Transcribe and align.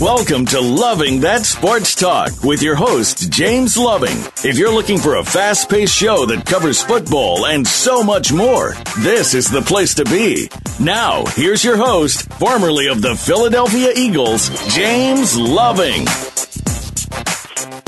Welcome 0.00 0.44
to 0.46 0.60
Loving 0.60 1.20
That 1.20 1.46
Sports 1.46 1.94
Talk 1.94 2.42
with 2.42 2.62
your 2.62 2.74
host, 2.74 3.30
James 3.30 3.76
Loving. 3.76 4.16
If 4.44 4.58
you're 4.58 4.74
looking 4.74 4.98
for 4.98 5.16
a 5.16 5.24
fast 5.24 5.70
paced 5.70 5.94
show 5.94 6.26
that 6.26 6.44
covers 6.44 6.82
football 6.82 7.46
and 7.46 7.64
so 7.64 8.02
much 8.02 8.32
more, 8.32 8.74
this 8.98 9.34
is 9.34 9.48
the 9.48 9.62
place 9.62 9.94
to 9.94 10.04
be. 10.04 10.48
Now, 10.80 11.24
here's 11.26 11.62
your 11.62 11.76
host, 11.76 12.28
formerly 12.34 12.88
of 12.88 13.02
the 13.02 13.14
Philadelphia 13.14 13.92
Eagles, 13.94 14.50
James 14.74 15.38
Loving. 15.38 16.04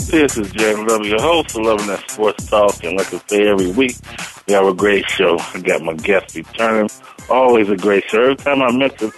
This 0.08 0.38
is 0.38 0.48
James 0.52 0.88
Loving, 0.88 1.10
your 1.10 1.20
host 1.20 1.56
of 1.56 1.64
Loving 1.64 1.88
That 1.88 2.08
Sports 2.08 2.46
Talk. 2.48 2.84
And 2.84 2.96
like 2.96 3.12
I 3.12 3.18
say 3.26 3.48
every 3.48 3.72
week, 3.72 3.96
we 4.46 4.54
have 4.54 4.66
a 4.66 4.74
great 4.74 5.08
show. 5.08 5.38
I 5.40 5.58
got 5.58 5.82
my 5.82 5.94
guest 5.94 6.36
returning. 6.36 6.88
Always 7.28 7.68
a 7.68 7.76
great 7.76 8.04
show. 8.04 8.22
Every 8.22 8.36
time 8.36 8.62
I 8.62 8.70
mention 8.70 9.10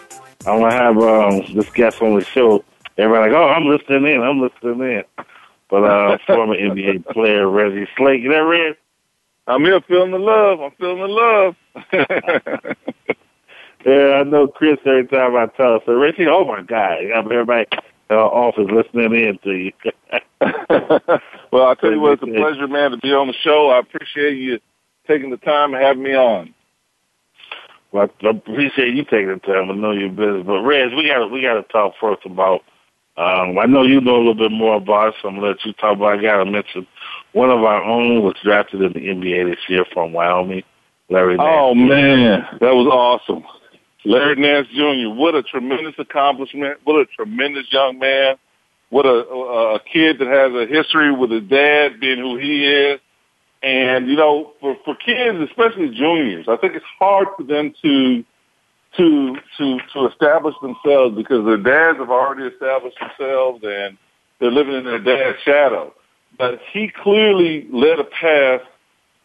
I'm 0.46 0.60
gonna 0.60 0.72
have 0.72 0.98
um, 0.98 1.54
this 1.54 1.68
guest 1.70 2.00
on 2.00 2.14
the 2.14 2.24
show. 2.24 2.64
Everybody 2.98 3.30
like, 3.30 3.40
oh, 3.40 3.48
I'm 3.48 3.66
listening 3.66 4.12
in. 4.12 4.22
I'm 4.22 4.40
listening 4.40 4.80
in. 4.80 5.04
But 5.70 5.84
uh, 5.84 6.18
former 6.26 6.56
NBA 6.56 7.06
player 7.06 7.48
Reggie 7.48 7.86
Slater, 7.96 8.16
you 8.16 8.28
know, 8.30 8.44
Red? 8.44 8.76
I'm 9.46 9.64
here 9.64 9.80
feeling 9.82 10.10
the 10.10 10.18
love. 10.18 10.60
I'm 10.60 10.72
feeling 10.72 10.98
the 10.98 11.08
love. 11.08 11.54
yeah, 13.86 14.20
I 14.20 14.24
know 14.24 14.48
Chris 14.48 14.78
every 14.84 15.06
time 15.06 15.36
I 15.36 15.46
tell 15.46 15.74
her. 15.74 15.80
So 15.86 15.94
Reggie, 15.94 16.26
oh 16.26 16.44
my 16.44 16.62
God, 16.62 16.98
everybody 17.14 17.66
uh, 18.10 18.14
office 18.14 18.68
listening 18.70 19.14
in 19.14 19.38
to 19.44 19.52
you. 19.52 19.72
well, 21.52 21.68
I'll 21.68 21.76
tell 21.76 21.92
you 21.92 22.00
what, 22.00 22.14
it's 22.14 22.22
a 22.22 22.26
pleasure, 22.26 22.68
man, 22.68 22.90
to 22.90 22.98
be 22.98 23.12
on 23.12 23.28
the 23.28 23.34
show. 23.42 23.70
I 23.70 23.78
appreciate 23.78 24.36
you 24.36 24.58
taking 25.06 25.30
the 25.30 25.36
time 25.38 25.74
and 25.74 25.82
having 25.82 26.02
me 26.02 26.14
on. 26.14 26.54
Well, 27.92 28.10
I 28.22 28.28
appreciate 28.28 28.94
you 28.94 29.04
taking 29.04 29.28
the 29.28 29.38
time. 29.38 29.70
I 29.70 29.74
know 29.74 29.92
you're 29.92 30.10
busy, 30.10 30.42
but 30.42 30.60
Rez, 30.60 30.92
we 30.94 31.06
got 31.06 31.20
to 31.20 31.28
we 31.28 31.42
got 31.42 31.54
to 31.54 31.62
talk 31.62 31.94
first 32.00 32.26
about. 32.26 32.62
Um, 33.18 33.58
I 33.58 33.66
know 33.66 33.82
you 33.82 34.00
know 34.00 34.16
a 34.16 34.18
little 34.18 34.34
bit 34.34 34.52
more 34.52 34.76
about 34.76 35.08
it, 35.08 35.14
so 35.20 35.28
I'm 35.28 35.34
gonna 35.36 35.48
let 35.48 35.64
you 35.64 35.72
talk 35.74 35.96
about. 35.96 36.18
I 36.18 36.22
got 36.22 36.44
to 36.44 36.50
mention 36.50 36.86
one 37.32 37.50
of 37.50 37.62
our 37.64 37.82
own 37.82 38.22
was 38.22 38.36
drafted 38.44 38.80
in 38.80 38.92
the 38.92 39.00
NBA 39.00 39.50
this 39.50 39.60
year 39.68 39.84
from 39.92 40.12
Wyoming, 40.12 40.62
Larry. 41.10 41.36
Nance. 41.36 41.48
Oh 41.50 41.74
man, 41.74 42.46
that 42.60 42.74
was 42.74 42.86
awesome, 42.86 43.44
Larry 44.04 44.36
Nance 44.36 44.68
Jr. 44.68 45.10
What 45.10 45.34
a 45.34 45.42
tremendous 45.42 45.94
accomplishment! 45.98 46.78
What 46.84 47.00
a 47.00 47.06
tremendous 47.06 47.66
young 47.72 47.98
man! 47.98 48.36
What 48.90 49.04
a, 49.04 49.10
a 49.10 49.80
kid 49.80 50.20
that 50.20 50.28
has 50.28 50.52
a 50.54 50.72
history 50.72 51.12
with 51.12 51.32
his 51.32 51.42
dad 51.48 51.98
being 52.00 52.18
who 52.18 52.38
he 52.38 52.64
is 52.66 53.00
and 53.62 54.08
you 54.08 54.16
know, 54.16 54.52
for 54.60 54.76
for 54.84 54.94
kids, 54.94 55.38
especially 55.50 55.88
juniors, 55.88 56.46
I 56.48 56.56
think 56.56 56.74
it's 56.74 56.84
hard 56.98 57.28
for 57.36 57.42
them 57.42 57.74
to 57.82 58.24
to 58.96 59.36
to 59.58 59.78
to 59.92 60.06
establish 60.06 60.54
themselves 60.62 61.16
because 61.16 61.44
their 61.44 61.58
dads 61.58 61.98
have 61.98 62.10
already 62.10 62.44
established 62.44 62.96
themselves 62.98 63.60
and 63.62 63.98
they're 64.40 64.50
living 64.50 64.74
in 64.74 64.84
their 64.84 64.98
dad's 64.98 65.38
shadow. 65.44 65.92
But 66.38 66.60
he 66.72 66.90
clearly 67.02 67.66
led 67.72 67.98
a 67.98 68.04
path 68.04 68.60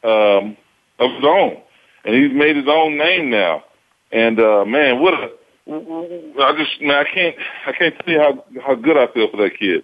um, 0.03 0.57
of 1.00 1.12
his 1.12 1.23
own, 1.23 1.57
and 2.06 2.16
he's 2.16 2.34
made 2.34 2.56
his 2.56 2.68
own 2.68 2.97
name 2.97 3.29
now. 3.29 3.63
And 4.12 4.40
uh, 4.40 4.66
man, 4.66 5.02
what 5.02 5.13
a 5.13 5.29
I 5.68 6.53
just 6.57 6.81
man, 6.81 6.97
I 6.97 7.06
can't 7.13 7.35
I 7.66 7.72
can't 7.72 7.96
tell 8.00 8.13
you 8.13 8.19
how 8.19 8.44
how 8.66 8.75
good 8.75 8.97
I 8.97 9.07
feel 9.13 9.29
for 9.31 9.38
that 9.38 9.57
kid. 9.57 9.84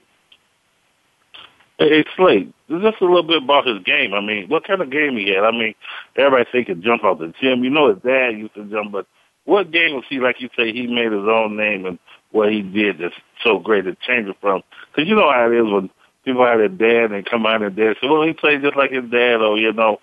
Hey, 1.77 2.03
Slade, 2.17 2.53
just 2.69 3.01
a 3.01 3.05
little 3.05 3.23
bit 3.23 3.41
about 3.41 3.65
his 3.65 3.81
game. 3.83 4.13
I 4.13 4.19
mean, 4.19 4.49
what 4.49 4.67
kind 4.67 4.81
of 4.81 4.91
game 4.91 5.15
he 5.15 5.29
had? 5.29 5.45
I 5.45 5.51
mean, 5.51 5.73
everybody 6.17 6.49
think 6.51 6.67
he 6.67 6.73
jump 6.73 7.05
out 7.05 7.19
the 7.19 7.33
gym. 7.41 7.63
You 7.63 7.69
know 7.69 7.93
his 7.93 8.03
dad 8.03 8.37
used 8.37 8.53
to 8.55 8.65
jump, 8.65 8.91
but 8.91 9.07
what 9.49 9.71
game 9.71 9.95
was 9.95 10.05
he, 10.09 10.19
like 10.19 10.39
you 10.39 10.49
say, 10.55 10.71
he 10.71 10.87
made 10.87 11.11
his 11.11 11.27
own 11.27 11.57
name 11.57 11.85
and 11.85 11.99
what 12.31 12.51
he 12.51 12.61
did 12.61 12.99
that's 12.99 13.15
so 13.43 13.59
great 13.59 13.85
to 13.85 13.95
change 14.07 14.27
it 14.27 14.37
from? 14.39 14.61
Because 14.91 15.09
you 15.09 15.15
know 15.15 15.31
how 15.31 15.51
it 15.51 15.55
is 15.55 15.71
when 15.71 15.89
people 16.23 16.45
have 16.45 16.59
their 16.59 16.69
dad 16.69 17.11
and 17.11 17.25
come 17.25 17.45
out 17.45 17.63
and 17.63 17.75
dad 17.75 17.95
say, 18.01 18.07
well, 18.07 18.21
he 18.21 18.33
played 18.33 18.61
just 18.61 18.77
like 18.77 18.91
his 18.91 19.09
dad, 19.09 19.41
or, 19.41 19.57
you 19.57 19.73
know, 19.73 19.99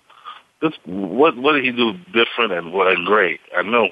just 0.61 0.77
what, 0.85 1.37
what 1.37 1.53
did 1.53 1.63
he 1.63 1.71
do 1.71 1.93
different 2.13 2.51
and 2.51 2.73
what 2.73 2.93
great? 3.05 3.39
I 3.55 3.61
know. 3.61 3.89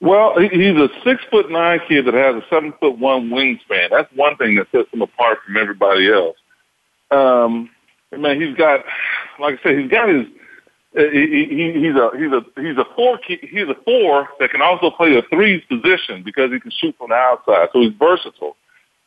Well, 0.00 0.38
he's 0.38 0.76
a 0.76 0.88
six 1.04 1.22
foot 1.30 1.50
nine 1.50 1.80
kid 1.86 2.06
that 2.06 2.14
has 2.14 2.36
a 2.36 2.46
seven 2.48 2.72
foot 2.80 2.98
one 2.98 3.28
wingspan. 3.28 3.90
That's 3.90 4.10
one 4.14 4.36
thing 4.36 4.54
that 4.54 4.68
sets 4.72 4.88
him 4.92 5.02
apart 5.02 5.38
from 5.44 5.58
everybody 5.58 6.10
else. 6.10 6.36
Um, 7.10 7.68
man, 8.16 8.40
he's 8.40 8.56
got, 8.56 8.80
like 9.38 9.58
I 9.60 9.62
said, 9.62 9.78
he's 9.78 9.90
got 9.90 10.08
his. 10.08 10.26
Uh, 10.96 11.02
he, 11.12 11.46
he, 11.48 11.72
he's 11.80 11.94
a 11.94 12.10
he's 12.18 12.32
a 12.32 12.42
he's 12.60 12.76
a 12.76 12.84
four 12.96 13.20
he's 13.26 13.68
a 13.68 13.76
four 13.84 14.28
that 14.40 14.50
can 14.50 14.60
also 14.60 14.90
play 14.90 15.16
a 15.16 15.22
threes 15.22 15.62
position 15.68 16.24
because 16.24 16.50
he 16.50 16.58
can 16.58 16.72
shoot 16.72 16.94
from 16.98 17.10
the 17.10 17.14
outside, 17.14 17.68
so 17.72 17.80
he's 17.80 17.92
versatile. 17.96 18.56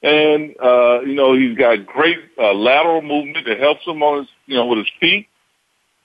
And 0.01 0.55
uh, 0.63 1.01
you 1.01 1.13
know 1.13 1.33
he's 1.35 1.57
got 1.57 1.85
great 1.85 2.19
uh, 2.37 2.53
lateral 2.53 3.01
movement 3.01 3.45
that 3.47 3.59
helps 3.59 3.85
him 3.85 4.01
on 4.01 4.19
his 4.19 4.27
you 4.45 4.55
know 4.55 4.65
with 4.65 4.79
his 4.79 4.91
feet, 5.01 5.27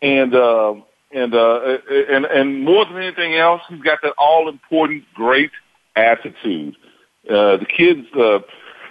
and 0.03 0.35
uh, 0.35 0.75
and 1.13 1.35
uh, 1.35 1.79
and 2.11 2.25
and 2.25 2.65
more 2.65 2.85
than 2.85 2.97
anything 2.97 3.37
else, 3.37 3.63
he's 3.69 3.83
got 3.83 4.01
that 4.03 4.15
all 4.19 4.49
important 4.49 5.05
great 5.15 5.53
attitude. 5.95 6.75
Uh, 7.29 7.57
the 7.57 7.67
kid's 7.67 8.07
uh, 8.15 8.41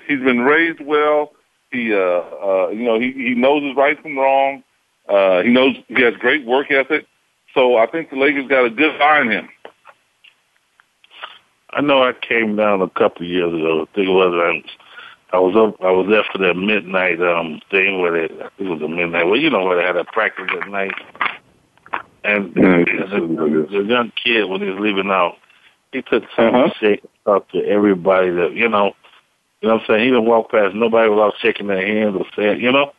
he's 0.08 0.20
been 0.20 0.40
raised 0.40 0.80
well. 0.80 1.32
He, 1.72 1.94
uh, 1.94 1.98
uh, 1.98 2.70
you 2.70 2.86
know, 2.86 3.00
he, 3.00 3.12
he 3.12 3.36
knows 3.36 3.64
his 3.64 3.76
right 3.76 4.02
from 4.02 4.18
wrong. 4.18 4.64
Uh, 5.08 5.42
he 5.42 5.50
knows 5.50 5.76
he 5.88 6.02
has 6.04 6.14
great 6.16 6.46
work 6.46 6.72
ethic. 6.72 7.06
So 7.54 7.78
I 7.78 7.88
think 7.88 8.10
the 8.10 8.18
Lakers 8.18 8.48
got 8.48 8.66
a 8.66 8.70
good 8.70 9.02
eye 9.02 9.20
on 9.20 9.32
him. 9.32 9.50
I 11.72 11.82
know 11.82 12.04
I 12.04 12.14
came 12.14 12.56
down 12.56 12.82
a 12.82 12.90
couple 12.90 13.24
of 13.26 13.32
years 13.32 13.54
ago. 13.54 13.84
I 13.84 13.96
think 13.96 14.08
it 14.08 14.12
was 14.12 14.64
I 15.34 15.40
was 15.40 15.56
up. 15.56 15.84
I 15.84 15.92
was 15.92 16.08
there 16.10 16.24
for 16.32 16.38
that 16.40 16.56
midnight 16.56 17.22
um 17.22 17.62
thing 17.70 18.00
where 18.00 18.12
they. 18.12 18.34
It 18.34 18.68
was 18.68 18.82
a 18.82 18.88
midnight. 18.88 19.26
Well, 19.26 19.38
you 19.38 19.50
know 19.50 19.66
where 19.66 19.78
they 19.78 19.84
had 19.84 19.98
a 19.98 20.06
practice 20.06 20.48
at 20.62 20.70
night. 20.70 20.94
And 22.24 22.54
yeah, 22.56 22.84
the, 22.84 23.68
the 23.70 23.84
young 23.84 24.12
kid 24.24 24.50
when 24.50 24.62
he 24.62 24.70
was 24.70 24.80
leaving 24.80 25.10
out, 25.10 25.36
he 25.92 26.02
took 26.02 26.24
time 26.36 26.56
uh-huh. 26.56 26.70
to 26.70 26.74
shake 26.80 27.04
up 27.26 27.50
to 27.52 27.64
everybody 27.66 28.32
that 28.32 28.54
you 28.54 28.70
know 28.70 28.94
you 29.62 29.70
know 29.70 29.76
what 29.76 29.82
I'm 29.82 29.88
saying? 29.88 30.04
He 30.04 30.10
didn't 30.12 30.26
walk 30.26 30.52
past 30.52 30.76
nobody 30.76 31.10
without 31.10 31.34
shaking 31.42 31.68
their 31.68 31.86
hands 31.86 32.16
or 32.16 32.26
saying, 32.36 32.62
you 32.62 32.72
know. 32.72 32.94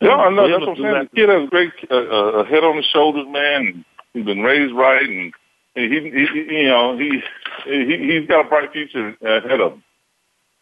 Yeah, 0.00 0.14
I 0.14 0.30
know. 0.30 0.48
That's 0.48 0.60
what 0.60 0.76
I'm 0.76 0.82
saying. 0.82 1.08
The 1.10 1.16
kid 1.16 1.28
has 1.28 1.48
great 1.48 1.72
uh, 1.90 1.94
uh, 1.94 2.44
head 2.44 2.64
on 2.64 2.76
his 2.76 2.86
shoulders, 2.86 3.26
man. 3.28 3.84
He's 4.12 4.24
been 4.24 4.40
raised 4.40 4.74
right, 4.74 5.08
and 5.08 5.32
he, 5.74 5.88
he, 5.88 6.26
he 6.32 6.56
you 6.58 6.68
know, 6.68 6.98
he, 6.98 7.22
he 7.64 8.18
he's 8.18 8.28
got 8.28 8.46
a 8.46 8.48
bright 8.48 8.72
future 8.72 9.16
ahead 9.22 9.60
of 9.60 9.72
him. 9.74 9.84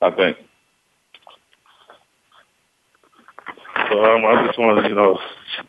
I 0.01 0.11
think. 0.11 0.37
So 3.91 4.05
um, 4.05 4.25
I 4.25 4.47
just 4.47 4.59
want 4.59 4.83
to, 4.83 4.89
you 4.89 4.95
know, 4.95 5.19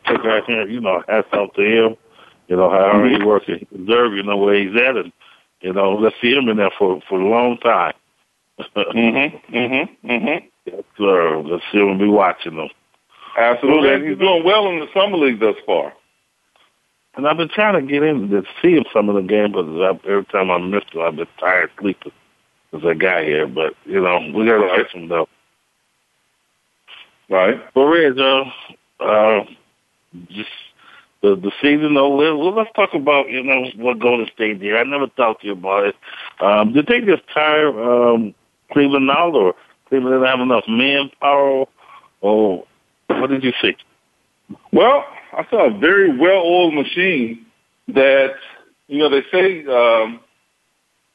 take 0.06 0.22
right 0.22 0.44
here, 0.44 0.68
you 0.68 0.80
know, 0.80 1.02
hats 1.08 1.28
off 1.32 1.52
to 1.54 1.62
him. 1.62 1.96
You 2.48 2.56
know, 2.56 2.70
however 2.70 3.08
mm-hmm. 3.08 3.20
he 3.20 3.26
works, 3.26 3.46
he 3.46 3.66
deserves, 3.76 4.14
you 4.16 4.22
know, 4.22 4.36
where 4.36 4.54
he's 4.54 4.76
at, 4.76 4.96
and 4.96 5.12
you 5.60 5.72
know, 5.72 5.94
let's 5.94 6.14
see 6.20 6.32
him 6.32 6.48
in 6.48 6.56
there 6.56 6.70
for 6.78 7.00
for 7.08 7.20
a 7.20 7.28
long 7.28 7.58
time 7.58 7.94
mm-hmm. 8.76 9.54
Mm-hmm. 9.54 10.10
Mm-hmm. 10.10 10.46
Yes, 10.64 10.82
sir. 10.96 11.42
Let's 11.42 11.64
see 11.72 11.82
we'll 11.82 11.98
be 11.98 12.08
watching 12.08 12.56
them. 12.56 12.68
Absolutely. 13.36 13.92
And 13.92 14.08
he's 14.08 14.18
doing 14.18 14.44
well 14.44 14.68
in 14.68 14.80
the 14.80 14.86
summer 14.94 15.16
league 15.16 15.40
thus 15.40 15.56
far. 15.66 15.92
And 17.16 17.26
I've 17.26 17.36
been 17.36 17.48
trying 17.48 17.74
to 17.74 17.92
get 17.92 18.02
in 18.02 18.28
to 18.30 18.42
see 18.60 18.84
some 18.92 19.08
of 19.08 19.14
the 19.14 19.22
games, 19.22 19.52
but 19.54 19.66
every 20.08 20.24
time 20.26 20.50
I 20.50 20.58
miss 20.58 20.84
them, 20.92 21.02
I've 21.02 21.16
been 21.16 21.26
tired 21.38 21.70
sleeping 21.80 22.12
as 22.74 22.82
I 22.84 22.94
got 22.94 23.24
here. 23.24 23.46
But, 23.46 23.74
you 23.84 24.00
know, 24.00 24.18
we 24.34 24.46
got 24.46 24.58
to 24.58 24.82
catch 24.82 24.92
them, 24.92 25.08
though. 25.08 25.28
Right. 27.28 27.58
But, 27.74 27.86
Reg, 27.86 28.18
uh, 28.18 28.44
uh, 29.00 29.44
just 30.28 30.50
the 31.22 31.36
the 31.36 31.52
season 31.62 31.94
though. 31.94 32.14
Well, 32.14 32.54
let's 32.54 32.70
talk 32.74 32.94
about 32.94 33.30
you 33.30 33.42
know 33.42 33.66
what 33.76 33.98
Golden 33.98 34.28
State 34.32 34.60
did. 34.60 34.76
I 34.76 34.84
never 34.84 35.06
talked 35.08 35.40
to 35.40 35.46
you 35.46 35.52
about 35.52 35.86
it. 35.86 35.96
Um, 36.40 36.72
did 36.72 36.86
they 36.86 37.00
just 37.00 37.22
tire 37.32 37.68
um, 37.68 38.34
Cleveland 38.72 39.06
now, 39.06 39.30
or 39.30 39.54
Cleveland 39.88 40.14
didn't 40.14 40.28
have 40.28 40.40
enough 40.40 40.64
manpower, 40.68 41.66
or 42.20 42.64
what 43.08 43.30
did 43.30 43.44
you 43.44 43.52
see? 43.60 43.76
Well, 44.72 45.04
I 45.32 45.46
saw 45.50 45.74
a 45.74 45.78
very 45.78 46.16
well-oiled 46.16 46.74
machine 46.74 47.46
that, 47.88 48.34
you 48.88 48.98
know, 48.98 49.08
they 49.08 49.22
say 49.32 49.66
um, 49.66 50.20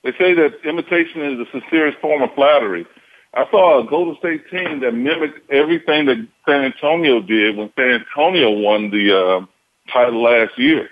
they 0.04 0.12
say 0.12 0.34
that 0.34 0.54
imitation 0.68 1.22
is 1.22 1.38
the 1.38 1.46
sincerest 1.52 2.00
form 2.00 2.22
of 2.22 2.34
flattery. 2.34 2.86
I 3.34 3.46
saw 3.50 3.86
a 3.86 3.90
Golden 3.90 4.18
State 4.18 4.50
team 4.50 4.82
that 4.82 4.92
mimicked 4.94 5.50
everything 5.52 6.06
that 6.08 6.28
San 6.48 6.66
Antonio 6.66 7.22
did 7.22 7.56
when 7.56 7.72
San 7.78 8.02
Antonio 8.02 8.52
won 8.52 8.90
the 8.90 9.18
uh, 9.18 9.46
title 9.94 10.22
last 10.22 10.58
year. 10.58 10.90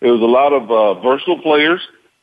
It 0.00 0.10
was 0.10 0.20
a 0.20 0.24
lot 0.24 0.52
of 0.52 0.70
uh, 0.70 1.00
versatile 1.02 1.42
players. 1.42 1.80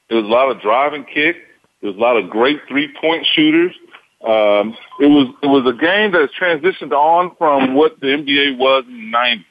It 0.10 0.16
was 0.16 0.24
a 0.26 0.28
lot 0.28 0.50
of 0.50 0.62
drive 0.62 0.94
and 0.94 1.06
kick. 1.06 1.36
There 1.82 1.90
was 1.90 1.98
a 1.98 2.02
lot 2.02 2.18
of 2.18 2.30
great 2.30 2.60
three-point 2.68 3.26
shooters. 3.36 3.74
Um, 4.24 4.78
it 5.00 5.08
was 5.08 5.34
it 5.42 5.48
was 5.48 5.66
a 5.66 5.78
game 5.78 6.12
that 6.12 6.30
transitioned 6.40 6.92
on 6.92 7.36
from 7.38 7.74
what 7.74 8.00
the 8.00 8.08
NBA 8.08 8.58
was 8.58 8.84
in 8.88 9.12
the 9.12 9.18
'90s. 9.18 9.46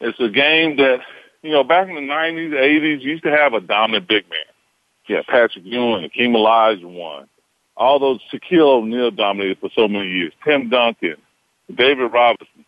It's 0.00 0.20
a 0.20 0.28
game 0.28 0.76
that 0.76 0.98
you 1.42 1.50
know 1.50 1.64
back 1.64 1.88
in 1.88 1.94
the 1.94 2.00
'90s, 2.02 2.52
'80s, 2.52 3.00
you 3.00 3.12
used 3.12 3.24
to 3.24 3.30
have 3.30 3.54
a 3.54 3.60
dominant 3.60 4.08
big 4.08 4.28
man. 4.28 4.40
Yeah, 5.08 5.22
Patrick 5.26 5.64
Ewing, 5.64 6.08
Akeem 6.08 6.36
Olajuwon, 6.36 7.26
all 7.76 7.98
those 7.98 8.20
Shaquille 8.32 8.82
O'Neal 8.82 9.10
dominated 9.10 9.58
for 9.58 9.70
so 9.74 9.88
many 9.88 10.10
years. 10.10 10.32
Tim 10.44 10.68
Duncan, 10.68 11.16
David 11.74 12.12
Robinson. 12.12 12.64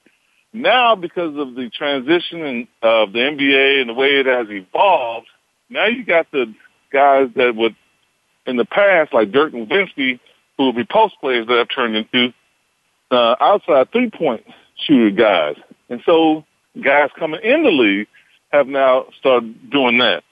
Now, 0.54 0.94
because 0.94 1.36
of 1.36 1.54
the 1.54 1.68
transition 1.76 2.68
of 2.80 3.12
the 3.12 3.18
NBA 3.18 3.80
and 3.80 3.90
the 3.90 3.94
way 3.94 4.20
it 4.20 4.26
has 4.26 4.46
evolved, 4.48 5.26
now 5.68 5.86
you 5.86 6.04
got 6.06 6.30
the 6.30 6.54
guys 6.92 7.28
that 7.36 7.54
would, 7.56 7.74
in 8.46 8.56
the 8.56 8.64
past, 8.64 9.12
like 9.12 9.32
Dirk 9.32 9.52
Nowitzki, 9.52 10.20
who 10.56 10.66
would 10.66 10.76
be 10.76 10.84
post 10.84 11.14
players 11.20 11.46
that 11.46 11.58
have 11.58 11.68
turned 11.74 11.96
into 11.96 12.32
uh, 13.10 13.36
outside 13.40 13.90
three 13.92 14.10
point 14.10 14.44
shooter 14.86 15.10
guys. 15.10 15.56
And 15.88 16.00
so 16.06 16.44
guys 16.82 17.10
coming 17.18 17.40
in 17.42 17.62
the 17.62 17.70
league 17.70 18.08
have 18.52 18.66
now 18.66 19.06
started 19.18 19.70
doing 19.70 19.98
that. 19.98 20.22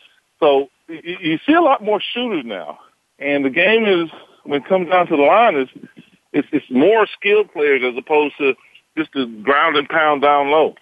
So 0.41 0.69
you, 0.89 1.17
you 1.21 1.39
see 1.47 1.55
a 1.55 1.61
lot 1.61 1.83
more 1.83 2.01
shooters 2.01 2.45
now. 2.45 2.79
And 3.19 3.45
the 3.45 3.51
game 3.51 3.85
is, 3.87 4.11
when 4.45 4.63
it 4.63 4.69
comes 4.69 4.89
down 4.91 5.07
to 5.07 5.17
the 5.17 5.23
line, 5.23 5.57
is 5.57 5.69
it's, 6.33 6.49
it's 6.53 6.67
more 6.71 7.07
skilled 7.19 7.53
players 7.53 7.83
as 7.85 7.97
opposed 7.97 8.35
to 8.39 8.55
just 8.97 9.11
the 9.13 9.27
ground 9.43 9.77
and 9.77 9.89
pound 9.89 10.23
down 10.23 10.51
low. 10.51 10.75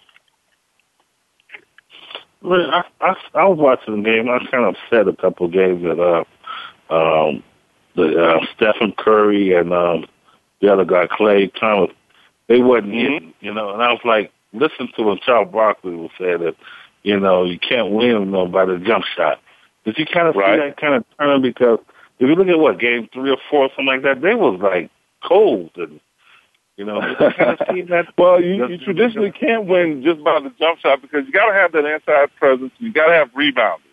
Well, 2.41 2.71
I, 2.71 2.83
I, 2.99 3.15
I 3.35 3.45
was 3.45 3.59
watching 3.59 3.97
the 3.97 4.09
game. 4.09 4.27
I 4.27 4.37
was 4.37 4.47
kind 4.49 4.65
of 4.65 4.75
upset 4.75 5.07
a 5.07 5.15
couple 5.15 5.45
of 5.45 5.53
games 5.53 5.83
that 5.83 6.25
uh, 6.89 6.93
um, 6.93 7.43
the 7.95 8.17
uh, 8.17 8.45
Stephen 8.55 8.93
Curry 8.97 9.53
and 9.55 9.73
um, 9.73 10.05
the 10.61 10.71
other 10.71 10.85
guy 10.85 11.07
Klay 11.07 11.51
Thompson 11.59 11.95
they 12.51 12.59
wasn't 12.59 12.91
mm-hmm. 12.91 13.25
in, 13.25 13.33
you 13.39 13.53
know. 13.53 13.73
And 13.73 13.81
I 13.81 13.91
was 13.91 14.01
like, 14.03 14.31
listen 14.51 14.89
to 14.97 15.03
when 15.03 15.19
Charles 15.25 15.51
Barkley 15.51 15.95
was 15.95 16.11
say 16.19 16.35
that, 16.35 16.55
you 17.03 17.17
know, 17.17 17.45
you 17.45 17.57
can't 17.57 17.91
win 17.91 18.07
you 18.07 18.25
know, 18.25 18.45
by 18.45 18.65
the 18.65 18.77
jump 18.77 19.05
shot. 19.15 19.39
Did 19.85 19.97
you 19.97 20.05
kind 20.05 20.27
of 20.27 20.35
right. 20.35 20.59
see 20.59 20.67
that 20.67 20.77
kind 20.77 20.95
of 20.95 21.05
turn? 21.17 21.41
Because 21.41 21.79
if 22.19 22.27
you 22.27 22.35
look 22.35 22.49
at 22.49 22.59
what 22.59 22.77
game 22.77 23.07
three 23.13 23.31
or 23.31 23.37
four, 23.49 23.69
something 23.69 23.85
like 23.85 24.03
that, 24.03 24.21
they 24.21 24.35
was 24.35 24.59
like 24.61 24.91
cold 25.23 25.71
and. 25.75 25.99
You 26.77 26.85
know, 26.85 26.99
kind 26.99 27.51
of 27.51 27.59
that? 27.89 28.05
well, 28.17 28.41
you, 28.41 28.65
you 28.67 28.77
traditionally 28.79 29.31
can't 29.31 29.67
win 29.67 30.01
just 30.03 30.23
by 30.23 30.39
the 30.39 30.51
jump 30.57 30.79
shot 30.79 30.99
because 31.01 31.27
you 31.27 31.31
got 31.31 31.45
to 31.45 31.53
have 31.53 31.73
that 31.73 31.85
inside 31.85 32.29
presence. 32.37 32.71
You 32.79 32.91
got 32.91 33.07
to 33.07 33.13
have 33.13 33.29
rebounders 33.33 33.90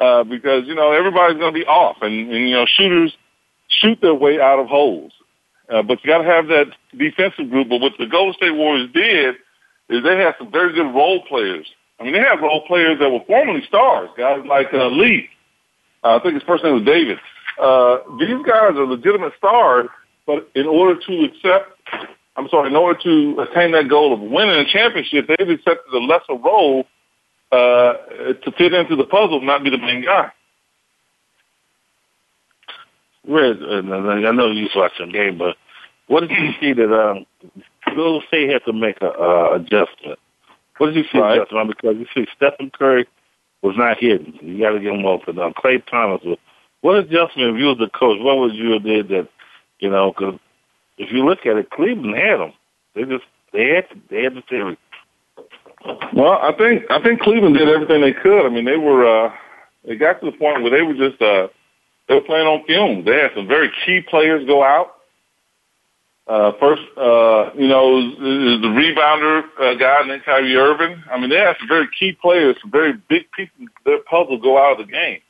uh, 0.00 0.24
because 0.24 0.66
you 0.66 0.74
know 0.74 0.92
everybody's 0.92 1.38
going 1.38 1.52
to 1.52 1.60
be 1.60 1.66
off, 1.66 1.98
and, 2.00 2.30
and 2.30 2.48
you 2.48 2.54
know 2.54 2.66
shooters 2.66 3.12
shoot 3.68 3.98
their 4.00 4.14
way 4.14 4.40
out 4.40 4.58
of 4.58 4.66
holes. 4.66 5.12
Uh, 5.68 5.82
but 5.82 6.02
you 6.02 6.10
got 6.10 6.18
to 6.18 6.24
have 6.24 6.48
that 6.48 6.66
defensive 6.96 7.48
group. 7.50 7.68
But 7.68 7.80
what 7.80 7.92
the 7.98 8.06
Golden 8.06 8.34
State 8.34 8.50
Warriors 8.50 8.90
did 8.92 9.36
is 9.88 10.02
they 10.02 10.16
had 10.16 10.34
some 10.38 10.50
very 10.50 10.72
good 10.72 10.92
role 10.94 11.22
players. 11.26 11.66
I 12.00 12.04
mean, 12.04 12.14
they 12.14 12.18
had 12.18 12.40
role 12.40 12.66
players 12.66 12.98
that 12.98 13.10
were 13.10 13.20
formerly 13.26 13.62
stars, 13.68 14.08
guys 14.16 14.40
like 14.46 14.72
uh, 14.72 14.88
Lee. 14.88 15.28
Uh, 16.02 16.16
I 16.16 16.22
think 16.22 16.34
his 16.34 16.42
first 16.44 16.64
name 16.64 16.74
was 16.74 16.84
David. 16.84 17.18
Uh, 17.60 17.98
these 18.18 18.40
guys 18.46 18.72
are 18.76 18.86
legitimate 18.86 19.34
stars, 19.36 19.88
but 20.26 20.48
in 20.54 20.66
order 20.66 20.98
to 20.98 21.24
accept, 21.24 21.78
I'm 22.36 22.48
sorry, 22.48 22.70
in 22.70 22.76
order 22.76 22.98
to 23.02 23.40
attain 23.40 23.72
that 23.72 23.88
goal 23.88 24.14
of 24.14 24.20
winning 24.20 24.56
a 24.56 24.64
championship, 24.64 25.28
they've 25.28 25.48
accepted 25.48 25.92
a 25.92 25.98
lesser 25.98 26.40
role 26.42 26.86
uh, 27.52 27.94
to 28.34 28.52
fit 28.52 28.74
into 28.74 28.96
the 28.96 29.04
puzzle, 29.04 29.40
not 29.40 29.64
be 29.64 29.70
the 29.70 29.78
main 29.78 30.04
guy. 30.04 30.30
Red, 33.26 33.58
and 33.58 33.92
I 33.92 34.30
know 34.32 34.50
you 34.50 34.68
watched 34.74 34.98
the 34.98 35.06
game, 35.06 35.38
but 35.38 35.56
what 36.06 36.20
did 36.20 36.30
you 36.30 36.52
see 36.60 36.72
that 36.72 36.92
um, 36.92 37.26
Golden 37.94 38.26
State 38.28 38.50
had 38.50 38.64
to 38.64 38.72
make 38.72 39.00
a 39.00 39.10
uh, 39.10 39.54
adjustment? 39.54 40.18
What 40.78 40.86
did 40.86 40.96
you 40.96 41.04
see 41.12 41.18
right. 41.18 41.38
adjustment? 41.38 41.68
Because 41.68 41.96
you 41.96 42.06
see 42.14 42.26
Stephen 42.36 42.70
Curry 42.70 43.06
was 43.62 43.76
not 43.76 43.98
hitting. 43.98 44.38
You 44.40 44.58
got 44.58 44.70
to 44.70 44.80
get 44.80 44.94
him 44.94 45.04
open. 45.04 45.38
Um, 45.38 45.52
Klay 45.52 45.84
Thompson 45.86 46.30
was. 46.30 46.38
What 46.80 46.96
adjustment, 46.96 47.54
if 47.54 47.60
you 47.60 47.66
was 47.66 47.78
the 47.78 47.90
coach, 47.90 48.18
what 48.20 48.38
would 48.38 48.54
you 48.54 48.72
have 48.72 48.82
did 48.82 49.08
that, 49.08 49.28
you 49.80 49.90
know, 49.90 50.12
because 50.12 50.40
if 50.96 51.12
you 51.12 51.26
look 51.26 51.44
at 51.44 51.58
it, 51.58 51.68
Cleveland 51.68 52.16
had 52.16 52.38
them. 52.38 52.52
They 52.94 53.02
just, 53.02 53.24
they 53.52 53.68
had, 53.68 53.84
they 54.08 54.22
had 54.22 54.34
the 54.34 54.40
theory. 54.48 54.78
Well, 56.12 56.38
I 56.42 56.52
think, 56.58 56.84
I 56.90 57.02
think 57.02 57.20
Cleveland 57.20 57.56
did 57.56 57.68
everything 57.68 58.00
they 58.00 58.12
could. 58.12 58.44
I 58.44 58.48
mean, 58.48 58.64
they 58.64 58.76
were, 58.76 59.06
uh, 59.06 59.32
they 59.86 59.96
got 59.96 60.20
to 60.20 60.30
the 60.30 60.36
point 60.36 60.62
where 60.62 60.70
they 60.70 60.82
were 60.82 60.94
just, 60.94 61.20
uh, 61.22 61.48
they 62.08 62.14
were 62.14 62.20
playing 62.20 62.46
on 62.46 62.64
fumes. 62.66 63.04
They 63.06 63.16
had 63.16 63.30
some 63.34 63.48
very 63.48 63.70
key 63.86 64.00
players 64.08 64.46
go 64.46 64.62
out. 64.62 64.96
Uh, 66.26 66.52
first, 66.60 66.82
uh, 66.96 67.50
you 67.58 67.66
know, 67.66 68.14
the 68.14 68.68
rebounder 68.68 69.42
uh, 69.60 69.74
guy 69.74 70.06
named 70.06 70.22
Kyrie 70.24 70.54
Irving. 70.54 71.02
I 71.10 71.18
mean, 71.18 71.30
they 71.30 71.38
had 71.38 71.56
some 71.58 71.68
very 71.68 71.88
key 71.98 72.12
players, 72.12 72.56
some 72.60 72.70
very 72.70 72.92
big 73.08 73.30
pieces 73.32 73.52
their 73.84 74.00
puzzle 74.02 74.38
go 74.38 74.58
out 74.58 74.78
of 74.80 74.86
the 74.86 74.92
game. 74.92 75.20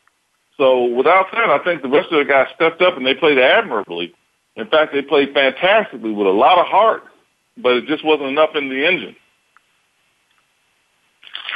So 0.59 0.85
without 0.85 1.27
that, 1.33 1.49
I 1.49 1.59
think 1.65 1.81
the 1.81 1.89
rest 1.89 2.13
of 2.13 2.19
the 2.19 2.31
guys 2.31 2.49
stepped 2.55 2.83
up 2.83 2.99
and 2.99 3.07
they 3.07 3.15
played 3.15 3.39
admirably. 3.39 4.15
In 4.57 4.67
fact, 4.67 4.93
they 4.93 5.01
played 5.01 5.33
fantastically 5.33 6.13
with 6.13 6.27
a 6.27 6.31
lot 6.31 6.59
of 6.59 6.67
heart, 6.67 7.05
but 7.57 7.73
it 7.77 7.87
just 7.87 8.05
wasn't 8.05 8.29
enough 8.29 8.51
in 8.55 8.69
the 8.69 8.87
engine. 8.87 9.17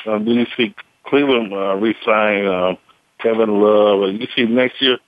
Um, 0.07 0.25
do 0.25 0.33
you 0.33 0.47
see 0.57 0.75
Cleveland 1.07 1.53
uh, 1.53 1.77
re-sign 1.77 2.47
uh, 2.47 2.75
Kevin 3.21 3.61
Love? 3.61 4.03
And 4.03 4.21
you 4.21 4.27
see 4.35 4.45
next 4.45 4.81
year 4.81 4.99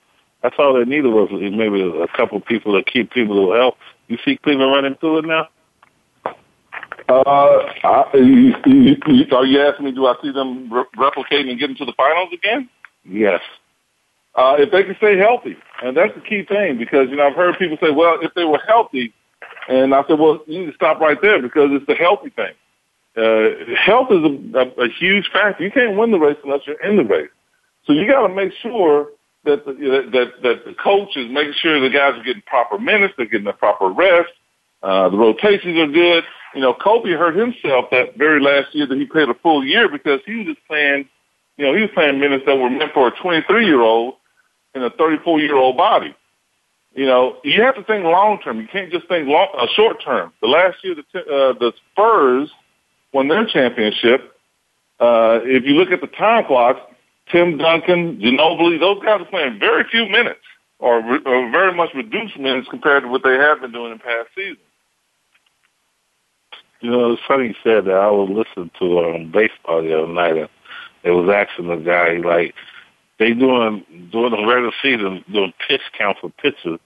that's 0.43 0.55
all 0.59 0.73
they 0.73 0.85
needed 0.85 1.07
was 1.07 1.29
maybe 1.31 1.81
a 1.81 2.07
couple 2.15 2.39
people 2.41 2.73
to 2.73 2.83
keep 2.89 3.11
people 3.11 3.35
who 3.35 3.53
help. 3.53 3.75
You 4.07 4.17
see 4.23 4.37
Cleveland 4.37 4.71
running 4.71 4.95
through 4.95 5.19
it 5.19 5.25
now? 5.25 5.47
Uh, 7.09 7.71
I, 7.83 8.05
you, 8.15 8.53
you, 8.65 8.95
you, 9.07 9.25
are 9.35 9.45
you 9.45 9.61
asking 9.61 9.85
me, 9.85 9.91
do 9.91 10.05
I 10.05 10.15
see 10.21 10.31
them 10.31 10.71
re- 10.71 10.83
replicating 10.97 11.49
and 11.49 11.59
getting 11.59 11.75
to 11.77 11.85
the 11.85 11.93
finals 11.95 12.29
again? 12.33 12.69
Yes. 13.05 13.41
Uh, 14.35 14.55
if 14.59 14.71
they 14.71 14.83
can 14.83 14.95
stay 14.97 15.17
healthy. 15.17 15.57
And 15.81 15.95
that's 15.95 16.13
the 16.13 16.21
key 16.21 16.43
thing 16.43 16.77
because, 16.77 17.09
you 17.09 17.15
know, 17.15 17.27
I've 17.27 17.35
heard 17.35 17.57
people 17.57 17.77
say, 17.81 17.91
well, 17.91 18.17
if 18.21 18.33
they 18.35 18.45
were 18.45 18.61
healthy, 18.67 19.13
and 19.67 19.93
I 19.93 20.03
said, 20.07 20.19
well, 20.19 20.41
you 20.47 20.59
need 20.59 20.65
to 20.67 20.75
stop 20.75 20.99
right 20.99 21.17
there 21.21 21.41
because 21.41 21.69
it's 21.71 21.85
the 21.87 21.95
healthy 21.95 22.29
thing. 22.29 22.53
Uh, 23.17 23.73
health 23.75 24.11
is 24.11 24.23
a, 24.23 24.59
a, 24.59 24.85
a 24.85 24.89
huge 24.99 25.27
factor. 25.33 25.63
You 25.63 25.71
can't 25.71 25.97
win 25.97 26.11
the 26.11 26.19
race 26.19 26.37
unless 26.43 26.61
you're 26.67 26.81
in 26.81 26.97
the 26.97 27.03
race. 27.03 27.29
So 27.85 27.93
you 27.93 28.07
got 28.07 28.27
to 28.27 28.33
make 28.33 28.51
sure 28.61 29.09
that 29.45 29.65
the, 29.65 29.73
that 29.73 30.43
that 30.43 30.65
the 30.65 30.73
coach 30.73 31.15
is 31.15 31.31
making 31.31 31.53
sure 31.61 31.79
the 31.79 31.89
guys 31.89 32.13
are 32.19 32.23
getting 32.23 32.43
proper 32.43 32.77
minutes, 32.77 33.15
they're 33.17 33.25
getting 33.25 33.45
the 33.45 33.53
proper 33.53 33.89
rest, 33.89 34.29
uh, 34.83 35.09
the 35.09 35.17
rotations 35.17 35.77
are 35.77 35.87
good. 35.87 36.23
You 36.53 36.61
know, 36.61 36.73
Kobe 36.73 37.09
hurt 37.11 37.35
himself 37.35 37.85
that 37.91 38.17
very 38.17 38.41
last 38.41 38.75
year 38.75 38.85
that 38.87 38.97
he 38.97 39.05
played 39.05 39.29
a 39.29 39.33
full 39.35 39.65
year 39.65 39.89
because 39.89 40.19
he 40.25 40.35
was 40.35 40.47
just 40.47 40.67
playing, 40.67 41.09
you 41.57 41.65
know, 41.65 41.73
he 41.73 41.81
was 41.81 41.91
playing 41.93 42.19
minutes 42.19 42.43
that 42.45 42.55
were 42.55 42.69
meant 42.69 42.93
for 42.93 43.07
a 43.07 43.11
23 43.11 43.65
year 43.65 43.81
old 43.81 44.15
in 44.75 44.83
a 44.83 44.89
34 44.91 45.39
year 45.39 45.55
old 45.55 45.77
body. 45.77 46.15
You 46.93 47.05
know, 47.05 47.37
you 47.43 47.61
have 47.61 47.75
to 47.75 47.83
think 47.83 48.05
long 48.05 48.39
term. 48.43 48.59
You 48.59 48.67
can't 48.67 48.91
just 48.91 49.07
think 49.07 49.27
long, 49.27 49.47
uh, 49.57 49.67
short 49.75 50.03
term. 50.03 50.33
The 50.41 50.47
last 50.47 50.77
year, 50.83 50.95
the 50.95 51.19
uh, 51.19 51.53
the 51.53 51.73
Spurs 51.91 52.49
won 53.13 53.27
their 53.27 53.45
championship. 53.45 54.33
Uh, 54.99 55.39
if 55.43 55.63
you 55.63 55.73
look 55.73 55.91
at 55.91 56.01
the 56.01 56.07
time 56.07 56.45
clocks, 56.45 56.79
Tim 57.31 57.57
Duncan, 57.57 58.19
Ginobili, 58.19 58.79
those 58.79 59.03
guys 59.03 59.21
are 59.21 59.25
playing 59.25 59.59
very 59.59 59.83
few 59.89 60.07
minutes 60.09 60.39
or, 60.79 60.99
or 60.99 61.51
very 61.51 61.73
much 61.73 61.89
reduced 61.93 62.37
minutes 62.37 62.67
compared 62.69 63.03
to 63.03 63.09
what 63.09 63.23
they 63.23 63.35
have 63.35 63.61
been 63.61 63.71
doing 63.71 63.91
in 63.91 63.99
past 63.99 64.29
seasons. 64.35 64.59
You 66.79 66.91
know, 66.91 67.13
it's 67.13 67.21
funny 67.27 67.47
you 67.47 67.55
said 67.63 67.85
that. 67.85 67.95
I 67.95 68.11
was 68.11 68.29
listening 68.29 68.71
to 68.79 68.99
um, 68.99 69.31
baseball 69.31 69.81
the 69.81 69.97
other 69.97 70.13
night, 70.13 70.37
and 70.37 70.49
it 71.03 71.11
was 71.11 71.29
asking 71.33 71.67
the 71.67 71.77
guy 71.77 72.17
like 72.17 72.53
they 73.17 73.33
doing 73.33 73.83
doing 74.11 74.31
the 74.31 74.45
regular 74.45 74.71
season 74.81 75.23
doing 75.31 75.53
pitch 75.67 75.81
count 75.97 76.17
for 76.21 76.29
pitchers, 76.29 76.79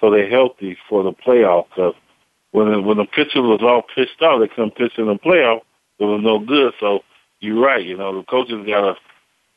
so 0.00 0.10
they're 0.10 0.28
healthy 0.28 0.76
for 0.88 1.02
the 1.02 1.12
playoffs. 1.12 1.68
Because 1.70 1.94
when 2.50 2.84
when 2.84 2.98
the 2.98 3.06
pitcher 3.06 3.40
was 3.40 3.60
all 3.62 3.82
pitched 3.94 4.22
out, 4.22 4.40
they 4.40 4.48
couldn't 4.48 4.76
pitch 4.76 4.98
in 4.98 5.06
the 5.06 5.14
playoff. 5.14 5.60
It 5.98 6.04
was 6.04 6.20
no 6.22 6.38
good. 6.38 6.72
So 6.80 7.00
you're 7.40 7.60
right. 7.60 7.84
You 7.84 7.96
know, 7.96 8.16
the 8.16 8.24
coaches 8.24 8.66
got 8.66 8.80
to 8.80 8.94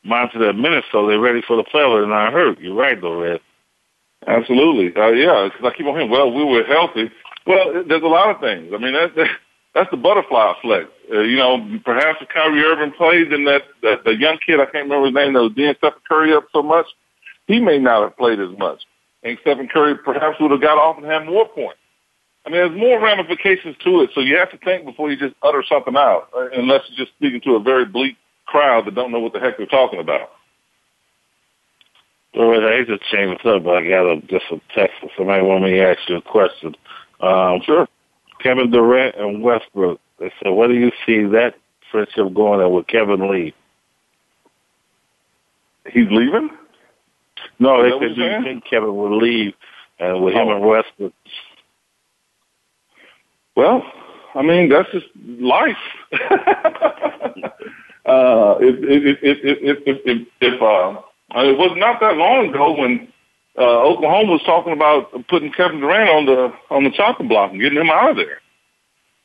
monitor 0.04 0.38
their 0.38 0.52
minutes 0.52 0.86
so 0.90 1.06
they're 1.06 1.20
ready 1.20 1.42
for 1.46 1.56
the 1.56 1.64
playoffs 1.64 2.02
and 2.02 2.10
not 2.10 2.32
hurt. 2.32 2.60
You're 2.60 2.74
right, 2.74 3.00
though, 3.00 3.20
Red. 3.20 3.40
Absolutely. 4.26 4.94
Uh, 5.00 5.10
yeah, 5.10 5.48
because 5.48 5.72
I 5.72 5.76
keep 5.76 5.86
on 5.86 5.94
hearing, 5.94 6.10
well, 6.10 6.32
we 6.32 6.44
were 6.44 6.64
healthy. 6.64 7.10
Well, 7.46 7.84
there's 7.86 8.02
a 8.02 8.06
lot 8.06 8.34
of 8.34 8.40
things. 8.40 8.72
I 8.74 8.78
mean, 8.78 8.92
that, 8.92 9.14
that 9.16 9.28
that's 9.74 9.90
the 9.90 9.96
butterfly 9.96 10.54
effect. 10.62 10.90
Uh, 11.12 11.20
you 11.20 11.36
know, 11.36 11.80
perhaps 11.84 12.18
if 12.20 12.28
Kyrie 12.28 12.62
Irving 12.62 12.92
played 12.92 13.32
and 13.32 13.46
that, 13.46 13.62
that 13.82 14.04
the 14.04 14.14
young 14.14 14.38
kid, 14.44 14.60
I 14.60 14.66
can't 14.66 14.88
remember 14.88 15.06
his 15.06 15.14
name, 15.14 15.32
that 15.32 15.42
was 15.42 15.52
being 15.54 15.74
Stephen 15.78 15.98
Curry 16.08 16.34
up 16.34 16.44
so 16.52 16.62
much, 16.62 16.86
he 17.46 17.60
may 17.60 17.78
not 17.78 18.02
have 18.02 18.16
played 18.16 18.38
as 18.38 18.56
much. 18.58 18.82
And 19.22 19.38
Stephen 19.40 19.68
Curry 19.68 19.96
perhaps 19.96 20.38
would 20.40 20.50
have 20.50 20.60
got 20.60 20.78
off 20.78 20.98
and 20.98 21.06
had 21.06 21.26
more 21.26 21.48
points. 21.48 21.78
I 22.44 22.50
mean, 22.50 22.58
there's 22.58 22.78
more 22.78 23.00
ramifications 23.00 23.76
to 23.84 24.02
it, 24.02 24.10
so 24.14 24.20
you 24.20 24.36
have 24.36 24.50
to 24.50 24.58
think 24.58 24.84
before 24.84 25.10
you 25.10 25.16
just 25.16 25.34
utter 25.42 25.62
something 25.68 25.96
out, 25.96 26.28
uh, 26.36 26.48
unless 26.54 26.82
you're 26.88 27.06
just 27.06 27.16
speaking 27.16 27.40
to 27.42 27.54
a 27.54 27.60
very 27.60 27.84
bleak 27.84 28.16
crowd 28.46 28.86
that 28.86 28.94
don't 28.94 29.12
know 29.12 29.20
what 29.20 29.32
the 29.32 29.40
heck 29.40 29.56
they're 29.56 29.66
talking 29.66 30.00
about. 30.00 30.30
Well, 32.34 32.66
I 32.66 32.78
hate 32.78 32.88
to 32.88 32.98
change 33.12 33.38
it 33.38 33.46
up, 33.46 33.62
but 33.62 33.76
I 33.76 33.88
got 33.88 34.10
a, 34.10 34.20
just 34.22 34.46
a 34.50 34.60
text 34.74 34.98
from 35.00 35.10
somebody 35.16 35.42
want 35.42 35.64
me 35.64 35.72
to 35.72 35.86
ask 35.86 35.98
you 36.08 36.16
a 36.16 36.22
question. 36.22 36.74
Um, 37.20 37.60
sure. 37.64 37.86
Kevin 38.40 38.70
Durant 38.70 39.16
and 39.16 39.42
Westbrook. 39.42 40.00
They 40.18 40.32
said, 40.42 40.50
"Where 40.50 40.68
do 40.68 40.74
you 40.74 40.90
see 41.06 41.24
that 41.26 41.54
friendship 41.90 42.34
going 42.34 42.60
and 42.60 42.72
with 42.72 42.86
Kevin 42.86 43.30
Lee?" 43.30 43.54
He's 45.86 46.08
leaving. 46.10 46.50
No, 47.58 47.82
they 47.82 47.90
said, 47.90 48.16
"Do 48.16 48.22
you 48.22 48.42
think 48.42 48.64
Kevin 48.64 48.96
will 48.96 49.16
leave?" 49.16 49.54
And 49.98 50.24
with 50.24 50.34
him 50.34 50.48
oh. 50.48 50.56
and 50.56 50.64
Westbrook. 50.64 51.12
Well, 53.56 53.82
I 54.34 54.42
mean 54.42 54.68
that's 54.68 54.90
just 54.92 55.06
life. 55.16 55.76
uh, 58.06 58.56
if 58.60 58.76
if 58.82 59.18
if 59.22 59.38
if 59.42 59.78
if 59.86 59.98
if, 60.06 60.28
if 60.40 60.62
uh, 60.62 61.00
it 61.40 61.58
was 61.58 61.76
not 61.76 62.00
that 62.00 62.16
long 62.16 62.48
ago 62.48 62.72
when 62.78 63.08
uh, 63.58 63.82
Oklahoma 63.82 64.32
was 64.32 64.42
talking 64.46 64.72
about 64.72 65.10
putting 65.28 65.52
Kevin 65.52 65.80
Durant 65.80 66.08
on 66.08 66.26
the 66.26 66.52
on 66.70 66.84
the 66.84 66.90
chopping 66.90 67.28
block 67.28 67.52
and 67.52 67.60
getting 67.60 67.78
him 67.80 67.90
out 67.90 68.10
of 68.10 68.16
there. 68.16 68.40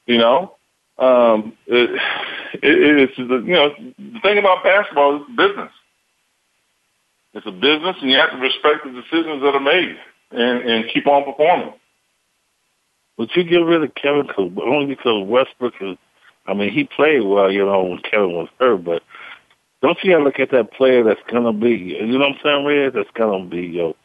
You 0.05 0.17
know, 0.17 0.55
um, 0.99 1.53
it, 1.67 1.89
it, 2.53 2.61
it's 2.63 3.17
the 3.17 3.43
you 3.45 3.53
know 3.53 3.69
the 3.97 4.19
thing 4.21 4.37
about 4.37 4.63
basketball 4.63 5.17
is 5.17 5.23
business. 5.35 5.71
It's 7.33 7.45
a 7.45 7.51
business, 7.51 7.95
and 8.01 8.09
you 8.09 8.17
have 8.17 8.31
to 8.31 8.37
respect 8.37 8.83
the 8.83 8.91
decisions 8.91 9.41
that 9.43 9.53
are 9.53 9.59
made 9.59 9.95
and, 10.31 10.69
and 10.69 10.89
keep 10.91 11.05
on 11.07 11.23
performing. 11.23 11.73
Would 13.17 13.31
you 13.35 13.43
get 13.43 13.57
rid 13.57 13.83
of 13.83 13.95
Kevin 13.95 14.27
cause, 14.27 14.51
only 14.63 14.95
because 14.95 15.27
Westbrook 15.27 15.73
is? 15.81 15.97
I 16.45 16.53
mean, 16.53 16.71
he 16.71 16.85
played 16.85 17.21
well, 17.21 17.51
you 17.51 17.65
know, 17.65 17.83
when 17.83 17.99
Kevin 17.99 18.33
was 18.33 18.47
hurt, 18.59 18.83
but 18.83 19.03
don't 19.81 19.97
you 20.03 20.13
ever 20.13 20.23
look 20.23 20.39
at 20.39 20.51
that 20.51 20.71
player 20.73 21.03
that's 21.03 21.19
gonna 21.31 21.53
be, 21.53 21.97
you 21.99 22.05
know 22.05 22.19
what 22.19 22.29
I'm 22.29 22.39
saying, 22.43 22.65
Red? 22.65 22.93
That's 22.93 23.09
gonna 23.15 23.45
be 23.45 23.61
yo. 23.61 23.95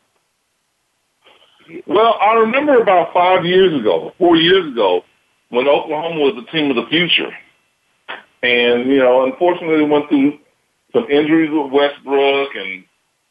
Well, 1.87 2.19
I 2.21 2.35
remember 2.35 2.81
about 2.81 3.12
five 3.14 3.45
years 3.45 3.78
ago, 3.78 4.12
four 4.19 4.37
years 4.37 4.73
ago, 4.73 5.04
when 5.50 5.69
Oklahoma 5.69 6.21
was 6.21 6.35
the 6.35 6.50
team 6.50 6.71
of 6.71 6.76
the 6.76 6.87
future, 6.90 7.31
and 8.42 8.90
you 8.90 8.99
know, 8.99 9.25
unfortunately, 9.25 9.78
they 9.78 9.90
went 9.90 10.09
through 10.09 10.38
some 10.92 11.09
injuries 11.11 11.50
with 11.52 11.73
Westbrook 11.73 12.50
and 12.57 12.85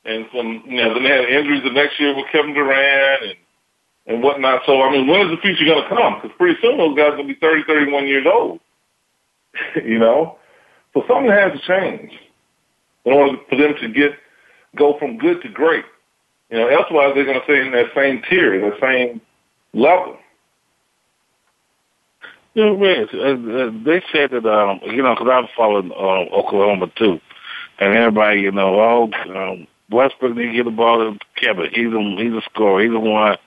and 0.05 0.25
some, 0.35 0.63
you 0.65 0.77
know, 0.77 0.93
then 0.93 1.03
they 1.03 1.09
had 1.09 1.29
injuries 1.29 1.63
the 1.63 1.71
next 1.71 2.00
year 2.00 2.15
with 2.15 2.25
Kevin 2.31 2.53
Durant 2.53 3.23
and 3.23 3.35
and 4.08 4.24
whatnot. 4.24 4.62
So, 4.65 4.81
I 4.81 4.91
mean, 4.91 5.08
when 5.08 5.22
is 5.22 5.31
the 5.31 5.41
future 5.41 5.65
going 5.65 5.84
to 5.84 5.89
come? 5.89 6.15
Because 6.22 6.36
pretty 6.38 6.60
soon 6.62 6.77
those 6.77 6.98
guys 6.98 7.13
will 7.17 7.27
be 7.27 7.36
30, 7.36 7.63
31 7.67 8.08
years 8.08 8.25
old. 8.31 8.60
you 9.84 10.00
know, 10.00 10.38
so 10.93 11.03
something 11.08 11.31
has 11.31 11.51
to 11.53 11.60
change 11.67 12.12
in 13.05 13.13
order 13.13 13.38
for 13.50 13.55
them 13.58 13.74
to 13.81 13.89
get 13.89 14.12
go 14.75 14.98
from 14.98 15.17
good 15.17 15.41
to 15.41 15.50
great. 15.50 15.86
You 16.50 16.58
know, 16.58 16.67
elsewise 16.67 17.13
they're 17.15 17.25
going 17.25 17.39
to 17.39 17.43
stay 17.46 17.62
in 17.62 17.72
that 17.72 17.88
same 17.96 18.22
tier, 18.29 18.60
that 18.62 18.79
same 18.81 19.22
level. 19.74 20.17
Know, 22.53 22.77
man, 22.77 23.08
uh, 23.13 23.17
uh, 23.17 23.72
they 23.86 24.03
said 24.12 24.31
that, 24.31 24.46
um, 24.46 24.81
you 24.84 25.01
know, 25.01 25.15
because 25.15 25.29
I'm 25.31 25.48
following 25.55 25.91
uh, 25.91 26.36
Oklahoma 26.36 26.91
too, 26.98 27.22
and 27.79 27.93
everybody, 27.96 28.41
you 28.41 28.51
know, 28.51 28.77
oh, 28.77 29.12
um, 29.34 29.67
Westbrook 29.89 30.36
to 30.36 30.51
get 30.51 30.65
the 30.65 30.72
ball 30.72 30.98
to 30.98 31.17
Kevin. 31.38 31.70
He's 31.74 31.93
a 31.93 32.15
he's 32.22 32.34
a 32.34 32.41
scorer. 32.53 32.81
He's 32.81 32.91
the 32.91 33.00
one, 33.00 33.38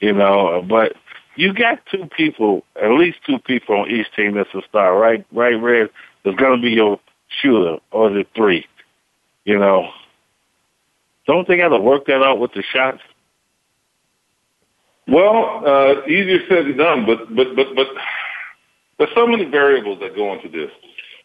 you 0.00 0.12
know. 0.12 0.64
But 0.68 0.94
you 1.36 1.52
got 1.52 1.80
two 1.90 2.08
people, 2.16 2.64
at 2.82 2.90
least 2.90 3.18
two 3.26 3.38
people 3.38 3.76
on 3.76 3.90
each 3.90 4.06
team 4.16 4.34
that's 4.34 4.52
a 4.54 4.62
star, 4.68 4.96
right? 4.98 5.24
Right, 5.32 5.54
Red. 5.54 5.90
There's 6.24 6.36
going 6.36 6.56
to 6.56 6.62
be 6.62 6.70
your 6.70 6.98
shooter, 7.40 7.76
or 7.92 8.10
the 8.10 8.24
three. 8.34 8.66
You 9.44 9.58
know, 9.58 9.90
don't 11.26 11.46
they 11.46 11.56
got 11.56 11.68
to 11.68 11.78
work 11.78 12.06
that 12.06 12.22
out 12.22 12.40
with 12.40 12.52
the 12.52 12.62
shots? 12.72 13.00
Well, 15.06 15.62
uh, 15.64 16.06
easier 16.06 16.40
said 16.48 16.66
than 16.66 16.76
done, 16.76 17.06
but 17.06 17.34
but 17.34 17.54
but 17.54 17.66
but 17.76 17.86
there's 18.98 19.14
so 19.14 19.26
many 19.26 19.44
variables 19.44 20.00
that 20.00 20.16
go 20.16 20.32
into 20.32 20.48
this. 20.48 20.70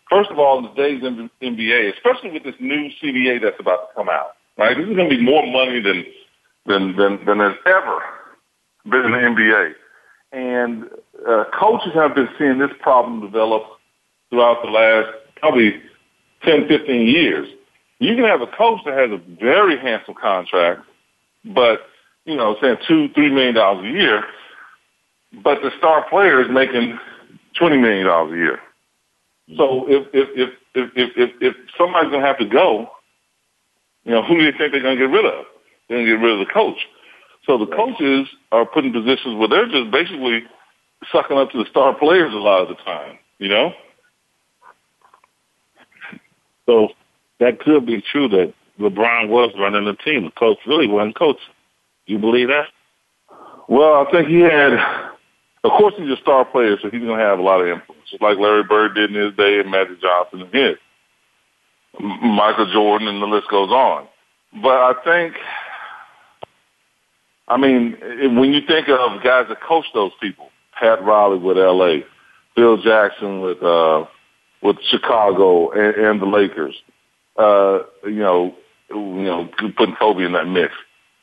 First 0.10 0.30
of 0.30 0.38
all, 0.38 0.60
in 0.60 0.76
today's 0.76 1.02
NBA, 1.02 1.94
especially 1.96 2.32
with 2.32 2.44
this 2.44 2.56
new 2.60 2.90
CBA 3.02 3.42
that's 3.42 3.60
about 3.60 3.90
to 3.90 3.96
come 3.96 4.10
out, 4.10 4.36
right? 4.58 4.78
This 4.78 4.88
is 4.88 4.96
going 4.96 5.10
to 5.10 5.16
be 5.16 5.24
more 5.24 5.48
money 5.48 5.82
than 5.82 6.06
than 6.68 6.96
than 6.96 7.26
than 7.26 7.42
ever 7.66 8.02
been 8.86 9.06
in 9.06 9.12
the 9.12 9.18
NBA, 9.18 9.74
and 10.32 10.86
uh, 11.28 11.46
coaches 11.58 11.94
have 11.94 12.16
been 12.16 12.30
seeing 12.38 12.58
this 12.58 12.72
problem 12.80 13.22
develop 13.22 13.64
throughout 14.30 14.62
the 14.64 14.70
last 14.70 15.10
probably 15.38 15.82
10, 16.44 16.68
15 16.68 17.08
years. 17.08 17.48
You 18.00 18.16
can 18.16 18.26
have 18.26 18.42
a 18.42 18.48
coach 18.48 18.80
that 18.86 18.98
has 18.98 19.12
a 19.12 19.22
very 19.40 19.78
handsome 19.78 20.16
contract, 20.16 20.82
but 21.46 21.82
you 22.26 22.36
know, 22.36 22.56
saying 22.62 22.78
two, 22.88 23.10
three 23.10 23.32
million 23.32 23.56
dollars 23.56 23.86
a 23.86 23.90
year, 23.90 24.24
but 25.44 25.62
the 25.62 25.72
star 25.78 26.08
player 26.10 26.42
is 26.42 26.50
making 26.50 27.00
twenty 27.58 27.78
million 27.78 28.06
dollars 28.06 28.34
a 28.34 28.36
year. 28.36 28.60
So 29.58 29.88
if 29.88 30.08
if 30.14 30.30
if 30.36 30.50
if 30.76 30.92
if 30.96 31.10
if, 31.18 31.30
if 31.42 31.56
somebody's 31.78 32.12
gonna 32.12 32.26
have 32.26 32.38
to 32.40 32.46
go, 32.46 32.90
you 34.04 34.12
know, 34.12 34.24
who 34.24 34.38
do 34.38 34.44
you 34.44 34.52
think 34.52 34.72
they're 34.72 34.82
gonna 34.82 34.98
get 34.98 35.10
rid 35.10 35.26
of? 35.26 35.46
They're 35.88 36.00
gonna 36.00 36.18
get 36.18 36.24
rid 36.24 36.40
of 36.40 36.48
the 36.48 36.54
coach. 36.54 36.78
So 37.46 37.58
the 37.58 37.66
coaches 37.66 38.28
are 38.52 38.66
put 38.66 38.86
in 38.86 38.94
positions 38.94 39.38
where 39.38 39.48
they're 39.48 39.68
just 39.68 39.92
basically 39.92 40.44
sucking 41.12 41.38
up 41.38 41.52
to 41.52 41.64
the 41.64 41.70
star 41.70 41.94
players 41.96 42.34
a 42.34 42.38
lot 42.38 42.62
of 42.62 42.68
the 42.68 42.76
time, 42.76 43.18
you 43.40 43.50
know? 43.50 43.74
So 46.68 46.90
that 47.40 47.60
could 47.60 47.86
be 47.86 48.04
true 48.12 48.28
that 48.30 48.54
LeBron 48.80 49.30
was 49.30 49.52
running 49.58 49.86
the 49.86 49.94
team. 49.94 50.26
The 50.26 50.32
coach 50.32 50.60
really 50.68 50.88
wasn't 50.88 51.16
coaching. 51.16 51.42
You 52.06 52.20
believe 52.20 52.48
that? 52.50 52.68
Well, 53.68 54.06
I 54.06 54.12
think 54.12 54.28
he 54.28 54.40
had. 54.40 54.74
Of 55.64 55.72
course, 55.78 55.94
he's 55.98 56.10
a 56.10 56.22
star 56.22 56.44
player, 56.44 56.78
so 56.82 56.90
he's 56.90 57.02
going 57.02 57.18
to 57.18 57.24
have 57.24 57.38
a 57.38 57.44
lot 57.44 57.62
of 57.62 57.68
influence, 57.68 58.10
just 58.10 58.22
like 58.22 58.38
Larry 58.38 58.64
Bird 58.64 58.96
did 58.96 59.16
in 59.16 59.22
his 59.22 59.36
day, 59.36 59.60
and 59.60 59.70
Magic 59.70 60.02
Johnson 60.02 60.42
and 60.42 60.54
his, 60.54 60.76
Michael 62.00 62.72
Jordan, 62.74 63.08
and 63.08 63.22
the 63.22 63.28
list 63.28 63.48
goes 63.50 63.70
on. 63.70 64.08
But 64.62 64.72
I 64.72 64.94
think, 65.04 65.36
I 67.48 67.58
mean, 67.58 67.98
when 68.36 68.54
you 68.54 68.62
think 68.66 68.88
of 68.88 69.24
guys 69.24 69.46
that 69.50 69.62
coach 69.62 69.86
those 69.94 70.12
people, 70.22 70.50
Pat 70.80 71.04
Riley 71.04 71.38
with 71.38 71.58
L.A., 71.58 72.04
Phil 72.56 72.82
Jackson 72.82 73.42
with 73.42 73.62
uh, 73.64 74.06
with 74.62 74.78
Chicago 74.90 75.72
and, 75.72 75.96
and 75.96 76.22
the 76.22 76.26
Lakers, 76.26 76.76
uh, 77.38 77.80
you 78.04 78.20
know, 78.20 78.56
you 78.90 79.24
know, 79.24 79.50
putting 79.78 79.96
Kobe 79.96 80.24
in 80.24 80.34
that 80.34 80.48
mix. 80.48 80.74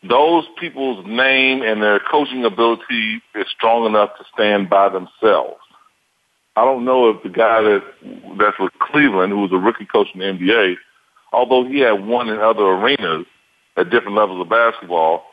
Those 0.09 0.45
people's 0.61 1.05
name 1.07 1.63
and 1.63 1.83
their 1.83 2.01
coaching 2.11 2.45
ability 2.45 3.21
is 3.35 3.47
strong 3.57 3.87
enough 3.87 4.11
to 4.19 4.25
stand 4.33 4.71
by 4.71 4.89
themselves. 4.89 5.61
I 6.57 6.65
don't 6.65 6.85
know 6.85 7.11
if 7.11 7.23
the 7.23 7.29
guy 7.29 7.63
that 7.63 7.83
that's 8.39 8.59
with 8.59 8.73
Cleveland, 8.81 9.33
who 9.33 9.41
was 9.41 9.53
a 9.53 9.57
rookie 9.57 9.87
coach 9.87 10.09
in 10.15 10.21
the 10.21 10.27
NBA, 10.27 10.75
although 11.33 11.65
he 11.65 11.81
had 11.81 12.05
won 12.07 12.29
in 12.29 12.39
other 12.39 12.65
arenas 12.65 13.27
at 13.77 13.91
different 13.91 14.17
levels 14.17 14.41
of 14.41 14.49
basketball, 14.49 15.25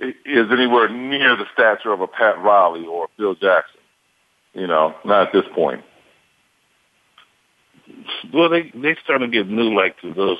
is 0.00 0.46
anywhere 0.50 0.88
near 0.88 1.36
the 1.36 1.46
stature 1.52 1.92
of 1.92 2.00
a 2.00 2.06
Pat 2.06 2.38
Riley 2.38 2.86
or 2.86 3.08
Phil 3.16 3.34
Jackson. 3.34 3.80
You 4.54 4.66
know, 4.66 4.94
not 5.04 5.28
at 5.28 5.32
this 5.32 5.44
point 5.54 5.84
well, 8.32 8.48
they 8.48 8.70
they 8.74 8.96
starting 9.02 9.30
to 9.30 9.36
get 9.36 9.50
new 9.50 9.74
like 9.74 10.00
to 10.00 10.12
those 10.12 10.38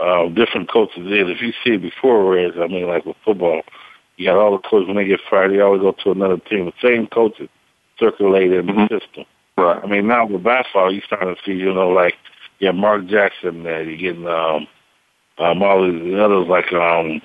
uh, 0.00 0.28
different 0.28 0.70
coaches 0.70 1.06
in. 1.06 1.28
If 1.28 1.40
you 1.40 1.52
see 1.64 1.74
it 1.74 1.82
before, 1.82 2.26
whereas 2.26 2.54
I 2.56 2.66
mean, 2.66 2.86
like 2.86 3.04
with 3.04 3.16
football, 3.24 3.62
you 4.16 4.26
got 4.26 4.36
all 4.36 4.52
the 4.52 4.68
coaches 4.68 4.88
when 4.88 4.96
they 4.96 5.04
get 5.04 5.20
fired, 5.28 5.52
they 5.52 5.60
always 5.60 5.82
go 5.82 5.92
to 5.92 6.10
another 6.10 6.38
team. 6.38 6.66
The 6.66 6.88
same 6.88 7.06
coaches 7.06 7.48
circulate 7.98 8.52
in 8.52 8.66
the 8.66 8.72
mm-hmm. 8.72 8.94
system. 8.94 9.24
Right. 9.56 9.80
I 9.82 9.86
mean, 9.86 10.06
now 10.06 10.26
with 10.26 10.42
basketball, 10.42 10.92
you 10.92 11.02
starting 11.06 11.34
to 11.34 11.40
see, 11.44 11.52
you 11.52 11.72
know, 11.72 11.90
like 11.90 12.14
yeah, 12.58 12.72
Mark 12.72 13.06
Jackson, 13.06 13.64
that 13.64 13.86
you 13.86 13.96
getting 13.96 14.26
um, 14.26 14.66
um, 15.38 15.62
all 15.62 15.82
these 15.84 16.18
others 16.18 16.46
like 16.48 16.72
um, 16.72 17.20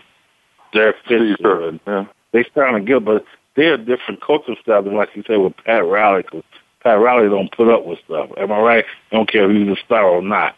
Fisher, 0.72 1.68
and 1.68 1.80
yeah. 1.88 2.06
they 2.34 2.44
starting 2.52 2.86
good, 2.86 3.06
but 3.06 3.26
they're 3.56 3.74
a 3.74 3.78
different 3.78 4.22
coaching 4.22 4.56
style 4.62 4.84
than 4.84 4.96
like 4.96 5.10
you 5.16 5.24
say 5.28 5.38
with 5.38 5.54
Pat 5.66 5.86
Riley. 5.86 6.24
Cause 6.24 6.44
Pat 6.84 7.00
Riley 7.00 7.30
don't 7.30 7.52
put 7.52 7.70
up 7.70 7.86
with 7.86 8.00
stuff. 8.06 8.30
Am 8.38 8.52
I 8.52 8.60
right? 8.60 8.86
I 9.12 9.16
don't 9.16 9.30
care 9.30 9.50
if 9.50 9.56
he's 9.56 9.78
a 9.78 9.86
star 9.86 10.06
or 10.06 10.22
not. 10.22 10.56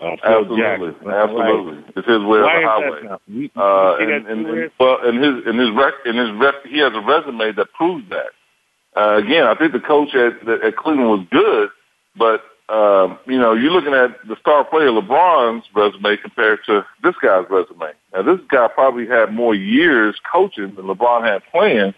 Uh, 0.00 0.16
absolutely, 0.24 0.64
absolutely. 1.12 1.74
Right. 1.74 1.84
It's 1.94 2.08
his 2.08 2.24
way 2.24 2.40
Why 2.40 2.60
the 2.60 2.66
highway. 2.66 3.18
You, 3.26 3.50
uh, 3.54 3.96
and, 4.00 4.26
and, 4.26 4.46
and, 4.46 4.70
well, 4.80 4.96
and 5.02 5.22
his 5.22 5.46
and 5.46 5.60
his 5.60 5.70
rec 5.76 5.92
and 6.06 6.18
his 6.18 6.30
rec, 6.40 6.54
he 6.66 6.78
has 6.78 6.92
a 6.94 7.00
resume 7.00 7.52
that 7.52 7.66
proves 7.74 8.08
that. 8.08 8.32
Uh, 8.96 9.18
again, 9.18 9.44
I 9.44 9.54
think 9.54 9.72
the 9.72 9.80
coach 9.80 10.14
at 10.14 10.48
at 10.48 10.76
Cleveland 10.76 11.10
was 11.10 11.26
good, 11.30 11.68
but 12.16 12.42
um, 12.70 13.18
you 13.26 13.38
know, 13.38 13.52
you're 13.52 13.72
looking 13.72 13.94
at 13.94 14.16
the 14.28 14.36
star 14.36 14.64
player 14.64 14.90
LeBron's 14.90 15.66
resume 15.74 16.16
compared 16.16 16.60
to 16.66 16.86
this 17.02 17.16
guy's 17.20 17.44
resume. 17.50 17.92
Now, 18.12 18.22
this 18.22 18.38
guy 18.48 18.68
probably 18.68 19.06
had 19.06 19.32
more 19.32 19.56
years 19.56 20.16
coaching 20.30 20.74
than 20.76 20.84
LeBron 20.84 21.24
had 21.24 21.42
playing, 21.50 21.94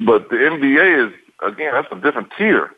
but 0.00 0.30
the 0.30 0.36
NBA 0.36 1.08
is 1.08 1.14
again 1.46 1.72
that's 1.74 1.88
a 1.92 1.96
different 1.96 2.32
tier 2.38 2.70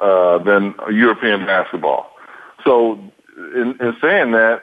uh, 0.00 0.38
than 0.38 0.74
European 0.90 1.46
basketball. 1.46 2.10
So, 2.64 2.98
in, 3.36 3.76
in 3.80 3.96
saying 4.00 4.32
that, 4.32 4.62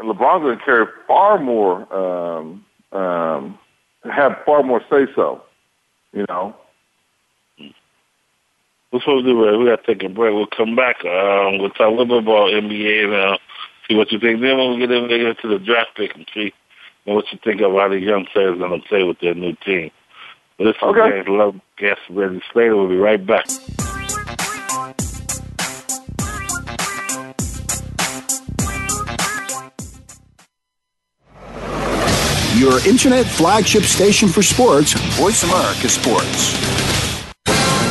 LeBron's 0.00 0.42
going 0.42 0.58
to 0.58 0.64
carry 0.64 0.86
far 1.06 1.38
more, 1.38 1.92
um, 1.94 2.64
um, 2.90 3.58
have 4.10 4.38
far 4.44 4.64
more 4.64 4.82
say 4.90 5.06
so. 5.14 5.42
You 6.12 6.24
know, 6.28 6.56
What's 8.90 9.04
supposed 9.04 9.26
to 9.26 9.32
do, 9.32 9.44
Ray? 9.44 9.56
We 9.56 9.66
got 9.66 9.84
to 9.84 9.94
take 9.94 10.02
a 10.02 10.08
break. 10.08 10.34
We'll 10.34 10.46
come 10.46 10.74
back. 10.74 11.04
Um, 11.04 11.58
we'll 11.58 11.70
talk 11.70 11.88
a 11.88 11.90
little 11.90 12.06
bit 12.06 12.22
about 12.22 12.50
NBA 12.50 13.10
now, 13.10 13.38
see 13.86 13.94
what 13.94 14.10
you 14.10 14.18
think. 14.18 14.40
Then 14.40 14.56
we'll 14.56 14.78
get 14.78 14.90
into 14.90 15.48
the 15.48 15.58
draft 15.58 15.90
pick 15.94 16.14
and 16.14 16.26
see 16.32 16.54
what 17.04 17.26
you 17.30 17.38
think 17.44 17.60
of 17.60 17.72
how 17.72 17.88
the 17.88 18.00
young 18.00 18.26
players 18.32 18.58
going 18.58 18.80
to 18.80 18.88
play 18.88 19.02
with 19.02 19.20
their 19.20 19.34
new 19.34 19.54
team. 19.64 19.90
But 20.56 20.64
This 20.64 20.76
is 20.76 20.82
okay. 20.82 21.10
James 21.10 21.28
Love, 21.28 21.60
guest 21.76 22.00
Reggie 22.08 22.42
Slater. 22.52 22.76
We'll 22.76 22.88
be 22.88 22.96
right 22.96 23.24
back. 23.24 23.46
Your 32.56 32.84
internet 32.88 33.24
flagship 33.26 33.84
station 33.84 34.28
for 34.28 34.42
sports, 34.42 34.92
Voice 35.16 35.44
America 35.44 35.88
Sports. 35.88 37.07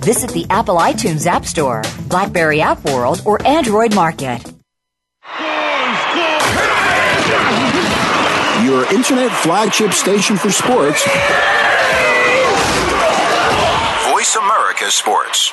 Visit 0.00 0.30
the 0.30 0.46
Apple 0.48 0.76
iTunes 0.76 1.26
App 1.26 1.44
Store, 1.44 1.82
Blackberry 2.08 2.62
App 2.62 2.82
World, 2.84 3.20
or 3.26 3.44
Android 3.46 3.94
Market. 3.94 4.42
Your 8.64 8.90
internet 8.94 9.30
flagship 9.32 9.92
station 9.92 10.36
for 10.36 10.50
sports. 10.50 11.04
Voice 14.10 14.36
America 14.36 14.90
Sports. 14.90 15.52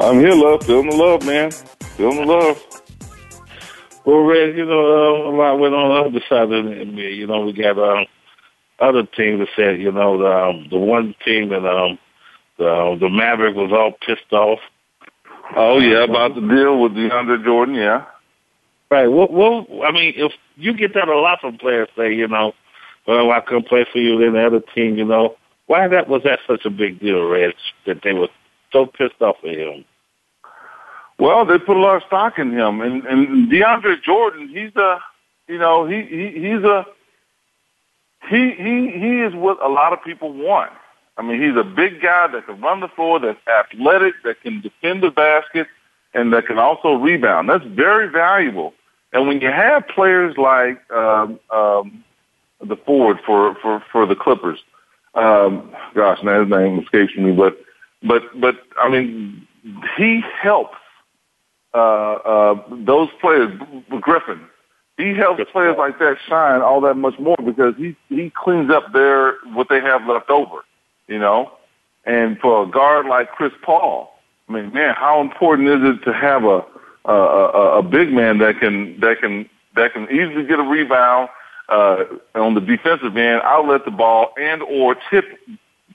I'm 0.00 0.20
here, 0.20 0.34
love. 0.34 0.64
Feeling 0.64 0.88
the 0.88 0.96
love, 0.96 1.26
man. 1.26 1.50
Feeling 1.96 2.16
the 2.16 2.32
love. 2.32 2.82
Well, 4.04 4.20
Red, 4.20 4.56
you 4.56 4.64
know, 4.64 4.80
uh, 4.80 5.30
a 5.30 5.32
lot 5.36 5.58
went 5.58 5.74
on 5.74 5.90
the 5.90 6.18
other 6.18 6.24
side 6.28 6.50
of 6.52 6.64
the 6.64 6.70
NBA. 6.70 7.16
You 7.16 7.26
know, 7.26 7.42
we 7.42 7.52
got 7.52 7.78
um, 7.78 8.06
other 8.80 9.04
teams 9.04 9.40
that 9.40 9.48
said, 9.54 9.80
you 9.80 9.92
know, 9.92 10.18
the 10.18 10.26
um, 10.26 10.66
the 10.70 10.78
one 10.78 11.14
team 11.24 11.50
that 11.50 11.64
um, 11.64 11.98
the 12.58 12.96
the 12.98 13.08
Maverick 13.10 13.54
was 13.54 13.70
all 13.70 13.92
pissed 14.06 14.32
off. 14.32 14.60
Oh 15.54 15.78
yeah, 15.78 16.04
about 16.04 16.34
the 16.34 16.40
deal 16.40 16.80
with 16.80 16.92
DeAndre 16.92 17.44
Jordan, 17.44 17.74
yeah. 17.74 18.06
Right. 18.90 19.06
Well, 19.06 19.28
well, 19.30 19.66
I 19.84 19.92
mean, 19.92 20.14
if 20.16 20.32
you 20.56 20.72
get 20.74 20.94
that 20.94 21.08
a 21.08 21.18
lot 21.18 21.40
from 21.40 21.58
players, 21.58 21.88
say, 21.96 22.14
you 22.14 22.28
know, 22.28 22.54
well, 23.06 23.30
I 23.30 23.40
couldn't 23.40 23.68
play 23.68 23.86
for 23.90 23.98
you, 23.98 24.20
in 24.22 24.32
the 24.32 24.46
other 24.46 24.60
team, 24.74 24.96
you 24.96 25.04
know, 25.04 25.36
why 25.66 25.86
that 25.88 26.08
was 26.08 26.22
that 26.24 26.40
such 26.46 26.64
a 26.64 26.70
big 26.70 27.00
deal, 27.00 27.26
Red, 27.28 27.54
that 27.86 28.02
they 28.02 28.12
were 28.12 28.28
so 28.72 28.86
pissed 28.86 29.20
off 29.20 29.36
at 29.44 29.50
him? 29.50 29.84
Well, 31.18 31.44
they 31.44 31.58
put 31.58 31.76
a 31.76 31.80
lot 31.80 31.96
of 31.96 32.02
stock 32.06 32.38
in 32.38 32.50
him, 32.50 32.80
and 32.80 33.04
and 33.04 33.50
DeAndre 33.50 34.02
Jordan, 34.02 34.48
he's 34.48 34.74
a, 34.76 34.98
you 35.46 35.58
know, 35.58 35.86
he 35.86 36.02
he 36.02 36.30
he's 36.32 36.64
a, 36.64 36.86
he 38.28 38.50
he 38.52 38.90
he 38.90 39.20
is 39.20 39.34
what 39.34 39.62
a 39.62 39.68
lot 39.68 39.92
of 39.92 40.02
people 40.02 40.32
want. 40.32 40.72
I 41.16 41.22
mean, 41.22 41.40
he's 41.40 41.56
a 41.56 41.64
big 41.64 42.00
guy 42.00 42.26
that 42.28 42.46
can 42.46 42.60
run 42.60 42.80
the 42.80 42.88
floor, 42.88 43.20
that's 43.20 43.38
athletic, 43.46 44.14
that 44.24 44.40
can 44.40 44.62
defend 44.62 45.02
the 45.02 45.10
basket, 45.10 45.68
and 46.14 46.32
that 46.32 46.46
can 46.46 46.58
also 46.58 46.94
rebound. 46.94 47.48
That's 47.48 47.64
very 47.66 48.08
valuable. 48.08 48.72
And 49.12 49.28
when 49.28 49.40
you 49.40 49.48
have 49.48 49.86
players 49.88 50.36
like 50.38 50.80
um, 50.90 51.38
um, 51.50 52.02
the 52.60 52.76
forward 52.76 53.18
for 53.26 53.54
for 53.56 53.84
for 53.92 54.06
the 54.06 54.16
Clippers, 54.16 54.58
um, 55.14 55.70
gosh, 55.94 56.22
now 56.22 56.40
his 56.40 56.50
name 56.50 56.80
escapes 56.80 57.14
me, 57.16 57.32
but 57.32 57.58
but 58.02 58.22
but 58.40 58.56
I 58.80 58.88
mean, 58.88 59.46
he 59.96 60.22
helps 60.40 60.76
uh, 61.74 61.78
uh, 61.78 62.62
those 62.70 63.08
players. 63.20 63.58
Griffin, 64.00 64.40
he 64.96 65.14
helps 65.14 65.42
players 65.52 65.76
like 65.78 65.98
that 65.98 66.16
shine 66.28 66.60
all 66.60 66.80
that 66.82 66.94
much 66.94 67.18
more 67.18 67.36
because 67.44 67.74
he 67.76 67.96
he 68.08 68.30
cleans 68.34 68.70
up 68.70 68.92
their 68.92 69.34
what 69.54 69.68
they 69.68 69.80
have 69.80 70.06
left 70.06 70.30
over, 70.30 70.58
you 71.08 71.18
know. 71.18 71.52
And 72.04 72.38
for 72.40 72.64
a 72.64 72.66
guard 72.66 73.06
like 73.06 73.30
Chris 73.30 73.52
Paul, 73.62 74.12
I 74.48 74.52
mean, 74.52 74.72
man, 74.72 74.94
how 74.96 75.20
important 75.20 75.68
is 75.68 75.96
it 75.96 76.04
to 76.04 76.12
have 76.12 76.44
a 76.44 76.64
a, 77.04 77.12
a, 77.12 77.78
a 77.78 77.82
big 77.82 78.12
man 78.12 78.38
that 78.38 78.60
can 78.60 78.98
that 79.00 79.20
can 79.20 79.48
that 79.74 79.92
can 79.92 80.04
easily 80.10 80.44
get 80.44 80.58
a 80.58 80.62
rebound 80.62 81.28
uh, 81.68 82.04
on 82.34 82.54
the 82.54 82.60
defensive 82.60 83.16
end, 83.16 83.40
outlet 83.44 83.84
the 83.84 83.90
ball, 83.90 84.32
and 84.38 84.62
or 84.62 84.96
tip 85.10 85.24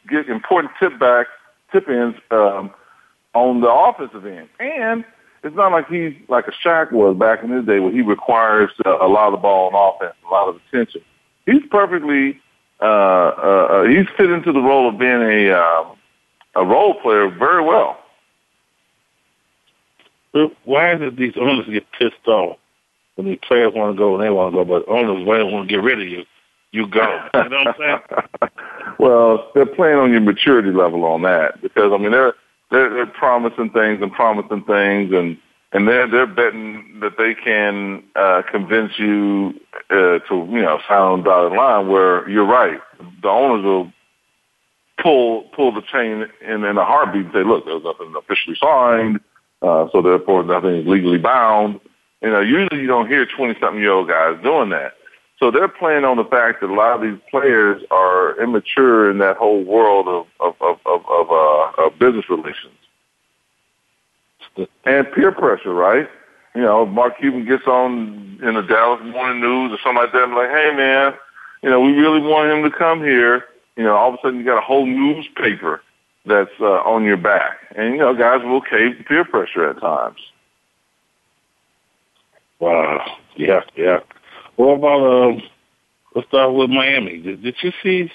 get 0.09 0.27
important 0.29 0.71
tip 0.79 0.97
backs 0.99 1.29
tip 1.71 1.87
ends 1.87 2.17
um, 2.31 2.71
on 3.33 3.61
the 3.61 3.69
offensive 3.69 4.25
end. 4.25 4.49
And 4.59 5.05
it's 5.43 5.55
not 5.55 5.71
like 5.71 5.87
he's 5.87 6.13
like 6.27 6.47
a 6.47 6.51
Shaq 6.51 6.91
was 6.91 7.17
back 7.17 7.43
in 7.43 7.49
his 7.49 7.65
day 7.65 7.79
where 7.79 7.91
he 7.91 8.01
requires 8.01 8.71
uh, 8.85 8.97
a 8.99 9.07
lot 9.07 9.27
of 9.27 9.33
the 9.33 9.37
ball 9.37 9.73
on 9.73 9.95
offense, 9.95 10.15
a 10.27 10.31
lot 10.31 10.49
of 10.49 10.59
attention. 10.67 11.01
He's 11.45 11.63
perfectly, 11.69 12.39
uh, 12.81 12.83
uh, 12.83 13.67
uh, 13.69 13.83
he's 13.83 14.07
fit 14.17 14.29
into 14.29 14.51
the 14.51 14.59
role 14.61 14.89
of 14.89 14.97
being 14.97 15.21
a, 15.21 15.51
uh, 15.51 15.95
a 16.55 16.65
role 16.65 16.95
player 16.95 17.29
very 17.29 17.63
well. 17.63 17.99
Why 20.65 20.93
is 20.93 21.01
it 21.01 21.15
these 21.15 21.33
owners 21.37 21.65
get 21.67 21.91
pissed 21.97 22.27
off 22.27 22.57
when 23.15 23.27
these 23.27 23.39
players 23.47 23.73
want 23.73 23.95
to 23.95 23.97
go 23.97 24.15
and 24.15 24.23
they 24.23 24.29
want 24.29 24.53
to 24.53 24.57
go, 24.57 24.65
but 24.65 24.87
owners 24.87 25.25
want 25.25 25.67
to 25.67 25.75
get 25.75 25.81
rid 25.81 26.01
of 26.01 26.07
you? 26.07 26.25
You 26.71 26.87
go. 26.87 27.27
You 27.33 27.49
know 27.49 27.63
what 27.63 27.67
I'm 27.67 27.75
saying? 27.79 28.51
well, 28.99 29.51
they're 29.53 29.65
playing 29.65 29.97
on 29.97 30.11
your 30.11 30.21
maturity 30.21 30.71
level 30.71 31.05
on 31.05 31.21
that 31.23 31.61
because 31.61 31.91
I 31.93 31.97
mean 31.97 32.11
they're 32.11 32.33
they're, 32.71 32.93
they're 32.93 33.05
promising 33.05 33.69
things 33.69 34.01
and 34.01 34.11
promising 34.11 34.63
things 34.63 35.13
and 35.13 35.37
and 35.73 35.87
they're 35.87 36.07
they're 36.09 36.27
betting 36.27 36.99
that 37.01 37.17
they 37.17 37.33
can 37.35 38.03
uh, 38.15 38.41
convince 38.49 38.97
you 38.97 39.53
uh, 39.89 40.19
to 40.19 40.47
you 40.49 40.61
know 40.61 40.79
sign 40.87 40.97
on 40.97 41.23
dotted 41.23 41.57
line. 41.57 41.87
Where 41.87 42.27
you're 42.29 42.45
right, 42.45 42.79
the 43.21 43.27
owners 43.27 43.63
will 43.63 43.91
pull 45.01 45.43
pull 45.55 45.73
the 45.73 45.81
chain 45.81 46.25
in, 46.41 46.63
in 46.63 46.77
a 46.77 46.85
heartbeat 46.85 47.25
and 47.25 47.33
say, 47.33 47.43
look, 47.43 47.65
there's 47.65 47.83
nothing 47.83 48.13
officially 48.17 48.57
signed, 48.61 49.19
uh, 49.61 49.87
so 49.91 50.01
therefore 50.01 50.43
nothing 50.43 50.75
is 50.75 50.87
legally 50.87 51.17
bound. 51.17 51.79
You 52.21 52.31
know, 52.31 52.41
usually 52.41 52.81
you 52.81 52.87
don't 52.87 53.07
hear 53.07 53.25
20 53.25 53.59
something 53.59 53.79
year 53.79 53.91
old 53.91 54.07
guys 54.07 54.41
doing 54.41 54.69
that. 54.69 54.93
So 55.39 55.51
they're 55.51 55.67
playing 55.67 56.03
on 56.03 56.17
the 56.17 56.25
fact 56.25 56.61
that 56.61 56.69
a 56.69 56.73
lot 56.73 56.95
of 56.95 57.01
these 57.01 57.19
players 57.29 57.83
are 57.91 58.41
immature 58.41 59.11
in 59.11 59.19
that 59.19 59.37
whole 59.37 59.63
world 59.63 60.07
of 60.07 60.25
of 60.39 60.55
of 60.61 60.79
of, 60.85 61.05
of, 61.07 61.31
uh, 61.31 61.83
of 61.85 61.99
business 61.99 62.29
relations 62.29 62.73
and 64.85 65.11
peer 65.11 65.31
pressure, 65.31 65.73
right? 65.73 66.09
You 66.55 66.61
know, 66.61 66.85
Mark 66.85 67.19
Cuban 67.19 67.45
gets 67.45 67.67
on 67.67 68.39
in 68.41 68.55
the 68.55 68.61
Dallas 68.61 69.01
Morning 69.03 69.41
News 69.41 69.71
or 69.71 69.77
something 69.83 70.03
like 70.03 70.11
that, 70.13 70.23
and 70.23 70.33
like, 70.33 70.49
hey 70.49 70.73
man, 70.75 71.13
you 71.61 71.69
know, 71.69 71.81
we 71.81 71.91
really 71.91 72.21
want 72.21 72.51
him 72.51 72.63
to 72.69 72.75
come 72.75 73.01
here. 73.01 73.45
You 73.75 73.83
know, 73.83 73.95
all 73.95 74.09
of 74.09 74.15
a 74.15 74.17
sudden 74.23 74.39
you 74.39 74.45
got 74.45 74.57
a 74.57 74.65
whole 74.65 74.85
newspaper 74.85 75.83
that's 76.25 76.49
uh, 76.59 76.81
on 76.81 77.03
your 77.03 77.17
back, 77.17 77.59
and 77.75 77.93
you 77.93 77.99
know, 77.99 78.15
guys 78.15 78.43
will 78.43 78.61
cave 78.61 78.97
to 78.97 79.03
peer 79.03 79.23
pressure 79.23 79.69
at 79.69 79.79
times. 79.79 80.19
Wow. 82.59 83.17
Yeah, 83.35 83.61
yeah. 83.75 83.99
What 84.57 84.73
about 84.79 85.01
um? 85.05 85.41
Let's 86.13 86.27
start 86.27 86.53
with 86.53 86.69
Miami. 86.69 87.19
Did, 87.19 87.43
did 87.43 87.55
you 87.61 87.71
see 87.83 88.11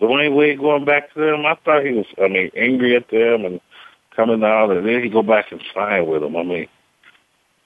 Dwyane 0.00 0.36
Wade 0.36 0.58
going 0.58 0.84
back 0.84 1.12
to 1.14 1.20
them? 1.20 1.46
I 1.46 1.56
thought 1.64 1.84
he 1.84 1.92
was. 1.92 2.06
I 2.22 2.28
mean, 2.28 2.50
angry 2.54 2.94
at 2.96 3.08
them 3.08 3.44
and 3.46 3.60
coming 4.14 4.44
out, 4.44 4.70
and 4.70 4.86
then 4.86 5.02
he 5.02 5.08
go 5.08 5.22
back 5.22 5.50
and 5.50 5.60
sign 5.74 6.06
with 6.06 6.20
them. 6.20 6.36
I 6.36 6.42
mean. 6.42 6.68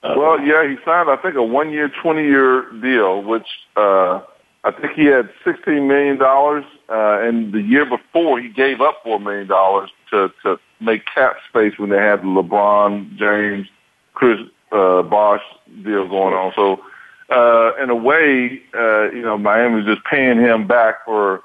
Uh, 0.05 0.15
well, 0.17 0.39
yeah, 0.41 0.69
he 0.69 0.77
signed, 0.85 1.09
I 1.09 1.17
think, 1.17 1.35
a 1.35 1.43
one-year, 1.43 1.91
twenty-year 2.03 2.73
deal, 2.83 3.23
which 3.23 3.47
uh, 3.77 4.21
I 4.63 4.71
think 4.71 4.93
he 4.95 5.07
had 5.07 5.31
sixteen 5.45 5.89
million 5.89 6.19
dollars, 6.19 6.65
uh, 6.89 7.19
and 7.21 7.53
the 7.53 7.63
year 7.63 7.85
before 7.85 8.39
he 8.39 8.49
gave 8.49 8.81
up 8.81 9.01
four 9.03 9.19
million 9.19 9.49
dollars 9.49 9.91
to 10.11 10.31
to 10.45 10.61
make 10.81 11.03
cap 11.13 11.37
space 11.49 11.73
when 11.79 11.91
they 11.91 11.97
had 11.97 12.21
LeBron 12.21 13.17
James, 13.17 13.67
Chris 14.13 14.39
uh, 14.73 15.03
Bosh 15.03 15.43
deal 15.83 16.07
going 16.07 16.35
on. 16.35 16.53
So 16.55 16.81
uh, 17.31 17.73
in 17.83 17.91
a 17.91 17.95
way, 17.95 18.61
uh, 18.75 19.11
you 19.11 19.23
know, 19.23 19.39
Miami 19.39 19.77
was 19.77 19.87
just 19.87 20.05
paying 20.05 20.39
him 20.39 20.67
back 20.67 21.05
for 21.05 21.43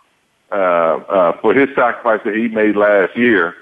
uh, 0.52 0.56
uh, 0.56 1.42
for 1.42 1.54
his 1.54 1.70
sacrifice 1.76 2.22
that 2.26 2.36
he 2.36 2.48
made 2.48 2.76
last 2.76 3.16
year, 3.16 3.56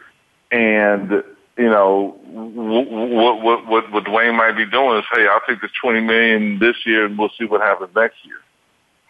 and 0.51 1.23
you 1.57 1.69
know 1.69 2.17
what 2.27 3.41
what 3.41 3.67
what 3.67 3.91
what 3.91 4.03
Dwyane 4.05 4.35
might 4.35 4.53
be 4.53 4.65
doing 4.65 4.97
is, 4.97 5.05
hey, 5.11 5.27
I'll 5.27 5.41
take 5.47 5.61
this 5.61 5.71
twenty 5.81 6.01
million 6.01 6.59
this 6.59 6.75
year, 6.85 7.05
and 7.05 7.17
we'll 7.17 7.31
see 7.37 7.45
what 7.45 7.61
happens 7.61 7.89
next 7.95 8.17
year. 8.23 8.39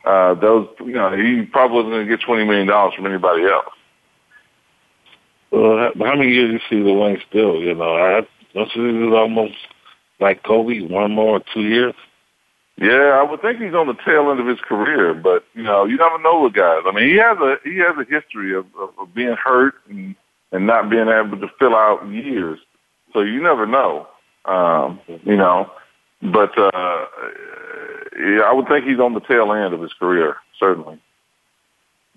Uh, 0.06 0.34
those, 0.36 0.67
you 0.80 0.93
know, 0.93 1.15
he 1.15 1.43
probably 1.43 1.76
wasn't 1.76 1.93
going 1.93 2.08
to 2.08 2.17
get 2.17 2.26
twenty 2.26 2.46
million 2.46 2.67
dollars 2.67 2.93
from 2.96 3.06
anybody 3.06 3.43
else. 3.43 3.74
Well, 5.52 5.91
how 5.98 6.15
many 6.15 6.32
years 6.32 6.62
do 6.70 6.76
you 6.78 6.84
see 6.84 6.89
Dwyane 6.89 7.22
still? 7.30 7.62
You 7.62 7.74
know, 7.74 7.96
I 7.96 8.28
don't 8.54 8.72
see 8.72 8.82
this 8.82 9.13
almost 9.13 9.56
like 10.20 10.43
Kobe, 10.43 10.82
one 10.82 11.12
more, 11.12 11.41
two 11.54 11.62
years. 11.62 11.93
Yeah, 12.80 13.20
I 13.20 13.24
would 13.24 13.42
think 13.42 13.60
he's 13.60 13.74
on 13.74 13.88
the 13.88 13.98
tail 14.06 14.30
end 14.30 14.40
of 14.40 14.46
his 14.46 14.60
career, 14.60 15.16
but 15.16 15.44
you 15.56 15.63
know, 15.63 15.86
you 15.86 15.98
never 15.98 16.20
know 16.20 16.42
with 16.42 16.54
guys. 16.54 16.84
I 16.86 16.92
mean, 16.92 17.10
he 17.10 17.16
has 17.16 17.38
a 17.40 17.56
he 17.63 17.78
has 17.78 17.98
a 17.98 18.06
history 18.08 18.56
of, 18.56 18.68
of, 18.80 18.90
of 19.00 19.16
being 19.16 19.36
hurt 19.36 19.74
and 19.90 20.16
and 20.52 20.68
not 20.68 20.90
being 20.90 21.08
able 21.08 21.40
to 21.40 21.48
fill 21.58 21.76
out 21.76 22.08
years, 22.08 22.60
so 23.13 23.22
you 23.22 23.42
never 23.42 23.66
know. 23.66 24.08
Um, 24.46 25.00
you 25.08 25.36
know, 25.36 25.72
but 26.22 26.56
uh, 26.56 27.06
yeah, 28.16 28.42
I 28.42 28.54
would 28.54 28.68
think 28.68 28.86
he's 28.86 29.00
on 29.00 29.16
the 29.16 29.22
tail 29.22 29.52
end 29.54 29.74
of 29.74 29.82
his 29.82 29.94
career, 29.94 30.38
certainly. 30.60 31.02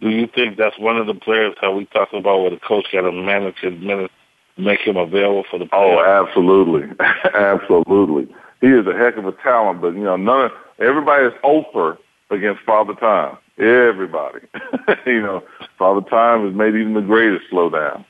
Do 0.01 0.11
you 0.11 0.27
think 0.27 0.59
that's 0.59 0.79
one 0.79 0.99
of 0.99 1.07
the 1.07 1.15
players 1.15 1.55
how 1.61 1.73
we 1.73 1.87
talk 1.87 2.13
about 2.13 2.41
where 2.43 2.51
the 2.51 2.59
coach 2.59 2.87
got 2.93 3.03
to 3.03 3.13
manage 3.13 3.57
his 3.61 3.79
minutes, 3.81 4.13
make 4.59 4.81
him 4.81 4.99
available 4.99 5.45
for 5.51 5.59
the? 5.59 5.67
Player? 5.67 5.83
Oh, 5.83 6.27
absolutely, 6.27 6.95
absolutely 7.35 8.29
he 8.61 8.69
is 8.69 8.87
a 8.87 8.97
heck 8.97 9.17
of 9.17 9.27
a 9.27 9.33
talent, 9.33 9.81
but 9.81 9.95
you 9.95 10.05
know, 10.05 10.17
none 10.17 10.47
of 10.47 10.53
everybody 10.79 11.27
is 11.27 11.33
over 11.43 11.99
against 12.31 12.63
Father 12.63 12.95
Time. 12.95 13.37
Everybody, 13.59 14.41
you 15.07 15.21
know, 15.21 15.43
Father 15.79 16.09
Time 16.09 16.47
has 16.47 16.55
made 16.55 16.75
even 16.75 16.95
the 16.95 17.01
greatest 17.01 17.51
slow 17.51 17.69
down. 17.69 18.05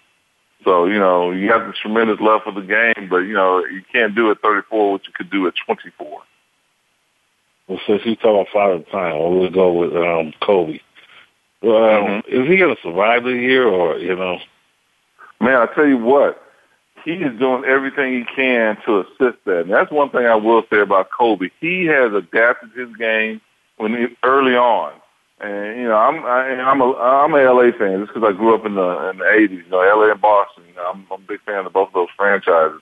So 0.64 0.86
you 0.86 0.98
know, 0.98 1.30
you 1.30 1.50
have 1.50 1.66
the 1.66 1.72
tremendous 1.72 2.20
love 2.20 2.42
for 2.44 2.52
the 2.52 2.62
game, 2.62 3.08
but 3.08 3.18
you 3.18 3.32
know, 3.32 3.64
you 3.64 3.82
can't 3.92 4.14
do 4.14 4.30
at 4.30 4.40
34 4.40 4.92
what 4.92 5.06
you 5.06 5.12
could 5.14 5.30
do 5.30 5.46
at 5.46 5.54
24. 5.66 6.22
Well, 7.68 7.80
since 7.86 8.02
you 8.04 8.16
talk 8.16 8.48
about 8.48 8.52
Father 8.52 8.84
Time, 8.90 9.18
we'll 9.18 9.50
go 9.50 9.72
with 9.72 9.94
um, 9.94 10.32
Kobe. 10.42 10.80
Well, 11.62 11.84
um, 11.84 12.22
mm-hmm. 12.22 12.42
is 12.42 12.48
he 12.48 12.56
going 12.56 12.74
to 12.74 12.82
survive 12.82 13.24
the 13.24 13.30
year, 13.30 13.66
or 13.66 13.98
you 13.98 14.16
know? 14.16 14.38
Man, 15.40 15.56
I 15.56 15.66
tell 15.74 15.86
you 15.86 15.98
what, 15.98 16.42
he 17.04 17.12
is 17.12 17.38
doing 17.38 17.64
everything 17.64 18.12
he 18.18 18.24
can 18.24 18.76
to 18.84 19.00
assist 19.00 19.44
that. 19.44 19.62
And 19.62 19.70
that's 19.70 19.90
one 19.90 20.10
thing 20.10 20.26
I 20.26 20.34
will 20.34 20.64
say 20.70 20.80
about 20.80 21.10
Kobe. 21.10 21.50
He 21.60 21.86
has 21.86 22.12
adapted 22.12 22.70
his 22.72 22.94
game 22.96 23.40
when 23.76 23.94
he, 23.94 24.16
early 24.22 24.56
on. 24.56 24.92
And 25.40 25.78
you 25.78 25.88
know, 25.88 25.96
I'm 25.96 26.24
I, 26.24 26.60
I'm 26.60 26.80
a 26.82 26.92
I'm 26.94 27.32
a 27.32 27.42
LA 27.42 27.72
fan 27.76 28.00
just 28.00 28.12
because 28.12 28.28
I 28.28 28.36
grew 28.36 28.54
up 28.54 28.66
in 28.66 28.74
the 28.74 29.10
in 29.10 29.18
the 29.18 29.24
'80s. 29.24 29.64
You 29.64 29.70
know, 29.70 29.78
LA 29.78 30.10
and 30.10 30.20
Boston. 30.20 30.64
You 30.68 30.74
know, 30.74 30.90
I'm, 30.90 31.06
I'm 31.10 31.22
a 31.22 31.26
big 31.26 31.40
fan 31.42 31.64
of 31.64 31.72
both 31.72 31.88
of 31.88 31.94
those 31.94 32.08
franchises. 32.14 32.80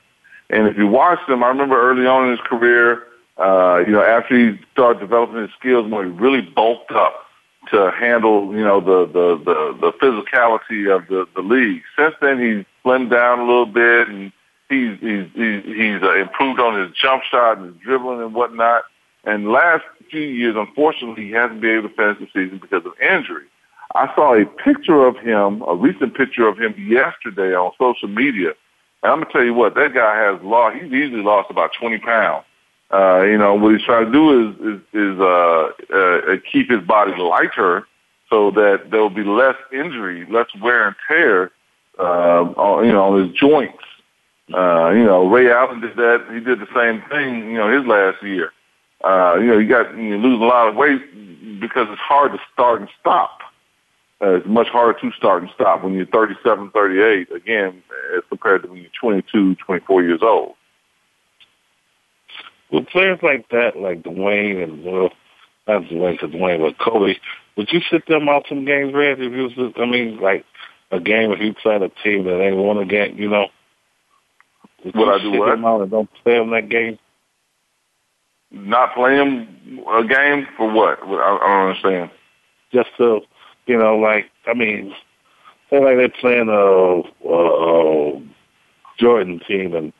And 0.50 0.66
if 0.66 0.76
you 0.76 0.88
watch 0.88 1.20
them, 1.28 1.44
I 1.44 1.48
remember 1.48 1.80
early 1.80 2.06
on 2.06 2.24
in 2.24 2.30
his 2.32 2.40
career, 2.40 3.04
uh, 3.36 3.84
you 3.86 3.92
know, 3.92 4.02
after 4.02 4.36
he 4.36 4.58
started 4.72 4.98
developing 4.98 5.36
his 5.36 5.50
skills 5.58 5.88
when 5.88 6.06
he 6.06 6.18
really 6.18 6.40
bulked 6.40 6.90
up 6.90 7.27
to 7.70 7.90
handle, 7.98 8.52
you 8.54 8.64
know, 8.64 8.80
the 8.80 9.06
the 9.06 9.38
the, 9.44 9.78
the 9.80 9.92
physicality 9.98 10.94
of 10.94 11.06
the 11.08 11.26
the 11.34 11.42
league. 11.42 11.82
Since 11.96 12.14
then, 12.20 12.38
he's 12.40 12.64
slimmed 12.84 13.10
down 13.10 13.40
a 13.40 13.44
little 13.44 13.66
bit, 13.66 14.08
and 14.08 14.32
he's 14.68 14.98
he's 15.00 15.26
he's, 15.34 16.02
uh, 16.02 16.14
improved 16.16 16.60
on 16.60 16.80
his 16.80 16.96
jump 16.96 17.22
shot 17.24 17.58
and 17.58 17.74
his 17.74 17.82
dribbling 17.82 18.20
and 18.20 18.34
whatnot. 18.34 18.84
And 19.24 19.48
last 19.48 19.84
few 20.10 20.22
years, 20.22 20.56
unfortunately, 20.56 21.26
he 21.26 21.32
hasn't 21.32 21.60
been 21.60 21.78
able 21.78 21.88
to 21.88 21.94
finish 21.94 22.18
the 22.18 22.26
season 22.26 22.58
because 22.58 22.86
of 22.86 22.92
injury. 23.00 23.44
I 23.94 24.14
saw 24.14 24.34
a 24.34 24.44
picture 24.44 25.06
of 25.06 25.16
him, 25.16 25.62
a 25.62 25.74
recent 25.74 26.14
picture 26.14 26.46
of 26.46 26.58
him 26.58 26.74
yesterday 26.78 27.54
on 27.54 27.72
social 27.78 28.08
media. 28.08 28.52
And 29.02 29.12
I'm 29.12 29.20
gonna 29.20 29.32
tell 29.32 29.44
you 29.44 29.54
what, 29.54 29.74
that 29.74 29.94
guy 29.94 30.16
has 30.16 30.40
lost. 30.42 30.76
He's 30.76 30.92
easily 30.92 31.22
lost 31.22 31.50
about 31.50 31.72
20 31.78 31.98
pounds. 31.98 32.44
Uh, 32.90 33.22
you 33.22 33.36
know, 33.36 33.54
what 33.54 33.74
he's 33.74 33.84
trying 33.84 34.06
to 34.06 34.12
do 34.12 34.48
is 34.48 34.56
is, 34.60 34.80
is 34.94 35.20
uh, 35.20 35.68
uh, 35.94 36.36
keep 36.50 36.70
his 36.70 36.80
body 36.86 37.14
lighter 37.20 37.86
so 38.30 38.50
that 38.52 38.90
there 38.90 39.00
will 39.00 39.10
be 39.10 39.24
less 39.24 39.56
injury, 39.72 40.26
less 40.30 40.46
wear 40.60 40.88
and 40.88 40.96
tear, 41.06 41.50
uh, 41.98 42.42
on, 42.56 42.86
you 42.86 42.92
know, 42.92 43.12
on 43.12 43.28
his 43.28 43.36
joints. 43.36 43.84
Uh, 44.52 44.90
you 44.90 45.04
know, 45.04 45.28
Ray 45.28 45.50
Allen 45.50 45.80
did 45.80 45.96
that. 45.96 46.26
He 46.32 46.40
did 46.40 46.60
the 46.60 46.68
same 46.74 47.02
thing, 47.10 47.50
you 47.50 47.58
know, 47.58 47.70
his 47.70 47.86
last 47.86 48.22
year. 48.22 48.52
Uh, 49.04 49.36
you 49.38 49.46
know, 49.46 49.58
you 49.58 49.68
got, 49.68 49.96
you 49.96 50.16
lose 50.16 50.40
a 50.40 50.44
lot 50.44 50.68
of 50.68 50.74
weight 50.74 51.60
because 51.60 51.86
it's 51.90 52.00
hard 52.00 52.32
to 52.32 52.38
start 52.52 52.80
and 52.80 52.88
stop. 53.00 53.40
Uh, 54.20 54.36
it's 54.36 54.46
much 54.46 54.66
harder 54.68 54.98
to 54.98 55.12
start 55.12 55.42
and 55.42 55.52
stop 55.54 55.84
when 55.84 55.94
you're 55.94 56.06
37, 56.06 56.70
38, 56.70 57.30
again, 57.30 57.82
as 58.16 58.22
compared 58.28 58.62
to 58.62 58.68
when 58.68 58.78
you're 58.78 58.90
22, 59.00 59.54
24 59.56 60.02
years 60.02 60.20
old. 60.22 60.54
With 62.70 62.88
players 62.88 63.18
like 63.22 63.48
that, 63.50 63.76
like 63.76 64.02
Dwyane 64.02 64.62
and, 64.62 64.84
well, 64.84 65.10
not 65.66 65.82
Dwyane 65.82 66.12
because 66.12 66.30
Dwyane, 66.30 66.60
but 66.60 66.78
Kobe, 66.78 67.14
would 67.56 67.72
you 67.72 67.80
sit 67.90 68.06
them 68.06 68.28
out 68.28 68.44
some 68.48 68.64
games, 68.64 68.92
Red, 68.94 69.20
if 69.20 69.32
you 69.32 69.42
was, 69.44 69.72
I 69.76 69.86
mean, 69.86 70.20
like, 70.20 70.44
a 70.90 71.00
game 71.00 71.32
if 71.32 71.40
you 71.40 71.54
play 71.54 71.76
a 71.76 71.88
team 72.02 72.24
that 72.24 72.40
ain't 72.40 72.56
won 72.56 72.78
a 72.78 72.84
game, 72.84 73.16
you 73.18 73.28
know? 73.28 73.48
Would 74.84 75.08
I 75.08 75.18
do 75.18 75.38
what? 75.38 75.50
Them 75.50 75.64
out 75.64 75.82
and 75.82 75.90
don't 75.90 76.08
play 76.22 76.38
them 76.38 76.50
that 76.50 76.68
game? 76.68 76.98
Not 78.50 78.94
play 78.94 79.16
them 79.16 79.84
a 79.86 80.04
game 80.04 80.46
for 80.56 80.70
what? 80.70 80.98
I, 81.02 81.06
I 81.06 81.48
don't 81.48 81.68
understand. 81.68 82.10
Just 82.72 82.90
to, 82.98 83.20
you 83.66 83.76
know, 83.76 83.96
like 83.96 84.30
I 84.46 84.54
mean, 84.54 84.94
say 85.68 85.80
like 85.80 85.96
they're 85.96 86.08
playing 86.08 86.48
a, 86.48 87.28
a, 87.28 88.16
a 88.16 88.22
Jordan 88.98 89.40
team 89.46 89.74
and 89.74 89.92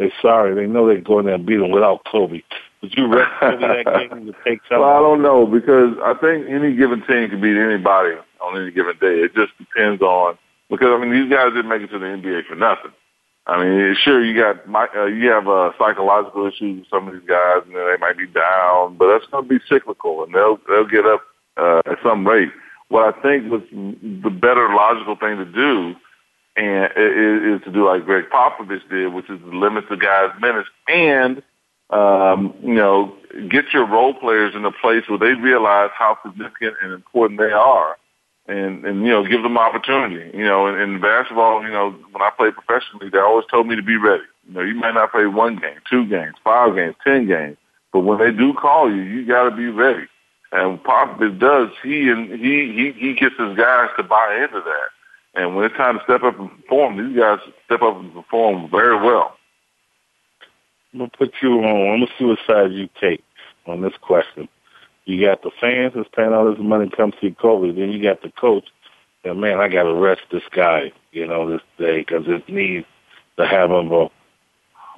they 0.00 0.10
sorry 0.22 0.54
they 0.54 0.66
know 0.66 0.86
they're 0.86 1.00
going 1.00 1.26
there 1.26 1.34
and 1.34 1.46
beat 1.46 1.58
them 1.58 1.70
without 1.70 2.04
Kobe. 2.10 2.40
Would 2.80 2.94
you 2.96 3.06
rest 3.06 3.30
Kobe 3.38 3.60
that 3.60 4.10
game 4.10 4.26
to 4.26 4.32
take 4.42 4.60
something? 4.64 4.80
Well, 4.80 4.96
I 4.96 4.98
don't 4.98 5.22
know 5.22 5.46
because 5.46 5.94
I 6.02 6.14
think 6.14 6.48
any 6.48 6.74
given 6.74 7.04
team 7.06 7.28
can 7.28 7.40
beat 7.40 7.60
anybody 7.60 8.16
on 8.40 8.60
any 8.60 8.70
given 8.72 8.96
day. 8.98 9.20
It 9.20 9.34
just 9.34 9.52
depends 9.58 10.00
on 10.00 10.38
because 10.70 10.88
I 10.88 10.98
mean 10.98 11.12
these 11.12 11.30
guys 11.30 11.52
didn't 11.52 11.68
make 11.68 11.82
it 11.82 11.88
to 11.88 11.98
the 11.98 12.06
NBA 12.06 12.46
for 12.48 12.56
nothing. 12.56 12.92
I 13.46 13.62
mean, 13.62 13.96
sure 14.02 14.24
you 14.24 14.34
got 14.40 14.64
uh, 14.96 15.04
you 15.04 15.28
have 15.28 15.46
uh, 15.48 15.72
psychological 15.78 16.46
issues 16.46 16.80
with 16.80 16.88
some 16.88 17.06
of 17.06 17.14
these 17.14 17.28
guys, 17.28 17.62
and 17.66 17.74
they 17.74 17.96
might 18.00 18.16
be 18.16 18.26
down, 18.26 18.96
but 18.96 19.12
that's 19.12 19.30
going 19.30 19.44
to 19.44 19.48
be 19.48 19.60
cyclical, 19.68 20.24
and 20.24 20.34
they'll 20.34 20.58
they'll 20.68 20.88
get 20.88 21.04
up 21.04 21.20
uh, 21.58 21.82
at 21.84 21.98
some 22.02 22.26
rate. 22.26 22.50
What 22.88 23.14
I 23.14 23.20
think 23.20 23.50
was 23.50 23.62
the 23.70 24.30
better 24.30 24.72
logical 24.74 25.16
thing 25.16 25.36
to 25.38 25.44
do 25.44 25.94
and 26.56 26.92
is, 26.96 27.60
is 27.60 27.64
to 27.64 27.70
do 27.72 27.86
like 27.86 28.04
Gregg 28.04 28.24
Popovich 28.30 28.88
did, 28.90 29.12
which 29.12 29.28
is 29.30 29.40
limit 29.44 29.88
the 29.88 29.96
guys' 29.96 30.30
minutes 30.40 30.68
and 30.88 31.42
um, 31.90 32.54
you 32.62 32.74
know, 32.74 33.14
get 33.48 33.72
your 33.72 33.86
role 33.86 34.14
players 34.14 34.54
in 34.54 34.64
a 34.64 34.70
place 34.70 35.08
where 35.08 35.18
they 35.18 35.34
realize 35.34 35.90
how 35.96 36.18
significant 36.24 36.74
and 36.82 36.92
important 36.92 37.40
they 37.40 37.52
are. 37.52 37.96
And, 38.46 38.84
and, 38.84 39.02
you 39.02 39.10
know, 39.10 39.24
give 39.24 39.42
them 39.42 39.58
opportunity. 39.58 40.36
You 40.36 40.44
know, 40.44 40.66
in, 40.66 40.80
in 40.80 41.00
basketball, 41.00 41.62
you 41.62 41.70
know, 41.70 41.90
when 42.10 42.22
I 42.22 42.30
played 42.36 42.54
professionally, 42.54 43.08
they 43.08 43.18
always 43.18 43.46
told 43.46 43.68
me 43.68 43.76
to 43.76 43.82
be 43.82 43.96
ready. 43.96 44.24
You 44.48 44.54
know, 44.54 44.60
you 44.62 44.74
might 44.74 44.94
not 44.94 45.12
play 45.12 45.26
one 45.26 45.56
game, 45.56 45.78
two 45.88 46.06
games, 46.06 46.34
five 46.42 46.74
games, 46.74 46.96
ten 47.04 47.28
games, 47.28 47.58
but 47.92 48.00
when 48.00 48.18
they 48.18 48.32
do 48.32 48.52
call 48.54 48.92
you, 48.92 49.02
you 49.02 49.26
got 49.26 49.44
to 49.44 49.54
be 49.54 49.66
ready. 49.66 50.06
And 50.50 50.82
Popovich 50.82 51.38
does, 51.38 51.70
he 51.82 52.08
and 52.08 52.30
he, 52.40 52.72
he, 52.72 52.92
he 52.98 53.14
gets 53.14 53.36
his 53.38 53.56
guys 53.56 53.90
to 53.96 54.02
buy 54.02 54.40
into 54.42 54.60
that. 54.60 54.88
And 55.34 55.54
when 55.54 55.64
it's 55.64 55.76
time 55.76 55.98
to 55.98 56.04
step 56.04 56.22
up 56.22 56.38
and 56.38 56.50
perform, 56.62 56.96
these 56.96 57.18
guys 57.18 57.38
step 57.66 57.82
up 57.82 57.96
and 57.96 58.12
perform 58.12 58.68
very 58.70 58.96
well. 58.96 59.36
I'm 60.92 61.00
gonna 61.00 61.10
put 61.16 61.32
you 61.40 61.60
on. 61.60 61.92
I'm 61.92 62.00
gonna 62.00 62.12
see 62.18 62.24
what 62.24 62.38
side 62.46 62.72
you 62.72 62.88
take 63.00 63.22
on 63.66 63.80
this 63.80 63.92
question. 64.00 64.48
You 65.04 65.24
got 65.24 65.42
the 65.42 65.50
fans 65.60 65.92
that's 65.94 66.08
paying 66.14 66.32
all 66.32 66.50
this 66.50 66.60
money 66.60 66.88
to 66.88 66.96
come 66.96 67.12
see 67.20 67.34
Kobe. 67.40 67.72
Then 67.72 67.90
you 67.90 68.02
got 68.02 68.22
the 68.22 68.30
coach. 68.30 68.64
And 69.24 69.40
man, 69.40 69.60
I 69.60 69.68
got 69.68 69.82
to 69.82 69.94
rest 69.94 70.22
this 70.32 70.42
guy, 70.54 70.92
you 71.12 71.26
know, 71.26 71.50
this 71.50 71.60
day 71.78 71.98
because 72.00 72.24
it 72.26 72.48
needs 72.48 72.86
to 73.38 73.46
have 73.46 73.70
him. 73.70 73.88
But 73.88 74.10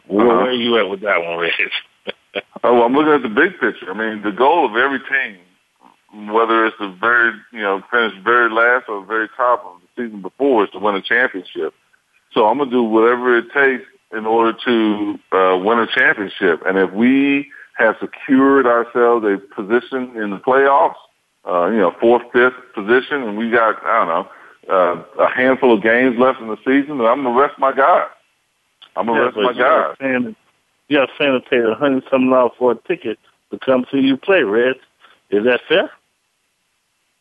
where, 0.07 0.27
uh-huh. 0.27 0.37
where 0.37 0.51
are 0.51 0.53
you 0.53 0.79
at 0.79 0.89
with 0.89 1.01
that 1.01 1.25
one, 1.25 1.39
Rich? 1.39 1.55
oh, 2.63 2.75
well, 2.75 2.83
I'm 2.85 2.95
looking 2.95 3.13
at 3.13 3.23
the 3.23 3.29
big 3.29 3.59
picture. 3.59 3.91
I 3.91 3.95
mean, 3.95 4.23
the 4.23 4.31
goal 4.31 4.67
of 4.67 4.77
every 4.77 5.01
team, 5.01 6.33
whether 6.33 6.67
it's 6.67 6.77
the 6.79 6.95
very, 7.01 7.33
you 7.53 7.63
know, 7.63 7.83
finish 7.91 8.13
very 8.23 8.51
last 8.51 8.89
or 8.89 9.05
very 9.05 9.29
top 9.37 9.65
season 9.97 10.23
before, 10.23 10.65
is 10.65 10.71
to 10.71 10.79
win 10.79 10.95
a 10.95 11.03
championship. 11.03 11.75
So 12.33 12.47
I'm 12.47 12.59
gonna 12.59 12.71
do 12.71 12.83
whatever 12.83 13.37
it 13.39 13.53
takes 13.53 13.85
in 14.13 14.27
order 14.27 14.57
to 14.65 15.19
uh, 15.33 15.57
win 15.59 15.79
a 15.79 15.87
championship. 15.87 16.63
And 16.67 16.79
if 16.79 16.93
we 16.93 17.51
have 17.75 17.97
secured 18.01 18.67
ourselves 18.67 19.25
a 19.25 19.39
position 19.55 20.17
in 20.17 20.31
the 20.31 20.39
playoffs, 20.39 20.95
uh, 21.49 21.67
you 21.67 21.79
know, 21.79 21.95
fourth, 22.01 22.23
fifth 22.33 22.55
position, 22.75 23.23
and 23.23 23.37
we 23.37 23.51
got, 23.51 23.83
I 23.85 24.05
don't 24.05 24.09
know, 24.09 24.29
uh, 24.69 25.25
a 25.25 25.29
handful 25.29 25.75
of 25.75 25.83
games 25.83 26.17
left 26.19 26.41
in 26.41 26.49
the 26.49 26.59
season, 26.59 26.99
then 26.99 27.07
I'm 27.07 27.23
going 27.23 27.35
to 27.35 27.41
rest 27.41 27.59
my 27.59 27.73
guy. 27.73 28.07
I'm 28.95 29.07
going 29.07 29.19
to 29.19 29.41
yeah, 29.41 29.43
rest 29.43 29.57
my 29.57 29.63
guy. 29.63 29.95
Saying, 30.01 30.37
you 30.89 30.99
got 30.99 31.09
to 31.19 31.41
pay 31.49 31.59
a 31.59 31.75
hundred 31.75 32.05
something 32.11 32.31
dollars 32.31 32.53
for 32.59 32.73
a 32.73 32.77
ticket 32.87 33.19
to 33.51 33.59
come 33.59 33.87
see 33.91 33.99
you 33.99 34.17
play, 34.17 34.43
Red. 34.43 34.77
Is 35.31 35.45
that 35.45 35.61
fair? 35.69 35.91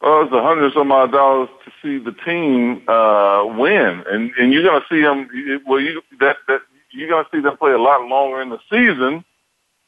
Oh, 0.03 0.23
it's 0.23 0.33
a 0.33 0.41
hundred 0.41 0.73
some 0.73 0.91
odd 0.91 1.11
dollars 1.11 1.49
to 1.65 1.71
see 1.81 2.03
the 2.03 2.11
team 2.11 2.83
uh 2.87 3.45
win, 3.45 4.03
and 4.07 4.31
and 4.37 4.53
you're 4.53 4.63
gonna 4.63 4.85
see 4.89 5.01
them. 5.01 5.29
Well, 5.65 5.79
you 5.79 6.01
that 6.19 6.37
that 6.47 6.61
you're 6.91 7.23
to 7.23 7.29
see 7.31 7.41
them 7.41 7.57
play 7.57 7.71
a 7.71 7.77
lot 7.77 8.05
longer 8.07 8.41
in 8.41 8.49
the 8.49 8.59
season 8.69 9.23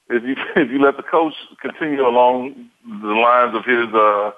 if 0.09 0.23
you 0.23 0.35
if 0.55 0.69
you 0.69 0.81
let 0.81 0.97
the 0.97 1.03
coach 1.03 1.33
continue 1.61 2.05
along 2.07 2.69
the 2.85 3.07
lines 3.07 3.55
of 3.55 3.65
his 3.65 3.93
uh 3.93 4.31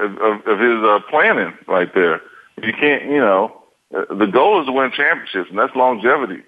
of, 0.00 0.46
of 0.46 0.58
his 0.58 0.82
uh, 0.82 1.00
planning 1.08 1.52
right 1.66 1.92
there. 1.94 2.20
You 2.62 2.72
can't, 2.72 3.04
you 3.04 3.18
know, 3.18 3.62
the 3.90 4.26
goal 4.26 4.60
is 4.60 4.66
to 4.66 4.72
win 4.72 4.92
championships, 4.92 5.50
and 5.50 5.58
that's 5.58 5.74
longevity. 5.74 6.42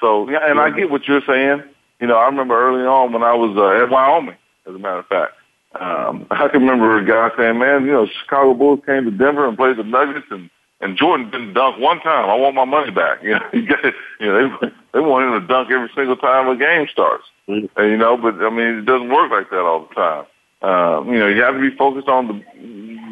So, 0.00 0.28
yeah, 0.30 0.48
and 0.48 0.60
I 0.60 0.70
get 0.70 0.90
what 0.90 1.06
you're 1.06 1.22
saying. 1.26 1.62
You 2.00 2.06
know, 2.06 2.16
I 2.16 2.26
remember 2.26 2.58
early 2.58 2.84
on 2.86 3.12
when 3.12 3.22
I 3.22 3.34
was 3.34 3.56
uh, 3.56 3.82
at 3.82 3.90
Wyoming, 3.90 4.36
as 4.68 4.74
a 4.74 4.78
matter 4.78 5.00
of 5.00 5.06
fact. 5.06 5.32
Um, 5.80 6.26
I 6.30 6.48
can 6.48 6.60
remember 6.60 6.98
a 6.98 7.04
guy 7.04 7.30
saying, 7.36 7.58
"Man, 7.58 7.84
you 7.84 7.92
know, 7.92 8.06
Chicago 8.22 8.54
Bulls 8.54 8.80
came 8.84 9.04
to 9.04 9.10
Denver 9.10 9.48
and 9.48 9.56
played 9.56 9.76
the 9.76 9.84
Nuggets, 9.84 10.26
and 10.30 10.50
and 10.80 10.96
Jordan 10.96 11.30
didn't 11.30 11.54
dunk 11.54 11.78
one 11.78 12.00
time. 12.00 12.30
I 12.30 12.34
want 12.34 12.54
my 12.54 12.64
money 12.64 12.90
back. 12.90 13.22
You 13.22 13.34
know, 13.34 13.46
you 13.52 13.66
it. 13.84 13.94
You 14.20 14.26
know, 14.26 14.58
they 14.60 14.68
they 14.94 15.00
want 15.00 15.26
him 15.26 15.40
to 15.40 15.46
dunk 15.46 15.70
every 15.70 15.90
single 15.94 16.16
time 16.16 16.48
a 16.48 16.56
game 16.56 16.86
starts. 16.90 17.24
Mm-hmm. 17.48 17.66
And, 17.80 17.90
you 17.90 17.96
know, 17.96 18.16
but 18.16 18.34
I 18.44 18.50
mean, 18.50 18.78
it 18.78 18.84
doesn't 18.86 19.08
work 19.08 19.30
like 19.30 19.50
that 19.50 19.60
all 19.60 19.88
the 19.88 19.94
time. 19.94 20.26
Um, 20.60 21.12
you 21.12 21.18
know, 21.18 21.28
you 21.28 21.42
have 21.42 21.54
to 21.54 21.60
be 21.60 21.76
focused 21.76 22.08
on 22.08 22.26
the 22.28 22.34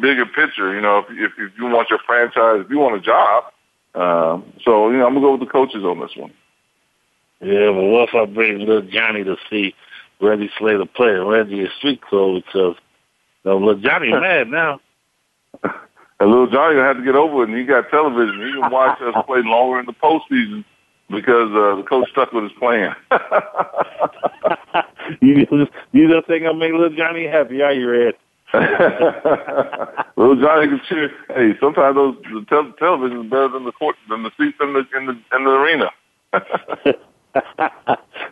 bigger 0.01 0.25
picture. 0.25 0.73
You 0.73 0.81
know, 0.81 0.99
if 0.99 1.05
if, 1.11 1.31
if 1.37 1.51
you 1.57 1.65
want 1.65 1.89
your 1.89 1.99
franchise, 2.05 2.63
if 2.63 2.69
you 2.69 2.79
want 2.79 2.95
a 2.95 3.01
job. 3.01 3.45
Um, 3.95 4.53
so 4.63 4.89
you 4.89 4.97
know, 4.97 5.07
I'm 5.07 5.13
gonna 5.13 5.25
go 5.25 5.31
with 5.31 5.41
the 5.41 5.51
coaches 5.51 5.83
on 5.83 5.99
this 5.99 6.15
one. 6.15 6.33
Yeah, 7.41 7.71
but 7.71 7.83
what 7.83 8.09
if 8.09 8.15
I 8.15 8.25
bring 8.25 8.59
little 8.59 8.81
Johnny 8.81 9.23
to 9.23 9.37
see 9.49 9.75
Reggie 10.19 10.49
Slater 10.57 10.85
play? 10.85 11.11
Reggie 11.11 11.61
is 11.61 11.69
street 11.77 12.01
clothes 12.01 12.43
because 12.45 12.75
know, 13.47 13.57
little 13.57 13.81
Johnny 13.81 14.11
mad 14.11 14.49
now. 14.49 14.79
And 16.19 16.31
little 16.31 16.47
Johnny 16.47 16.73
gonna 16.73 16.87
have 16.87 16.97
to 16.97 17.03
get 17.03 17.13
over 17.13 17.43
it, 17.43 17.49
and 17.49 17.57
he 17.59 17.63
got 17.63 17.91
television. 17.91 18.43
He 18.43 18.51
can 18.51 18.71
watch 18.71 18.99
us 19.01 19.13
play 19.27 19.43
longer 19.43 19.79
in 19.79 19.85
the 19.85 19.93
postseason 19.93 20.65
because 21.11 21.51
uh, 21.51 21.75
the 21.75 21.83
coach 21.87 22.09
stuck 22.09 22.33
with 22.33 22.45
his 22.45 22.53
plan. 22.53 22.95
you 25.21 25.45
just 25.45 25.71
you 25.91 26.11
just 26.11 26.25
think 26.25 26.43
I'll 26.43 26.55
make 26.55 26.71
little 26.71 26.89
Johnny 26.89 27.27
happy, 27.27 27.61
are 27.61 27.71
you, 27.71 28.07
Ed? 28.07 28.15
little 30.17 30.41
Johnny 30.41 30.69
can 30.69 30.81
cheer. 30.89 31.11
Hey, 31.27 31.55
sometimes 31.59 31.95
those 31.95 32.15
the 32.33 32.43
te- 32.49 32.73
television 32.79 33.25
is 33.25 33.29
better 33.29 33.49
than 33.49 33.65
the 33.65 33.71
court 33.73 33.95
than 34.09 34.23
the 34.23 34.31
seats 34.39 34.57
in 34.59 34.73
the 34.73 34.87
in 34.97 35.05
the 35.05 35.11
in 35.37 35.43
the 35.43 35.51
arena. 35.51 35.91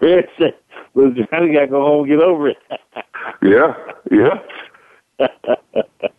Little 0.01 1.13
Johnny 1.13 1.53
got 1.53 1.61
to 1.61 1.67
go 1.67 1.81
home 1.81 2.09
and 2.09 2.09
get 2.09 2.23
over 2.23 2.49
it. 2.49 2.57
yeah, 3.41 3.73
yeah. 4.11 4.39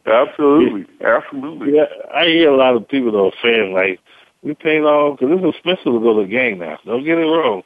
absolutely, 0.07 0.87
absolutely. 1.05 1.77
Yeah, 1.77 1.85
I 2.15 2.25
hear 2.27 2.51
a 2.51 2.57
lot 2.57 2.77
of 2.77 2.89
people 2.89 3.13
though 3.13 3.33
saying 3.43 3.73
like, 3.73 4.01
"We 4.43 4.55
paid 4.55 4.83
all 4.83 5.13
because 5.13 5.29
it's 5.31 5.57
expensive 5.57 5.93
to 5.93 6.01
go 6.01 6.17
to 6.17 6.23
the 6.23 6.29
game 6.29 6.59
now." 6.59 6.79
Don't 6.85 7.05
get 7.05 7.19
it 7.19 7.23
wrong. 7.23 7.63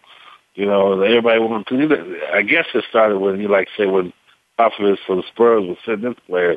You 0.55 0.67
know, 0.67 1.01
everybody 1.01 1.39
wants 1.39 1.69
to. 1.69 2.19
I 2.35 2.43
guess 2.43 2.67
it 2.75 2.85
started 2.91 3.19
when 3.19 3.41
you 3.41 3.49
like 3.49 3.69
say 3.77 3.87
when 3.87 4.13
Popovich 4.59 4.99
for 5.07 5.17
the 5.17 5.23
Spurs 5.33 5.65
was 5.65 5.79
sitting 5.87 6.03
this 6.03 6.19
player, 6.27 6.57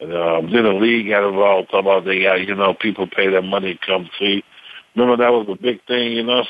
and 0.00 0.12
um, 0.12 0.52
then 0.52 0.64
the 0.64 0.72
league 0.72 1.08
got 1.08 1.28
involved. 1.28 1.70
Talk 1.70 1.82
about 1.82 2.04
they 2.04 2.22
got 2.22 2.40
you 2.40 2.54
know 2.54 2.74
people 2.74 3.06
pay 3.06 3.28
their 3.28 3.42
money 3.42 3.74
to 3.74 3.86
come 3.86 4.10
see. 4.18 4.42
Remember 4.96 5.22
that 5.22 5.32
was 5.32 5.46
a 5.48 5.62
big 5.62 5.84
thing, 5.86 6.12
you 6.12 6.24
know. 6.24 6.42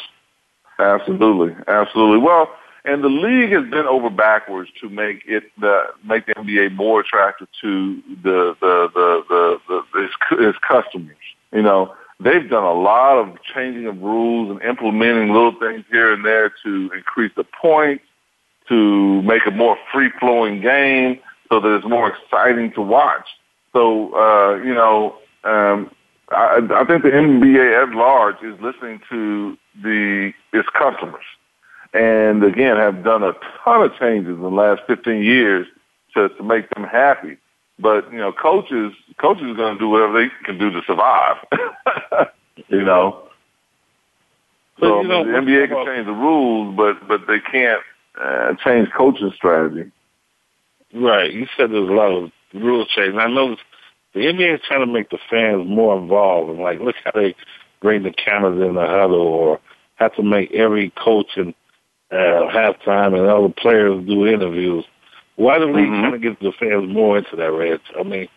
Absolutely, 0.81 1.55
absolutely. 1.69 2.19
Well, 2.19 2.51
and 2.85 3.05
the 3.05 3.09
league 3.09 3.53
has 3.53 3.65
been 3.65 3.87
over 3.87 4.09
backwards 4.09 4.71
to 4.81 4.89
make 4.89 5.23
it 5.27 5.45
the 5.61 5.85
make 6.05 6.27
the 6.27 6.35
NBA 6.35 6.75
more 6.75 7.01
attractive 7.01 7.49
to 7.61 8.03
the 8.23 8.57
the 8.61 8.91
the 8.95 9.25
the, 9.29 9.61
the 9.69 10.05
its, 10.05 10.15
its 10.33 10.59
customers. 10.67 11.17
You 11.53 11.63
know, 11.63 11.95
they've 12.21 12.49
done 12.49 12.65
a 12.65 12.73
lot 12.73 13.19
of 13.19 13.37
changing 13.55 13.87
of 13.87 14.01
rules 14.01 14.51
and 14.51 14.63
implementing 14.63 15.33
little 15.33 15.55
things 15.59 15.85
here 15.91 16.13
and 16.13 16.25
there 16.25 16.53
to 16.65 16.91
increase 16.95 17.33
the 17.37 17.45
points, 17.45 18.05
to 18.69 19.21
make 19.23 19.45
a 19.47 19.51
more 19.51 19.77
free 19.93 20.11
flowing 20.19 20.63
game, 20.63 21.21
so 21.51 21.61
that 21.61 21.77
it's 21.77 21.87
more 21.87 22.15
exciting 22.15 22.73
to 22.73 22.81
watch. 22.81 23.27
So 23.75 24.15
uh, 24.15 24.55
you 24.57 24.73
know, 24.73 25.17
um, 25.45 25.91
I, 26.31 26.61
I 26.75 26.85
think 26.85 27.03
the 27.03 27.11
NBA 27.11 27.83
at 27.83 27.95
large 27.95 28.43
is 28.43 28.59
listening 28.63 29.03
to 29.11 29.59
the 29.83 30.33
its 30.53 30.69
customers 30.77 31.25
and 31.93 32.45
again 32.45 32.77
have 32.77 33.03
done 33.03 33.23
a 33.23 33.33
ton 33.65 33.83
of 33.83 33.93
changes 33.99 34.35
in 34.35 34.43
the 34.43 34.49
last 34.49 34.83
15 34.87 35.23
years 35.23 35.67
to, 36.15 36.29
to 36.29 36.43
make 36.43 36.69
them 36.71 36.85
happy. 36.85 37.37
But 37.79 38.13
you 38.13 38.19
know, 38.19 38.33
coaches 38.33 38.93
coaches 39.19 39.45
are 39.45 39.55
going 39.55 39.75
to 39.75 39.79
do 39.79 39.89
whatever 39.89 40.23
they 40.23 40.31
can 40.45 40.59
do 40.59 40.71
to 40.71 40.83
survive. 40.87 41.37
you 42.69 42.83
know. 42.83 43.27
So 44.79 45.03
you 45.03 45.09
know, 45.09 45.25
the 45.25 45.33
NBA 45.33 45.69
can 45.69 45.87
change 45.87 46.07
the 46.07 46.13
rules, 46.13 46.77
but 46.77 47.07
but 47.09 47.27
they 47.27 47.41
can't 47.41 47.83
uh, 48.21 48.55
change 48.65 48.89
coaching 48.97 49.33
strategy. 49.35 49.91
Right. 50.95 51.33
You 51.33 51.47
said 51.57 51.71
there's 51.71 51.89
a 51.89 51.93
lot 51.93 52.11
of 52.11 52.31
rules 52.55 52.89
change. 52.89 53.15
I 53.15 53.29
know 53.29 53.57
the 54.15 54.21
NBA 54.21 54.57
is 54.57 54.61
trying 54.67 54.81
to 54.81 54.93
make 54.93 55.11
the 55.11 55.19
fans 55.31 55.67
more 55.67 55.99
involved, 55.99 56.51
and 56.51 56.61
like 56.61 56.81
look 56.81 56.97
how 57.05 57.13
they 57.15 57.35
bring 57.81 58.03
the 58.03 58.13
cameras 58.13 58.61
in 58.61 58.75
the 58.75 58.87
huddle, 58.87 59.21
or 59.21 59.61
have 59.97 60.15
to 60.17 60.23
make 60.23 60.53
every 60.53 60.91
coach 60.91 61.37
and 61.37 61.55
uh, 62.11 62.49
halftime 62.51 63.17
and 63.17 63.29
all 63.29 63.47
the 63.47 63.55
players 63.55 64.07
do 64.07 64.27
interviews. 64.27 64.85
Why 65.37 65.59
the 65.59 65.67
league 65.67 65.87
mm-hmm. 65.87 66.01
trying 66.01 66.13
to 66.13 66.19
get 66.19 66.41
the 66.41 66.53
fans 66.59 66.93
more 66.93 67.19
into 67.19 67.37
that, 67.37 67.53
Red? 67.53 67.81
I 67.99 68.03
mean, 68.03 68.29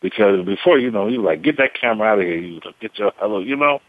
because 0.00 0.44
before 0.44 0.78
you 0.78 0.90
know, 0.90 1.08
you 1.08 1.22
like 1.22 1.42
get 1.42 1.56
that 1.58 1.74
camera 1.80 2.08
out 2.08 2.18
of 2.18 2.26
here. 2.26 2.38
You 2.38 2.60
get 2.80 2.98
your 2.98 3.12
hello, 3.18 3.40
you 3.40 3.56
know. 3.56 3.80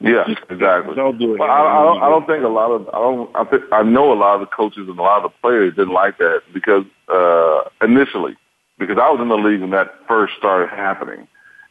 Yeah, 0.00 0.24
exactly. 0.48 0.94
Don't 0.94 1.18
do 1.18 1.34
it. 1.34 1.40
Well, 1.40 1.50
I, 1.50 1.60
I, 1.60 1.82
don't. 1.82 2.02
I 2.02 2.08
don't 2.08 2.26
think 2.26 2.44
a 2.44 2.48
lot 2.48 2.70
of. 2.70 2.88
I 2.88 2.98
don't. 2.98 3.34
I 3.34 3.44
think 3.44 3.64
I 3.72 3.82
know 3.82 4.12
a 4.12 4.14
lot 4.14 4.34
of 4.34 4.40
the 4.40 4.46
coaches 4.46 4.86
and 4.88 4.98
a 4.98 5.02
lot 5.02 5.24
of 5.24 5.32
the 5.32 5.36
players 5.42 5.74
didn't 5.74 5.92
like 5.92 6.18
that 6.18 6.42
because 6.54 6.84
uh 7.08 7.68
initially, 7.82 8.36
because 8.78 8.96
I 9.00 9.10
was 9.10 9.20
in 9.20 9.28
the 9.28 9.34
league 9.34 9.60
when 9.60 9.70
that 9.70 9.94
first 10.06 10.34
started 10.38 10.70
happening, 10.70 11.26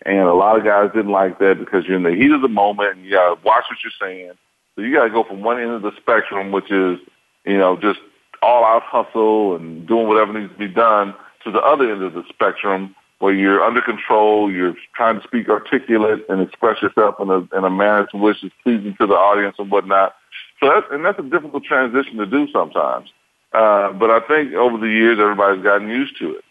and 0.07 0.21
a 0.21 0.33
lot 0.33 0.57
of 0.57 0.65
guys 0.65 0.89
didn't 0.95 1.11
like 1.11 1.37
that 1.37 1.59
because 1.59 1.85
you're 1.85 1.97
in 1.97 2.03
the 2.03 2.15
heat 2.15 2.31
of 2.31 2.41
the 2.41 2.47
moment 2.47 2.97
and 2.97 3.05
you 3.05 3.11
gotta 3.11 3.39
watch 3.43 3.65
what 3.69 3.77
you're 3.83 4.09
saying 4.09 4.33
so 4.77 4.83
you 4.83 4.93
got 4.93 5.05
to 5.05 5.09
go 5.09 5.23
from 5.23 5.41
one 5.41 5.59
end 5.59 5.71
of 5.71 5.81
the 5.81 5.91
spectrum, 5.97 6.51
which 6.51 6.71
is, 6.71 6.99
you 7.45 7.57
know, 7.57 7.77
just 7.77 7.99
all 8.43 8.63
out 8.63 8.83
hustle 8.83 9.55
and 9.55 9.87
doing 9.87 10.07
whatever 10.07 10.39
needs 10.39 10.53
to 10.53 10.59
be 10.59 10.67
done, 10.67 11.15
to 11.43 11.51
the 11.51 11.59
other 11.59 11.91
end 11.91 12.03
of 12.03 12.13
the 12.13 12.23
spectrum, 12.29 12.95
where 13.17 13.33
you're 13.33 13.63
under 13.63 13.81
control, 13.81 14.51
you're 14.51 14.75
trying 14.95 15.19
to 15.19 15.27
speak 15.27 15.49
articulate 15.49 16.23
and 16.29 16.41
express 16.41 16.79
yourself 16.83 17.15
in 17.19 17.31
a 17.31 17.39
in 17.57 17.63
a 17.63 17.69
manner 17.71 18.05
to 18.11 18.17
which 18.17 18.43
is 18.43 18.51
pleasing 18.61 18.95
to 19.01 19.07
the 19.07 19.15
audience 19.15 19.55
and 19.57 19.71
whatnot. 19.71 20.13
So 20.59 20.69
that's 20.69 20.85
and 20.91 21.03
that's 21.03 21.17
a 21.17 21.23
difficult 21.23 21.63
transition 21.63 22.17
to 22.17 22.27
do 22.27 22.47
sometimes. 22.53 23.09
Uh, 23.53 23.93
but 23.93 24.11
I 24.11 24.19
think 24.27 24.53
over 24.53 24.77
the 24.77 24.89
years 24.89 25.17
everybody's 25.19 25.63
gotten 25.63 25.89
used 25.89 26.19
to 26.19 26.35
it. 26.35 26.43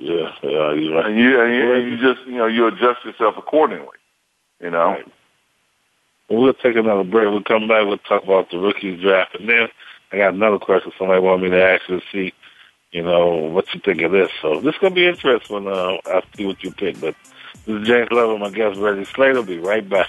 Yeah, 0.00 0.32
yeah, 0.42 0.72
you're 0.72 0.94
right. 0.94 1.06
And 1.10 1.18
you 1.18 1.40
and 1.42 1.54
you, 1.54 1.74
and 1.74 1.90
you 1.90 1.96
just 1.98 2.26
you 2.26 2.38
know 2.38 2.46
you 2.46 2.66
adjust 2.66 3.04
yourself 3.04 3.34
accordingly. 3.36 3.98
You 4.58 4.70
know. 4.70 4.92
Right. 4.92 5.12
We'll 6.30 6.54
take 6.54 6.76
another 6.76 7.04
break. 7.04 7.28
We'll 7.28 7.42
come 7.42 7.68
back. 7.68 7.86
We'll 7.86 7.98
talk 7.98 8.24
about 8.24 8.50
the 8.50 8.58
rookie 8.58 8.96
draft, 8.96 9.34
and 9.34 9.46
then 9.46 9.68
I 10.10 10.16
got 10.16 10.32
another 10.32 10.58
question 10.58 10.92
somebody 10.98 11.20
wanted 11.20 11.42
me 11.42 11.50
to 11.50 11.62
ask 11.62 11.86
you 11.88 12.00
to 12.00 12.06
see, 12.10 12.32
you 12.92 13.02
know, 13.02 13.34
what 13.34 13.66
you 13.74 13.80
think 13.80 14.00
of 14.00 14.12
this. 14.12 14.30
So 14.40 14.60
this 14.60 14.74
is 14.74 14.80
gonna 14.80 14.94
be 14.94 15.06
interesting. 15.06 15.68
Uh, 15.68 15.98
I'll 16.06 16.22
see 16.34 16.46
what 16.46 16.64
you 16.64 16.70
pick. 16.70 16.98
But 16.98 17.14
this 17.66 17.82
is 17.82 17.86
James 17.86 18.10
Love, 18.10 18.30
and 18.30 18.40
my 18.40 18.50
guest 18.50 18.80
Reggie 18.80 19.04
Slater. 19.04 19.42
Be 19.42 19.58
right 19.58 19.86
back. 19.86 20.08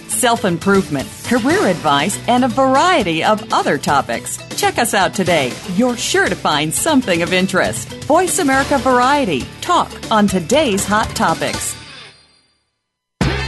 self 0.21 0.45
improvement, 0.45 1.09
career 1.25 1.65
advice, 1.65 2.19
and 2.27 2.45
a 2.45 2.47
variety 2.47 3.23
of 3.23 3.51
other 3.51 3.79
topics. 3.79 4.37
Check 4.55 4.77
us 4.77 4.93
out 4.93 5.15
today. 5.15 5.51
You're 5.73 5.97
sure 5.97 6.29
to 6.29 6.35
find 6.35 6.71
something 6.71 7.23
of 7.23 7.33
interest. 7.33 7.89
Voice 8.05 8.37
America 8.37 8.77
Variety. 8.77 9.41
Talk 9.61 9.91
on 10.11 10.27
today's 10.27 10.85
hot 10.85 11.09
topics. 11.15 11.75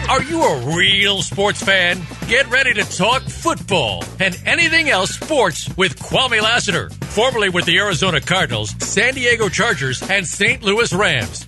Are 0.10 0.24
you 0.24 0.44
a 0.44 0.76
real 0.76 1.22
sports 1.22 1.64
fan? 1.64 2.02
Get 2.28 2.50
ready 2.50 2.74
to 2.74 2.84
talk 2.84 3.22
football 3.24 4.04
and 4.20 4.38
anything 4.46 4.90
else 4.90 5.12
sports 5.12 5.70
with 5.78 5.98
Kwame 5.98 6.42
Lassiter, 6.42 6.90
formerly 6.90 7.50
with 7.50 7.66
the 7.66 7.78
Arizona 7.78 8.20
Cardinals, 8.20 8.76
San 8.80 9.14
Diego 9.14 9.48
Chargers, 9.48 10.08
and 10.10 10.28
St. 10.28 10.62
Louis 10.62 10.94
Rams. 10.94 11.48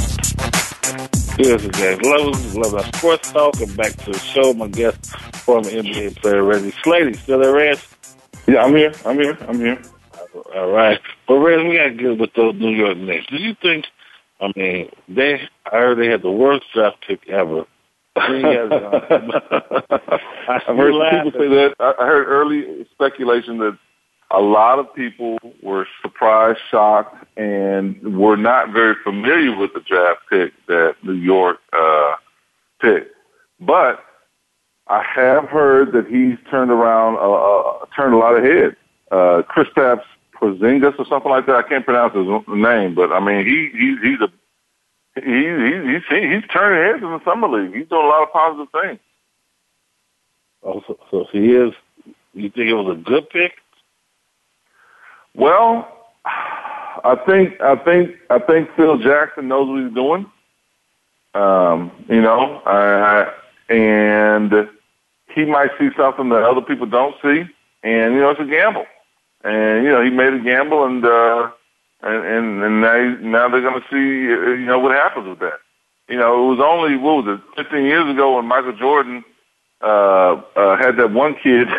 This 1.37 1.63
is 1.63 1.69
James 1.69 2.01
Love, 2.03 2.55
Love 2.55 2.73
Our 2.75 2.83
Sports 2.93 3.31
Talk, 3.31 3.59
and 3.61 3.75
back 3.75 3.93
to 4.03 4.11
the 4.11 4.19
show. 4.19 4.53
My 4.53 4.67
guest, 4.67 5.05
former 5.37 5.69
NBA 5.69 6.17
player 6.17 6.43
Reggie 6.43 6.73
Slater. 6.83 7.13
Still 7.15 7.39
there, 7.39 7.53
Reg? 7.53 7.79
Yeah, 8.47 8.63
I'm 8.63 8.75
here. 8.75 8.91
I'm 9.05 9.17
here. 9.17 9.37
I'm 9.47 9.59
here. 9.59 9.81
All 10.55 10.69
right. 10.69 10.99
But 11.27 11.35
Reg, 11.39 11.67
we 11.67 11.77
got 11.77 11.83
to 11.85 11.93
get 11.93 12.17
with 12.17 12.33
those 12.33 12.55
New 12.55 12.69
York 12.69 12.97
Knicks. 12.97 13.25
Do 13.27 13.37
you 13.37 13.55
think, 13.61 13.85
I 14.39 14.51
mean, 14.55 14.89
they, 15.07 15.41
I 15.65 15.77
heard 15.77 15.97
they 15.97 16.07
had 16.07 16.21
the 16.21 16.31
worst 16.31 16.65
draft 16.73 16.97
pick 17.07 17.27
ever. 17.29 17.65
Uh, 18.13 18.99
I've 20.49 20.65
heard 20.77 21.23
people 21.23 21.31
say 21.39 21.47
that. 21.47 21.75
I 21.79 21.93
I 21.97 22.05
heard 22.05 22.27
early 22.27 22.85
speculation 22.91 23.57
that 23.59 23.77
a 24.33 24.41
lot 24.41 24.79
of 24.79 24.93
people 24.93 25.37
were 25.61 25.87
surprised, 26.01 26.59
shocked, 26.69 27.25
and 27.37 28.17
were 28.17 28.37
not 28.37 28.71
very 28.71 28.95
familiar 29.03 29.55
with 29.55 29.73
the 29.73 29.81
draft 29.81 30.21
pick 30.29 30.53
that 30.67 30.95
New 31.03 31.13
York 31.13 31.59
uh, 31.73 32.15
picked. 32.79 33.13
But 33.59 34.03
I 34.87 35.03
have 35.03 35.45
heard 35.45 35.93
that 35.93 36.07
he's 36.07 36.37
turned 36.49 36.71
around, 36.71 37.15
uh, 37.15 37.31
uh, 37.31 37.85
turned 37.95 38.13
a 38.13 38.17
lot 38.17 38.35
of 38.35 38.43
heads. 38.43 38.75
Uh, 39.11 39.41
Kristaps 39.43 40.03
Porzingis 40.41 40.97
or 40.97 41.05
something 41.05 41.29
like 41.29 41.45
that. 41.45 41.55
I 41.55 41.63
can't 41.63 41.85
pronounce 41.85 42.15
his 42.15 42.25
name, 42.47 42.95
but 42.95 43.11
I 43.11 43.19
mean 43.19 43.45
he, 43.45 43.69
he 43.77 43.97
he's 44.01 44.21
a 44.21 44.31
he, 45.15 45.21
he, 45.21 45.93
he's 45.93 46.03
he's 46.09 46.49
turning 46.51 46.83
heads 46.83 47.03
in 47.03 47.11
the 47.11 47.21
summer 47.23 47.47
league. 47.47 47.75
He's 47.75 47.87
doing 47.87 48.05
a 48.05 48.07
lot 48.07 48.23
of 48.23 48.31
positive 48.31 48.67
things. 48.81 48.99
Oh, 50.63 50.81
so, 50.87 50.99
so 51.09 51.25
he 51.31 51.53
is. 51.53 51.73
You 52.33 52.49
think 52.49 52.69
it 52.69 52.73
was 52.73 52.97
a 52.97 53.01
good 53.01 53.29
pick? 53.29 53.53
Well, 55.35 55.87
I 56.25 57.15
think 57.25 57.59
I 57.61 57.75
think 57.75 58.15
I 58.29 58.39
think 58.39 58.69
Phil 58.75 58.97
Jackson 58.97 59.47
knows 59.47 59.67
what 59.69 59.83
he's 59.83 59.93
doing. 59.93 60.25
Um, 61.33 61.91
you 62.09 62.21
know, 62.21 62.61
I, 62.65 63.31
I, 63.69 63.73
and 63.73 64.69
he 65.33 65.45
might 65.45 65.71
see 65.79 65.89
something 65.95 66.29
that 66.29 66.43
other 66.43 66.61
people 66.61 66.85
don't 66.85 67.15
see, 67.21 67.45
and 67.83 68.13
you 68.13 68.19
know, 68.19 68.31
it's 68.31 68.41
a 68.41 68.45
gamble. 68.45 68.85
And 69.43 69.83
you 69.83 69.91
know, 69.91 70.03
he 70.03 70.09
made 70.09 70.33
a 70.33 70.39
gamble, 70.39 70.85
and 70.85 71.03
uh, 71.05 71.49
and 72.01 72.25
and, 72.25 72.63
and 72.63 72.81
now 72.81 73.15
now 73.21 73.49
they're 73.49 73.61
going 73.61 73.81
to 73.81 73.87
see 73.89 74.27
you 74.57 74.65
know 74.65 74.79
what 74.79 74.91
happens 74.91 75.27
with 75.27 75.39
that. 75.39 75.59
You 76.09 76.17
know, 76.17 76.43
it 76.43 76.55
was 76.55 76.59
only 76.59 76.97
what 76.97 77.25
was 77.25 77.39
it, 77.39 77.63
15 77.63 77.85
years 77.85 78.09
ago 78.11 78.35
when 78.35 78.45
Michael 78.45 78.73
Jordan 78.73 79.23
uh, 79.81 80.41
uh, 80.55 80.77
had 80.77 80.97
that 80.97 81.11
one 81.11 81.35
kid. 81.41 81.67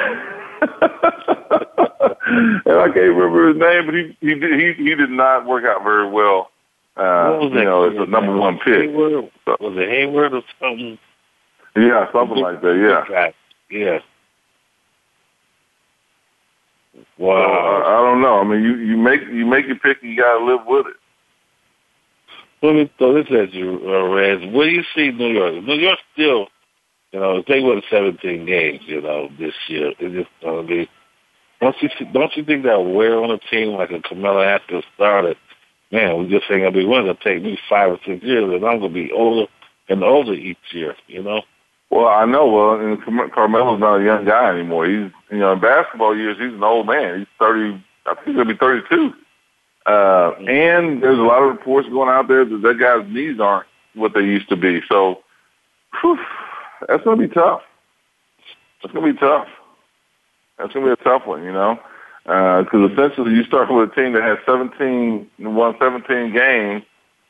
and 2.66 2.77
I 2.79 2.87
can't 2.87 2.96
remember 2.96 3.48
his 3.48 3.57
name, 3.59 3.87
but 3.87 3.94
he 3.94 4.16
he 4.20 4.35
did, 4.35 4.61
he 4.61 4.85
he 4.85 4.94
did 4.94 5.11
not 5.11 5.46
work 5.46 5.64
out 5.64 5.83
very 5.85 6.09
well. 6.09 6.51
Uh, 6.97 7.41
you 7.43 7.64
know, 7.64 7.84
it's 7.84 7.99
a 7.99 8.07
number 8.07 8.37
one 8.37 8.59
pick. 8.59 8.82
Hayward? 8.91 9.30
Was 9.47 9.76
it 9.76 9.89
Hayward 9.89 10.34
or 10.34 10.43
something? 10.61 10.99
Yeah, 11.74 12.12
something 12.12 12.37
like 12.39 12.61
that. 12.61 13.05
Yeah. 13.11 13.30
Yeah. 13.70 13.99
So, 13.99 14.05
Wow. 17.16 17.82
uh, 17.82 17.89
I 17.89 18.03
don't 18.03 18.20
know. 18.20 18.39
I 18.41 18.45
mean, 18.45 18.62
you 18.62 18.76
you 18.76 18.97
make 18.97 19.20
you 19.22 19.47
make 19.47 19.66
your 19.66 19.76
pick, 19.76 20.03
and 20.03 20.11
you 20.12 20.18
got 20.18 20.39
to 20.39 20.45
live 20.45 20.66
with 20.66 20.87
it. 20.87 20.97
Let 22.62 22.74
me 22.74 22.91
throw 22.99 23.14
this 23.14 23.26
at 23.32 23.53
you, 23.55 23.80
uh, 23.84 24.09
Rez. 24.09 24.41
What 24.53 24.64
do 24.64 24.70
you 24.70 24.84
see 24.95 25.11
New 25.11 25.32
York? 25.32 25.64
New 25.64 25.74
York 25.74 25.99
still, 26.12 26.47
you 27.13 27.21
know, 27.21 27.37
if 27.37 27.47
they 27.47 27.61
win 27.61 27.83
17 27.91 28.47
games, 28.47 28.81
you 28.87 29.01
know, 29.01 29.29
this 29.39 29.55
year, 29.69 29.93
it's 29.99 30.15
just 30.15 30.31
going 30.41 30.67
to 30.67 30.69
be. 30.69 30.91
Don't 31.61 31.77
you 31.81 31.89
don't 32.13 32.37
you 32.37 32.45
think 32.45 32.65
that 32.65 32.83
wear 32.83 33.23
on 33.23 33.31
a 33.31 33.39
team 33.39 33.75
like 33.75 33.93
a 33.93 34.01
Carmelo 34.01 34.43
Anthony 34.43 34.83
started? 34.97 35.37
Man, 35.93 36.19
we 36.19 36.29
just 36.29 36.51
ain't 36.51 36.63
gonna 36.63 36.73
be 36.73 36.85
winning. 36.85 37.07
It'll 37.07 37.15
take 37.17 37.41
me 37.41 37.57
five 37.69 37.93
or 37.93 37.99
six 38.05 38.25
years, 38.25 38.53
and 38.53 38.65
I'm 38.65 38.81
gonna 38.81 38.89
be 38.89 39.13
older 39.13 39.47
and 39.89 40.03
older 40.03 40.33
each 40.33 40.57
year. 40.73 40.97
You 41.07 41.23
know. 41.23 41.43
Well, 41.89 42.09
I 42.09 42.25
know. 42.25 42.47
Well, 42.49 42.81
and 42.81 43.01
Car- 43.05 43.29
Carmelo's 43.29 43.79
not 43.79 44.01
a 44.01 44.05
young 44.05 44.25
guy 44.25 44.51
anymore. 44.51 44.87
He's 44.87 45.13
you 45.31 45.39
know 45.39 45.53
in 45.53 45.61
basketball 45.61 46.17
years, 46.17 46.37
he's 46.37 46.53
an 46.53 46.65
old 46.65 46.89
man. 46.89 47.21
He's 47.21 47.29
thirty. 47.39 47.81
I 48.07 48.15
think 48.15 48.27
he's 48.27 48.37
gonna 48.37 48.53
be 48.53 48.59
thirty-two. 48.59 49.13
Uh, 49.87 50.33
and 50.49 51.03
there's 51.03 51.19
a 51.19 51.23
lot 51.23 51.43
of 51.43 51.51
reports 51.51 51.89
going 51.91 52.09
out 52.09 52.27
there 52.27 52.45
that 52.45 52.63
that 52.63 52.79
guy's 52.81 53.07
knees 53.13 53.39
aren't 53.39 53.67
what 53.95 54.15
they 54.15 54.23
used 54.23 54.49
to 54.49 54.57
be. 54.57 54.81
So, 54.89 55.23
whew, 56.01 56.19
that's 56.89 57.05
going 57.05 57.18
to 57.18 57.28
be 57.28 57.33
tough. 57.33 57.62
That's 58.83 58.93
going 58.93 59.07
to 59.07 59.12
be 59.12 59.18
tough. 59.18 59.49
That's 60.59 60.72
going 60.72 60.87
to 60.87 60.97
be 60.97 61.01
a 61.01 61.05
tough 61.05 61.26
one, 61.26 61.45
you 61.45 61.53
know, 61.53 61.78
because 62.24 62.66
uh, 62.74 62.89
essentially 62.93 63.35
you 63.35 63.45
start 63.45 63.72
with 63.72 63.91
a 63.91 63.95
team 63.95 64.12
that 64.12 64.22
has 64.22 64.39
17, 64.47 65.30
won 65.39 65.76
17 65.78 66.33
games, 66.33 66.85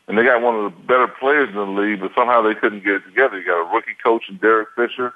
and 0.09 0.18
they 0.18 0.24
got 0.24 0.42
one 0.42 0.57
of 0.57 0.72
the 0.72 0.78
better 0.80 1.09
players 1.09 1.48
in 1.48 1.55
the 1.55 1.66
league, 1.66 2.00
but 2.00 2.12
somehow 2.14 2.42
they 2.42 2.55
couldn't 2.55 2.84
get 2.84 2.94
it 2.94 3.05
together. 3.05 3.38
You 3.38 3.46
got 3.46 3.70
a 3.70 3.74
rookie 3.74 3.96
coach 4.03 4.24
in 4.28 4.36
Derek 4.38 4.68
Fisher. 4.76 5.14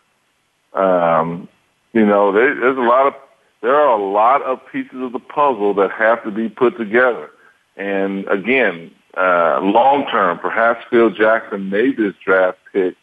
Um, 0.72 1.48
you 1.92 2.06
know, 2.06 2.32
they, 2.32 2.58
there's 2.58 2.76
a 2.76 2.80
lot 2.80 3.06
of 3.06 3.14
there 3.62 3.74
are 3.74 3.98
a 3.98 4.02
lot 4.02 4.42
of 4.42 4.60
pieces 4.70 5.00
of 5.00 5.12
the 5.12 5.18
puzzle 5.18 5.74
that 5.74 5.90
have 5.90 6.22
to 6.24 6.30
be 6.30 6.48
put 6.48 6.76
together. 6.76 7.30
And 7.76 8.26
again, 8.28 8.92
uh, 9.16 9.60
long 9.62 10.06
term, 10.06 10.38
perhaps 10.38 10.84
Phil 10.90 11.10
Jackson 11.10 11.70
made 11.70 11.96
this 11.96 12.14
draft 12.24 12.58
pick 12.72 12.94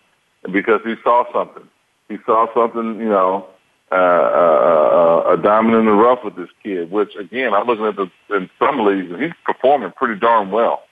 because 0.52 0.82
he 0.84 0.96
saw 1.04 1.24
something. 1.34 1.68
He 2.10 2.18
saw 2.26 2.48
something, 2.54 3.00
you 3.00 3.10
know, 3.10 3.48
uh, 3.92 3.96
uh, 3.96 5.24
uh, 5.28 5.34
a 5.34 5.38
diamond 5.42 5.76
in 5.76 5.86
the 5.86 5.92
rough 5.92 6.20
with 6.24 6.36
this 6.36 6.50
kid. 6.64 6.92
Which 6.92 7.16
again, 7.16 7.54
I'm 7.54 7.68
looking 7.68 7.86
at 7.86 7.96
the 7.96 8.10
in 8.36 8.50
some 8.60 8.86
leagues, 8.86 9.12
and 9.12 9.22
he's 9.22 9.34
performing 9.46 9.92
pretty 9.96 10.20
darn 10.20 10.52
well. 10.52 10.84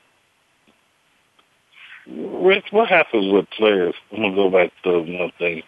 Rich, 2.08 2.66
what 2.72 2.90
happens 2.90 3.32
with 3.32 3.50
players? 3.58 3.94
I'm 4.12 4.22
gonna 4.22 4.36
go 4.36 4.50
back 4.50 4.72
to 4.84 5.00
one 5.00 5.32
thing. 5.38 5.64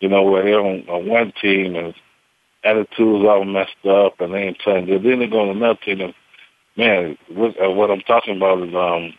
You 0.00 0.08
know, 0.08 0.22
where 0.22 0.42
they're 0.42 0.60
on, 0.60 0.88
on 0.88 1.08
one 1.08 1.32
team 1.40 1.76
and 1.76 1.94
attitudes 2.64 3.26
all 3.26 3.44
messed 3.44 3.84
up 3.88 4.20
and 4.20 4.34
they 4.34 4.42
ain't 4.44 4.58
playing 4.58 4.86
good. 4.86 5.02
Then 5.02 5.20
they 5.20 5.26
go 5.26 5.40
on 5.40 5.56
another 5.56 5.78
team 5.84 6.00
and 6.00 6.14
man, 6.76 7.16
what, 7.28 7.54
uh, 7.62 7.70
what 7.70 7.90
I'm 7.90 8.00
talking 8.00 8.36
about 8.36 8.62
is 8.62 8.74
um 8.74 9.14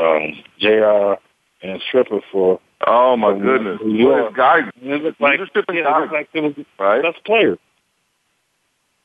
um 0.00 0.42
Jr. 0.58 1.14
and 1.62 1.82
Stripper 1.88 2.20
for. 2.30 2.60
Oh 2.86 3.16
my 3.16 3.32
goodness! 3.38 3.78
Well, 3.82 4.26
it's 4.28 4.36
guidance. 4.36 4.72
It's 4.80 5.20
like, 5.20 5.32
leadership 5.32 5.64
and 5.68 5.78
yeah, 5.78 5.84
guidance, 5.84 6.12
like 6.12 6.28
it 6.32 6.40
was 6.40 6.66
right? 6.78 7.02
That's 7.02 7.18
players. 7.24 7.58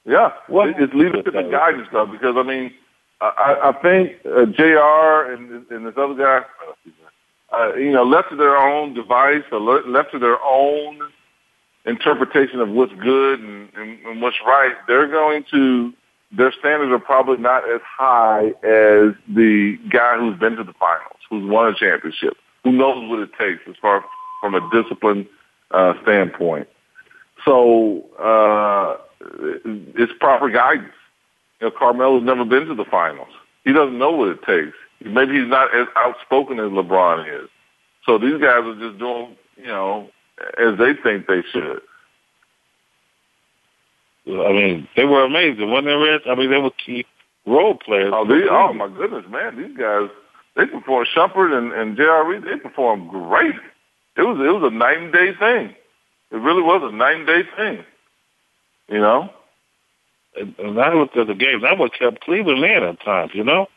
Yeah, 0.06 0.32
What 0.48 0.70
it's 0.70 0.94
leadership 0.94 1.36
and 1.36 1.52
guidance 1.52 1.88
though, 1.92 2.06
because 2.06 2.36
I 2.38 2.44
mean, 2.44 2.72
I, 3.20 3.74
I 3.76 3.82
think 3.82 4.14
uh, 4.26 4.46
Jr. 4.46 5.34
and 5.34 5.70
and 5.70 5.86
this 5.86 5.96
other 5.98 6.16
guy, 6.16 6.42
uh, 7.54 7.76
you 7.76 7.92
know, 7.92 8.04
left 8.04 8.30
to 8.30 8.36
their 8.36 8.56
own 8.58 8.94
device 8.94 9.44
or 9.52 9.60
left 9.60 10.12
to 10.14 10.20
their 10.20 10.42
own 10.42 11.00
interpretation 11.86 12.62
of 12.62 12.70
what's 12.70 12.94
good 13.02 13.40
and, 13.40 13.70
and, 13.76 14.00
and 14.06 14.22
what's 14.22 14.38
right, 14.46 14.76
they're 14.88 15.08
going 15.08 15.44
to 15.52 15.94
their 16.32 16.52
standards 16.52 16.92
are 16.92 17.00
probably 17.00 17.38
not 17.38 17.70
as 17.70 17.82
high 17.84 18.48
as 18.64 19.14
the 19.34 19.78
guy 19.90 20.18
who's 20.18 20.38
been 20.40 20.56
to 20.58 20.64
the 20.64 20.74
finals, 20.74 21.20
who's 21.30 21.50
won 21.50 21.68
a 21.68 21.76
championship, 21.76 22.36
who 22.68 22.78
knows 22.78 23.10
what 23.10 23.20
it 23.20 23.30
takes 23.40 23.62
as 23.70 23.76
far 23.82 24.04
from 24.42 24.56
a 24.56 24.70
discipline 24.72 25.28
uh, 25.72 25.94
standpoint. 26.04 26.68
So 27.46 28.04
uh, 28.20 28.98
it's 29.96 30.12
proper 30.20 30.50
guidance. 30.50 30.92
You 31.62 31.68
know, 31.68 31.72
Carmelo's 31.72 32.24
never 32.24 32.44
been 32.44 32.66
to 32.68 32.76
the 32.76 32.86
finals. 32.86 33.30
He 33.64 33.72
doesn't 33.72 33.98
know 33.98 34.12
what 34.12 34.30
it 34.30 34.44
takes. 34.44 34.76
Maybe 35.00 35.40
he's 35.40 35.50
not 35.50 35.74
as 35.74 35.88
outspoken 35.96 36.60
as 36.60 36.72
LeBron 36.72 37.44
is. 37.44 37.50
So 38.06 38.18
these 38.18 38.40
guys 38.42 38.64
are 38.64 38.80
just 38.80 39.00
doing, 39.00 39.36
you 39.58 39.68
know, 39.68 40.10
as 40.60 40.78
they 40.78 40.94
think 40.94 41.28
they 41.28 41.44
should. 41.52 41.82
I 44.28 44.52
mean, 44.52 44.88
they 44.98 45.06
were 45.06 45.24
amazing, 45.24 45.72
wasn't 45.72 45.88
they, 45.88 45.96
Rich? 45.96 46.24
I 46.28 46.36
mean, 46.36 46.52
they 46.52 46.58
were 46.58 46.72
key 46.72 47.06
role 47.46 47.76
players. 47.76 48.12
Oh, 48.14 48.26
they, 48.26 48.48
oh 48.50 48.74
my 48.74 48.90
goodness, 48.90 49.26
man! 49.30 49.56
These 49.56 49.78
guys, 49.78 50.10
they 50.58 50.66
performed. 50.66 51.08
Shumpert 51.16 51.58
and, 51.58 51.72
and 51.72 51.96
J.R. 51.96 52.28
Reed, 52.28 52.44
they 52.44 52.58
performed 52.58 53.10
great. 53.10 53.56
It 54.18 54.24
was 54.24 54.38
it 54.40 54.52
was 54.52 54.72
a 54.72 54.76
night 54.76 54.98
and 54.98 55.14
day 55.14 55.32
thing. 55.40 55.76
It 56.32 56.36
really 56.36 56.64
was 56.64 56.82
a 56.84 56.96
night 56.96 57.18
and 57.18 57.28
day 57.28 57.44
thing. 57.56 57.86
You 58.90 59.00
know. 59.00 59.30
And, 60.36 60.56
and 60.60 60.78
that 60.78 60.94
was 60.94 61.10
the 61.16 61.34
game. 61.34 61.62
That 61.62 61.78
what 61.78 61.94
kept 61.94 62.22
Cleveland 62.22 62.64
in 62.64 62.84
at 62.84 63.02
times. 63.02 63.32
You 63.34 63.44
know. 63.44 63.68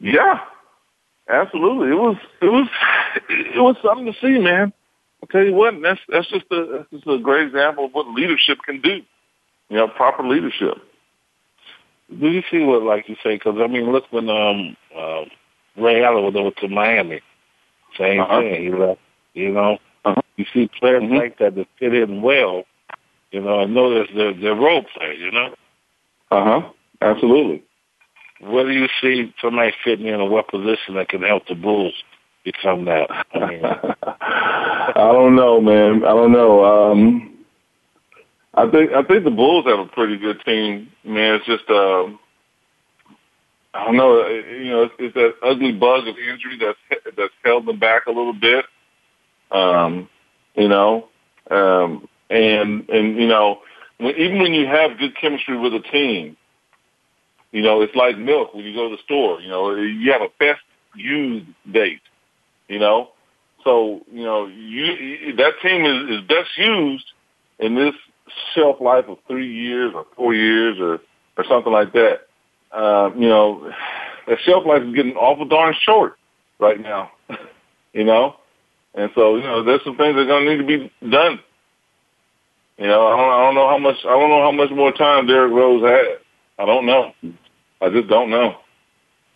Yeah, 0.00 0.40
absolutely. 1.28 1.88
It 1.90 1.98
was 1.98 2.16
it 2.42 2.46
was 2.46 2.68
it 3.28 3.60
was 3.60 3.76
something 3.82 4.06
to 4.06 4.18
see, 4.20 4.38
man. 4.38 4.72
I'll 5.22 5.28
tell 5.28 5.44
you 5.44 5.54
what, 5.54 5.74
that's 5.82 6.00
that's 6.08 6.28
just 6.28 6.46
a 6.50 6.66
that's 6.78 6.90
just 6.90 7.06
a 7.06 7.18
great 7.18 7.46
example 7.46 7.86
of 7.86 7.92
what 7.92 8.08
leadership 8.08 8.58
can 8.64 8.80
do. 8.80 9.00
You 9.68 9.76
know, 9.76 9.88
proper 9.88 10.26
leadership. 10.26 10.74
Do 12.08 12.28
you 12.28 12.42
see 12.50 12.62
what, 12.62 12.82
like 12.82 13.08
you 13.08 13.16
say? 13.22 13.34
Because 13.34 13.56
I 13.60 13.66
mean, 13.66 13.90
look 13.90 14.04
when 14.10 14.28
um 14.28 14.76
uh, 14.96 15.24
Ray 15.76 16.02
Allen 16.04 16.24
went 16.24 16.36
over 16.36 16.50
to 16.50 16.68
Miami, 16.68 17.20
same 17.98 18.20
Uh-huh. 18.20 18.40
thing. 18.40 18.62
He 18.62 18.70
left. 18.70 19.00
You 19.34 19.50
know, 19.52 19.78
Uh-huh. 20.04 20.20
you 20.36 20.44
see 20.52 20.68
players 20.78 21.02
Mhm. 21.02 21.18
like 21.18 21.38
that 21.38 21.54
that 21.56 21.66
fit 21.78 21.94
in 21.94 22.22
well. 22.22 22.64
You 23.32 23.40
know, 23.40 23.60
and 23.60 23.74
notice 23.74 24.08
they're 24.14 24.32
they're 24.32 24.54
role 24.54 24.82
players. 24.84 25.18
You 25.20 25.30
know, 25.32 25.54
Uh 26.30 26.44
huh. 26.44 26.62
Absolutely. 27.02 27.62
where 28.40 28.64
do 28.64 28.72
you 28.72 28.88
see 29.00 29.32
somebody 29.40 29.72
fitting 29.82 30.06
in 30.06 30.20
a 30.20 30.24
what 30.24 30.48
position 30.48 30.94
that 30.94 31.08
can 31.08 31.22
help 31.22 31.46
the 31.46 31.54
Bulls 31.54 31.94
become 32.44 32.84
that? 32.84 33.08
I 33.34 33.38
mean, 33.46 33.64
I 34.02 34.92
don't 35.12 35.34
know, 35.36 35.60
man. 35.60 36.04
I 36.04 36.08
don't 36.08 36.32
know. 36.32 36.64
Um, 36.64 37.32
I 38.54 38.66
think 38.70 38.92
I 38.92 39.02
think 39.02 39.24
the 39.24 39.30
Bulls 39.30 39.66
have 39.66 39.78
a 39.78 39.86
pretty 39.86 40.16
good 40.16 40.40
team, 40.44 40.90
man. 41.04 41.34
It's 41.36 41.46
just 41.46 41.68
um, 41.70 42.18
I 43.76 43.84
don't 43.84 43.96
know. 43.96 44.22
uh, 44.22 44.28
You 44.28 44.70
know, 44.70 44.82
it's, 44.84 44.94
it's 44.98 45.14
that 45.14 45.34
ugly 45.42 45.72
bug 45.72 46.08
of 46.08 46.16
injury 46.18 46.58
that's 46.60 47.02
that's 47.16 47.34
held 47.44 47.66
them 47.66 47.78
back 47.78 48.06
a 48.06 48.10
little 48.10 48.32
bit. 48.32 48.64
Um, 49.50 50.08
you 50.54 50.68
know, 50.68 51.08
um, 51.50 52.08
and 52.30 52.88
and 52.88 53.16
you 53.16 53.26
know, 53.28 53.60
when, 53.98 54.14
even 54.16 54.38
when 54.40 54.54
you 54.54 54.66
have 54.66 54.98
good 54.98 55.16
chemistry 55.16 55.58
with 55.58 55.74
a 55.74 55.80
team, 55.80 56.36
you 57.52 57.62
know, 57.62 57.82
it's 57.82 57.94
like 57.94 58.18
milk 58.18 58.54
when 58.54 58.64
you 58.64 58.74
go 58.74 58.90
to 58.90 58.96
the 58.96 59.02
store. 59.02 59.40
You 59.40 59.48
know, 59.48 59.74
you 59.74 60.12
have 60.12 60.22
a 60.22 60.28
best 60.38 60.62
used 60.94 61.46
date. 61.70 62.00
You 62.68 62.78
know, 62.78 63.10
so 63.62 64.00
you 64.10 64.24
know, 64.24 64.46
you, 64.46 65.36
that 65.36 65.54
team 65.62 65.84
is, 65.84 66.18
is 66.20 66.26
best 66.26 66.50
used 66.56 67.06
in 67.58 67.74
this 67.74 67.94
shelf 68.54 68.80
life 68.80 69.04
of 69.08 69.18
three 69.28 69.52
years 69.52 69.92
or 69.94 70.06
four 70.16 70.34
years 70.34 70.78
or 70.80 71.00
or 71.36 71.44
something 71.48 71.72
like 71.72 71.92
that. 71.92 72.25
Uh, 72.72 73.10
you 73.14 73.28
know, 73.28 73.70
the 74.26 74.36
shelf 74.44 74.64
life 74.66 74.82
is 74.82 74.94
getting 74.94 75.14
awful 75.14 75.44
darn 75.44 75.74
short 75.80 76.18
right 76.58 76.80
now. 76.80 77.10
you 77.92 78.04
know, 78.04 78.36
and 78.94 79.10
so 79.14 79.36
you 79.36 79.42
know, 79.42 79.62
there's 79.62 79.84
some 79.84 79.96
things 79.96 80.14
that 80.14 80.22
are 80.22 80.26
going 80.26 80.46
to 80.46 80.56
need 80.56 80.62
to 80.62 80.90
be 81.00 81.10
done. 81.10 81.40
You 82.78 82.86
know, 82.86 83.06
I 83.06 83.16
don't, 83.16 83.32
I 83.32 83.44
don't 83.44 83.54
know 83.54 83.68
how 83.68 83.78
much 83.78 83.96
I 84.04 84.10
don't 84.10 84.30
know 84.30 84.42
how 84.42 84.52
much 84.52 84.70
more 84.70 84.92
time 84.92 85.26
Derrick 85.26 85.52
Rose 85.52 85.82
had. 85.82 86.18
I 86.58 86.66
don't 86.66 86.86
know. 86.86 87.12
I 87.80 87.90
just 87.90 88.08
don't 88.08 88.30
know. 88.30 88.56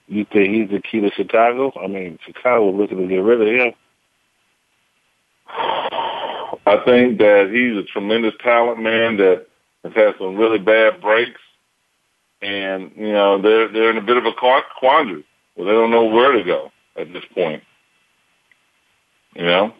you 0.09 0.27
think 0.33 0.55
he's 0.55 0.71
the 0.71 0.81
key 0.81 1.01
to 1.01 1.11
Chicago? 1.11 1.73
I 1.79 1.87
mean, 1.87 2.19
Chicago 2.25 2.71
was 2.71 2.81
looking 2.81 2.99
to 2.99 3.15
get 3.15 3.23
rid 3.23 3.41
of 3.41 3.49
him. 3.49 3.73
I 6.67 6.77
think 6.85 7.19
that 7.19 7.51
he's 7.53 7.77
a 7.77 7.83
tremendous 7.85 8.35
talent, 8.43 8.83
man, 8.83 9.17
that 9.19 9.47
has 9.85 9.93
had 9.95 10.15
some 10.19 10.37
really 10.37 10.59
bad 10.59 11.01
breaks. 11.01 11.41
And, 12.43 12.93
you 12.97 13.13
know, 13.13 13.41
they're, 13.41 13.69
they're 13.71 13.91
in 13.91 13.99
a 13.99 14.03
bit 14.03 14.17
of 14.17 14.25
a 14.25 14.33
quandary 14.33 15.25
where 15.55 15.67
they 15.67 15.73
don't 15.73 15.91
know 15.91 16.05
where 16.05 16.33
to 16.33 16.43
go 16.43 16.73
at 16.97 17.13
this 17.13 17.25
point. 17.35 17.63
You 19.35 19.45
know? 19.45 19.75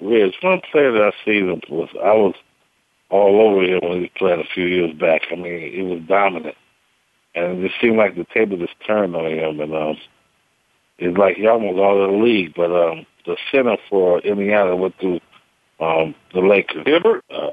Rich, 0.00 0.36
one 0.42 0.60
player 0.70 0.92
that 0.92 1.02
I 1.02 1.24
seen 1.24 1.48
him 1.48 1.60
was 1.68 1.88
I 1.94 2.12
was 2.14 2.34
all 3.10 3.40
over 3.40 3.62
him 3.62 3.80
when 3.82 3.92
he 3.98 4.00
was 4.00 4.10
playing 4.16 4.40
a 4.40 4.54
few 4.54 4.64
years 4.64 4.94
back. 4.98 5.22
I 5.30 5.34
mean, 5.34 5.72
he 5.72 5.82
was 5.82 6.00
dominant, 6.08 6.54
and 7.34 7.58
it 7.58 7.68
just 7.68 7.80
seemed 7.80 7.96
like 7.96 8.16
the 8.16 8.26
table 8.32 8.56
just 8.56 8.74
turned 8.86 9.14
on 9.14 9.26
him. 9.26 9.60
And 9.60 9.74
um, 9.74 9.96
it's 10.98 11.18
like 11.18 11.36
he 11.36 11.46
almost 11.46 11.78
out 11.78 11.98
of 11.98 12.12
the 12.12 12.16
league. 12.16 12.54
But 12.54 12.70
um, 12.70 13.06
the 13.26 13.36
center 13.52 13.76
for 13.90 14.20
Indiana 14.20 14.74
went 14.74 14.98
through 14.98 15.20
um, 15.80 16.14
the 16.32 16.40
Lakers. 16.40 16.84
Hibbert? 16.86 17.24
Uh, 17.30 17.50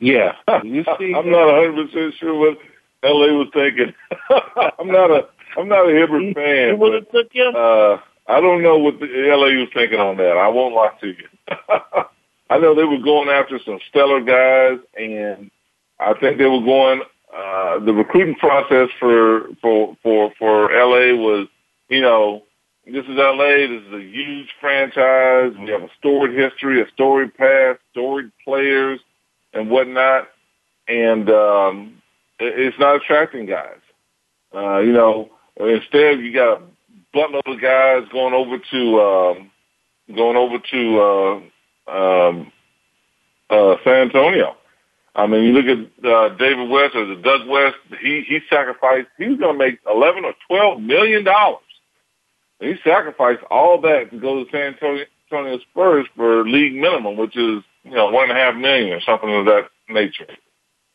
yeah, 0.00 0.32
you 0.64 0.84
see, 0.98 1.14
I'm 1.14 1.30
not 1.30 1.48
100% 1.48 2.12
sure 2.18 2.34
what 2.34 2.58
LA 3.02 3.32
was 3.36 3.48
thinking. 3.52 3.94
I'm 4.78 4.88
not 4.88 5.10
a, 5.10 5.28
I'm 5.56 5.68
not 5.68 5.88
a 5.88 5.92
Hibbert 5.92 6.22
you 6.22 6.34
fan. 6.34 6.78
would 6.78 6.94
have 6.94 7.10
took 7.10 7.32
him. 7.32 7.54
Uh, 7.54 7.98
I 8.26 8.40
don't 8.40 8.62
know 8.62 8.78
what 8.78 8.98
the 9.00 9.06
LA 9.06 9.60
was 9.60 9.68
thinking 9.74 10.00
on 10.00 10.16
that. 10.16 10.36
I 10.36 10.48
won't 10.48 10.74
lie 10.74 10.92
to 11.00 11.08
you. 11.08 11.28
I 12.50 12.58
know 12.58 12.74
they 12.74 12.84
were 12.84 12.98
going 12.98 13.28
after 13.28 13.58
some 13.64 13.78
stellar 13.88 14.20
guys, 14.20 14.78
and 14.98 15.50
I 16.00 16.14
think 16.14 16.38
they 16.38 16.46
were 16.46 16.60
going. 16.60 17.02
Uh, 17.34 17.80
the 17.80 17.92
recruiting 17.92 18.36
process 18.36 18.88
for 19.00 19.48
for 19.60 19.96
for 20.02 20.32
for 20.38 20.70
LA 20.70 21.14
was, 21.14 21.48
you 21.88 22.00
know, 22.00 22.44
this 22.86 23.04
is 23.04 23.16
LA. 23.16 23.66
This 23.66 23.82
is 23.82 23.92
a 23.92 24.02
huge 24.02 24.48
franchise. 24.60 25.52
We 25.58 25.70
have 25.70 25.82
a 25.82 25.90
storied 25.98 26.38
history, 26.38 26.80
a 26.80 26.88
storied 26.92 27.34
past, 27.34 27.80
storied 27.90 28.30
players, 28.44 29.00
and 29.54 29.70
whatnot. 29.70 30.28
And 30.88 31.30
um, 31.30 32.02
it- 32.38 32.58
it's 32.58 32.78
not 32.78 32.96
attracting 32.96 33.46
guys. 33.46 33.78
Uh, 34.54 34.78
you 34.78 34.92
know, 34.92 35.30
instead 35.56 36.20
you 36.20 36.32
got 36.32 36.58
a 36.58 36.62
buttload 37.16 37.46
of 37.46 37.60
guys 37.60 38.06
going 38.12 38.34
over 38.34 38.58
to 38.58 39.00
um, 39.00 39.50
going 40.14 40.36
over 40.36 40.58
to 40.58 41.00
uh, 41.00 41.90
um, 41.90 42.52
uh, 43.50 43.76
San 43.84 44.02
Antonio. 44.08 44.56
I 45.16 45.26
mean, 45.28 45.44
you 45.44 45.52
look 45.52 45.66
at 45.66 46.04
uh, 46.04 46.28
David 46.36 46.68
West 46.68 46.96
or 46.96 47.06
the 47.06 47.16
Doug 47.22 47.48
West. 47.48 47.76
He 48.00 48.22
he 48.28 48.40
sacrificed. 48.50 49.08
He 49.16 49.28
was 49.28 49.38
going 49.38 49.58
to 49.58 49.64
make 49.64 49.78
eleven 49.88 50.24
or 50.24 50.34
twelve 50.48 50.80
million 50.80 51.24
dollars. 51.24 51.60
He 52.60 52.74
sacrificed 52.84 53.42
all 53.50 53.80
that 53.82 54.10
to 54.10 54.18
go 54.18 54.42
to 54.44 54.50
San 54.50 54.74
Antonio, 54.74 55.04
Antonio 55.30 55.58
Spurs 55.70 56.06
for 56.16 56.46
league 56.48 56.74
minimum, 56.74 57.16
which 57.16 57.36
is 57.36 57.62
you 57.84 57.90
know 57.92 58.10
one 58.10 58.30
and 58.30 58.38
a 58.38 58.40
half 58.40 58.56
million 58.56 58.92
or 58.92 59.00
something 59.00 59.32
of 59.34 59.44
that 59.46 59.68
nature. 59.88 60.26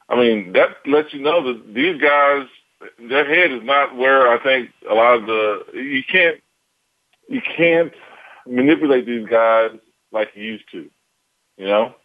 I 0.10 0.16
mean, 0.16 0.54
that 0.54 0.70
lets 0.86 1.14
you 1.14 1.22
know 1.22 1.44
that 1.44 1.74
these 1.74 2.02
guys, 2.02 2.48
their 3.10 3.26
head 3.28 3.52
is 3.52 3.64
not 3.64 3.96
where 3.96 4.28
I 4.28 4.42
think 4.42 4.72
a 4.90 4.94
lot 4.94 5.16
of 5.20 5.26
the 5.28 5.66
you 5.74 6.04
can't 6.12 6.42
you 7.28 7.42
can't 7.42 7.94
manipulate 8.48 9.06
these 9.06 9.28
guys 9.28 9.72
like 10.12 10.30
you 10.36 10.44
used 10.44 10.70
to. 10.72 10.90
You 11.58 11.66
know. 11.66 11.96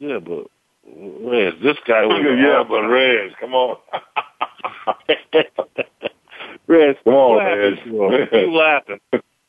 Yeah, 0.00 0.18
but 0.18 0.48
Rez, 0.84 1.54
this 1.62 1.76
guy 1.86 2.04
was 2.04 2.20
yeah, 2.38 2.64
but 2.68 2.82
Rez, 2.82 3.32
come 3.38 3.54
on. 3.54 3.76
Rez, 6.66 6.96
come 7.04 7.14
on, 7.14 7.36
what 7.36 7.44
Rez. 7.44 7.78
happened? 7.78 8.32
You 8.32 8.52
laughing? 8.52 9.00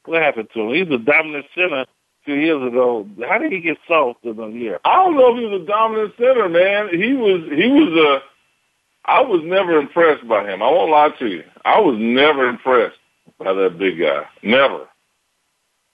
What 0.06 0.22
happened 0.22 0.50
to 0.54 0.60
him? 0.62 0.74
He's 0.76 0.94
a 0.94 1.00
dominant 1.00 1.46
center 1.56 1.86
few 2.26 2.36
years 2.36 2.68
ago. 2.68 3.08
How 3.28 3.38
did 3.38 3.52
he 3.52 3.60
get 3.60 3.78
soft 3.88 4.24
in 4.24 4.40
a 4.40 4.50
year? 4.50 4.80
I 4.86 4.96
don't 4.96 5.16
know 5.16 5.34
if 5.34 5.40
he 5.40 5.46
was 5.46 5.62
a 5.62 5.66
dominant 5.66 6.14
center, 6.18 6.50
man. 6.50 6.90
He 6.90 7.14
was. 7.14 7.42
He 7.52 7.68
was 7.68 8.22
a. 8.22 9.10
I 9.10 9.22
was 9.22 9.42
never 9.44 9.78
impressed 9.78 10.28
by 10.28 10.50
him. 10.50 10.62
I 10.62 10.72
won't 10.72 10.92
lie 10.92 11.10
to 11.20 11.28
you. 11.28 11.44
I 11.66 11.80
was 11.80 11.98
never 12.00 12.48
impressed 12.48 12.98
by 13.38 13.52
that 13.52 13.78
big 13.78 14.00
guy. 14.00 14.26
Never. 14.42 14.88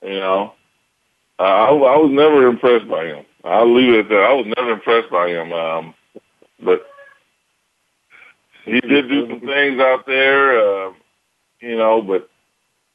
You 0.03 0.19
know, 0.19 0.53
I, 1.39 1.45
I 1.45 1.71
was 1.71 2.11
never 2.11 2.47
impressed 2.47 2.87
by 2.87 3.05
him. 3.05 3.25
I'll 3.43 3.73
leave 3.73 3.93
it 3.93 3.99
at 3.99 4.09
that. 4.09 4.23
I 4.23 4.33
was 4.33 4.45
never 4.57 4.71
impressed 4.73 5.09
by 5.09 5.29
him. 5.29 5.51
Um, 5.51 5.93
but 6.63 6.85
he 8.65 8.79
did 8.81 9.09
do 9.09 9.27
some 9.27 9.39
things 9.39 9.79
out 9.81 10.05
there, 10.05 10.59
uh, 10.59 10.93
you 11.61 11.77
know, 11.77 12.01
but 12.01 12.28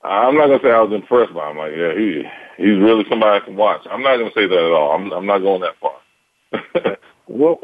I'm 0.05 0.37
not 0.37 0.47
gonna 0.49 0.61
say 0.63 0.71
I 0.71 0.81
was 0.81 0.93
impressed 0.93 1.35
by 1.35 1.51
him. 1.51 1.59
Like, 1.59 1.73
yeah, 1.77 1.95
he 1.95 2.23
he's 2.57 2.79
really 2.79 3.05
somebody 3.09 3.41
I 3.41 3.45
can 3.45 3.57
watch. 3.57 3.81
I'm 3.91 4.03
not 4.03 4.19
gonna 4.19 4.31
say 4.35 4.47
that 4.47 4.57
at 4.57 4.73
all. 4.73 4.93
I'm 4.93 5.13
I'm 5.13 5.27
not 5.27 5.39
going 5.39 5.63
that 5.63 5.77
far. 5.81 6.97
what 7.27 7.61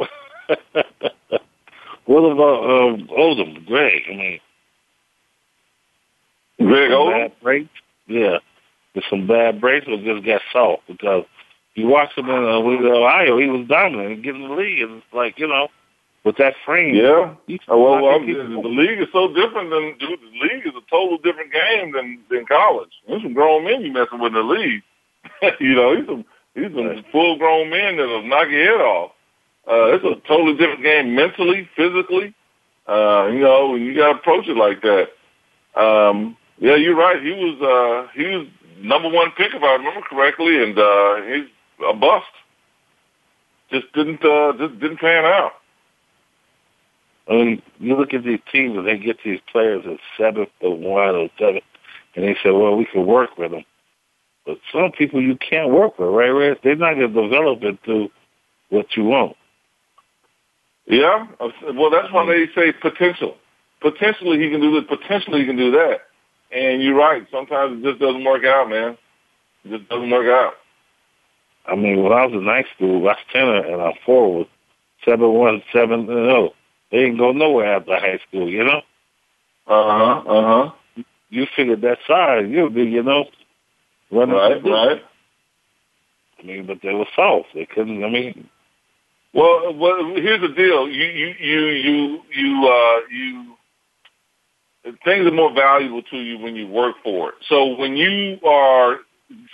What 2.11 2.25
about 2.25 2.65
um, 2.65 3.07
Oden, 3.07 3.65
Greg? 3.67 4.03
I 4.09 4.15
mean, 4.17 4.41
Greg 6.59 6.91
bad 6.91 7.33
breaks. 7.41 7.69
Yeah, 8.09 8.39
there's 8.93 9.07
some 9.09 9.29
bad 9.29 9.61
breaks, 9.61 9.87
but 9.87 10.03
just 10.03 10.27
got 10.27 10.43
soft 10.53 10.89
because 10.89 11.25
you 11.77 11.87
watch 11.87 12.11
him 12.17 12.29
in 12.29 12.45
uh, 12.45 12.59
with 12.63 12.81
Ohio, 12.81 13.39
he 13.39 13.47
was 13.47 13.69
dominant 13.69 14.25
getting 14.25 14.49
the 14.49 14.55
league. 14.55 14.83
And 14.83 14.97
it's 14.97 15.07
like 15.13 15.39
you 15.39 15.47
know, 15.47 15.69
with 16.25 16.37
that 16.37 16.55
frame, 16.65 16.95
Yeah. 16.95 17.35
he's 17.47 17.61
Uh, 17.71 17.77
well, 17.77 18.03
well, 18.03 18.21
the, 18.21 18.69
league 18.69 19.01
is 19.01 19.09
so 19.13 19.29
different 19.33 19.71
than 19.71 19.97
dude. 19.99 20.21
The 20.21 20.39
league 20.43 20.67
is 20.67 20.75
a 20.77 20.91
total 20.91 21.19
different 21.19 21.53
game 21.53 21.93
than 21.93 22.21
than 22.31 22.47
college. 22.47 22.91
There's 23.09 23.23
some 23.23 23.33
grown 23.33 23.65
men 23.65 23.83
you 23.83 23.93
messing 23.93 24.21
with 24.21 24.35
in 24.35 24.35
the 24.35 24.43
league. 24.43 24.83
you 25.61 25.75
know, 25.75 25.97
he's 25.97 26.07
some 26.07 26.25
he's 26.55 26.73
some 26.75 27.05
full 27.11 27.39
grown 27.39 27.71
men 27.71 27.97
that'll 27.97 28.23
knock 28.23 28.49
your 28.51 28.65
head 28.65 28.81
off. 28.85 29.13
Uh, 29.67 29.95
it's 29.95 30.05
a 30.05 30.17
totally 30.27 30.57
different 30.57 30.83
game 30.83 31.15
mentally, 31.15 31.69
physically. 31.77 32.35
Uh, 32.89 33.29
you 33.33 33.41
know, 33.41 33.75
and 33.75 33.85
you 33.85 33.95
got 33.95 34.13
to 34.13 34.19
approach 34.19 34.49
it 34.49 34.57
like 34.57 34.83
that. 34.83 35.09
Um, 35.81 36.37
yeah, 36.59 36.77
you're 36.77 36.97
right. 36.97 37.23
He 37.23 37.31
was 37.31 37.57
uh, 37.63 38.13
he 38.15 38.25
was 38.25 38.47
number 38.81 39.09
one 39.09 39.31
pick 39.37 39.55
if 39.55 39.63
I 39.63 39.73
remember 39.73 40.03
correctly, 40.03 40.63
and 40.63 40.79
uh, 40.79 41.23
he's 41.23 41.49
a 41.89 41.95
bust. 41.95 42.27
Just 43.71 43.93
didn't 43.93 44.25
uh, 44.25 44.53
just 44.59 44.81
didn't 44.81 44.99
pan 44.99 45.25
out. 45.25 45.53
I 47.31 47.35
mean, 47.35 47.63
you 47.79 47.97
look 47.97 48.13
at 48.13 48.25
these 48.25 48.41
teams 48.53 48.77
and 48.77 48.87
they 48.87 48.99
get 48.99 49.19
these 49.25 49.41
players 49.53 49.85
at 49.87 49.99
seventh 50.19 50.51
or 50.61 50.77
one 50.77 51.15
or 51.15 51.29
seven, 51.39 51.61
and 52.17 52.25
they 52.25 52.35
say, 52.43 52.51
"Well, 52.51 52.77
we 52.77 52.85
can 52.85 53.07
work 53.07 53.39
with 53.39 53.53
them." 53.53 53.65
But 54.45 54.59
some 54.73 54.91
people 54.91 55.23
you 55.23 55.37
can't 55.37 55.71
work 55.71 55.99
with, 55.99 56.09
right? 56.09 56.31
Rez? 56.31 56.57
They're 56.65 56.75
not 56.75 56.95
going 56.95 57.15
to 57.15 57.23
develop 57.23 57.63
into 57.63 58.11
what 58.71 58.97
you 58.97 59.05
want. 59.05 59.37
Yeah. 60.87 61.27
Well, 61.39 61.91
that's 61.91 62.13
why 62.13 62.27
they 62.27 62.49
say 62.55 62.73
potential. 62.73 63.37
Potentially 63.81 64.41
he 64.41 64.51
can 64.51 64.61
do 64.61 64.73
this. 64.73 64.89
Potentially 64.89 65.41
he 65.41 65.47
can 65.47 65.57
do 65.57 65.71
that. 65.71 66.01
And 66.51 66.83
you're 66.83 66.97
right. 66.97 67.25
Sometimes 67.31 67.79
it 67.79 67.89
just 67.89 68.01
doesn't 68.01 68.25
work 68.25 68.45
out, 68.45 68.69
man. 68.69 68.99
It 69.65 69.79
just 69.79 69.89
doesn't 69.89 70.11
work 70.11 70.27
out. 70.27 70.55
I 71.67 71.77
mean, 71.77 72.03
when 72.03 72.13
I 72.13 72.27
was 72.27 72.35
in 72.35 72.45
high 72.45 72.65
school, 72.75 72.97
I 73.09 73.13
was 73.13 73.17
center 73.33 73.65
and 73.65 73.81
I'm 73.81 73.93
forward, 74.05 74.49
seven 75.05 75.33
one, 75.33 75.63
seven 75.73 76.07
zero. 76.07 76.53
They 76.91 76.99
didn't 76.99 77.19
go 77.19 77.33
nowhere 77.33 77.77
after 77.77 77.99
high 77.99 78.21
school, 78.29 78.49
you 78.49 78.65
know. 78.65 78.83
Uh 79.67 80.23
huh. 80.23 80.23
Uh 80.29 80.65
huh. 80.65 81.05
You 81.29 81.47
figured 81.55 81.83
that 81.83 81.99
size, 82.07 82.47
you'll 82.49 82.71
be, 82.71 82.83
you 82.83 83.03
know, 83.03 83.27
running. 84.11 84.35
Right. 84.35 84.65
Right. 84.65 85.03
I 86.41 86.43
mean, 86.43 86.67
but 86.67 86.79
they 86.83 86.93
were 86.93 87.07
soft. 87.15 87.49
They 87.55 87.67
couldn't. 87.67 88.03
I 88.03 88.09
mean, 88.09 88.49
Well, 89.33 89.75
well, 89.75 90.15
here's 90.17 90.41
the 90.41 90.49
deal. 90.49 90.89
You, 90.89 91.05
you, 91.05 91.35
you, 91.39 91.61
you, 91.69 92.23
you, 92.35 92.69
uh, 92.69 93.01
you. 93.11 93.57
Things 95.05 95.27
are 95.27 95.31
more 95.31 95.53
valuable 95.53 96.03
to 96.05 96.17
you 96.17 96.39
when 96.39 96.57
you 96.57 96.67
work 96.67 96.97
for 97.05 97.29
it. 97.31 97.35
So 97.49 97.77
when 97.77 97.97
you 97.97 98.39
are, 98.45 98.97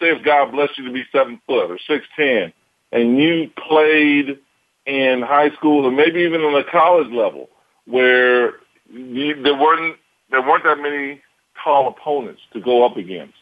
say, 0.01 0.11
if 0.11 0.25
God 0.25 0.53
bless 0.53 0.71
you 0.79 0.87
to 0.87 0.93
be 0.93 1.05
seven 1.11 1.41
foot 1.47 1.71
or 1.71 1.79
six 1.87 2.07
ten, 2.17 2.53
and 2.93 3.21
you 3.21 3.51
played 3.69 4.39
in 4.87 5.23
high 5.23 5.51
school 5.51 5.85
or 5.85 5.91
maybe 5.91 6.21
even 6.21 6.41
on 6.43 6.55
a 6.55 6.65
college 6.71 7.11
level, 7.13 7.49
where 7.87 8.55
you, 8.91 9.41
there 9.43 9.55
weren't 9.55 9.97
there 10.31 10.43
weren't 10.43 10.65
that 10.65 10.79
many 10.79 11.21
tall 11.63 11.89
opponents 11.89 12.41
to 12.53 12.61
go 12.61 12.85
up 12.85 12.97
against. 12.97 13.35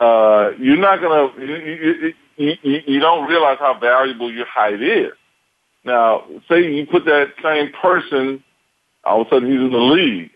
Uh, 0.00 0.50
you're 0.58 0.76
not 0.76 1.00
gonna 1.00 1.32
you, 1.38 2.14
you, 2.36 2.54
you, 2.62 2.80
you 2.86 3.00
don't 3.00 3.28
realize 3.28 3.58
how 3.58 3.78
valuable 3.78 4.32
your 4.32 4.46
height 4.46 4.80
is. 4.80 5.12
Now, 5.84 6.24
say 6.48 6.72
you 6.72 6.86
put 6.86 7.04
that 7.06 7.32
same 7.42 7.72
person, 7.80 8.42
all 9.04 9.22
of 9.22 9.26
a 9.26 9.30
sudden 9.30 9.50
he's 9.50 9.60
in 9.60 9.72
the 9.72 9.78
league. 9.78 10.30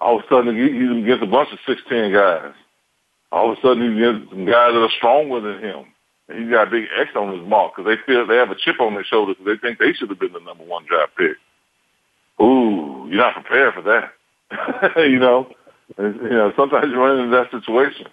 All 0.00 0.18
of 0.18 0.24
a 0.24 0.28
sudden 0.28 0.56
he's 0.56 1.04
against 1.04 1.22
a 1.22 1.26
bunch 1.26 1.52
of 1.52 1.58
six 1.66 1.80
ten 1.88 2.12
guys. 2.12 2.52
All 3.30 3.52
of 3.52 3.58
a 3.58 3.60
sudden 3.60 3.92
he's 3.92 4.02
against 4.02 4.30
some 4.30 4.44
guys 4.44 4.72
that 4.72 4.82
are 4.82 4.90
stronger 4.96 5.40
than 5.40 5.62
him. 5.62 5.84
And 6.28 6.42
he's 6.42 6.50
got 6.50 6.68
a 6.68 6.70
big 6.70 6.84
X 6.98 7.10
on 7.16 7.38
his 7.38 7.46
mark 7.46 7.74
because 7.76 7.90
they 7.90 8.02
feel 8.12 8.26
they 8.26 8.36
have 8.36 8.50
a 8.50 8.56
chip 8.56 8.80
on 8.80 8.94
their 8.94 9.04
shoulder 9.04 9.34
because 9.34 9.46
they 9.46 9.66
think 9.66 9.78
they 9.78 9.92
should 9.92 10.08
have 10.08 10.18
been 10.18 10.32
the 10.32 10.40
number 10.40 10.64
one 10.64 10.86
draft 10.86 11.12
pick. 11.16 11.36
Ooh, 12.40 13.06
you're 13.08 13.18
not 13.18 13.34
prepared 13.34 13.74
for 13.74 13.82
that. 13.82 14.12
you 15.08 15.18
know, 15.18 15.48
And, 15.98 16.16
you 16.16 16.30
know. 16.30 16.52
Sometimes 16.56 16.86
you 16.90 16.98
run 16.98 17.18
into 17.18 17.36
that 17.36 17.50
situation. 17.50 18.06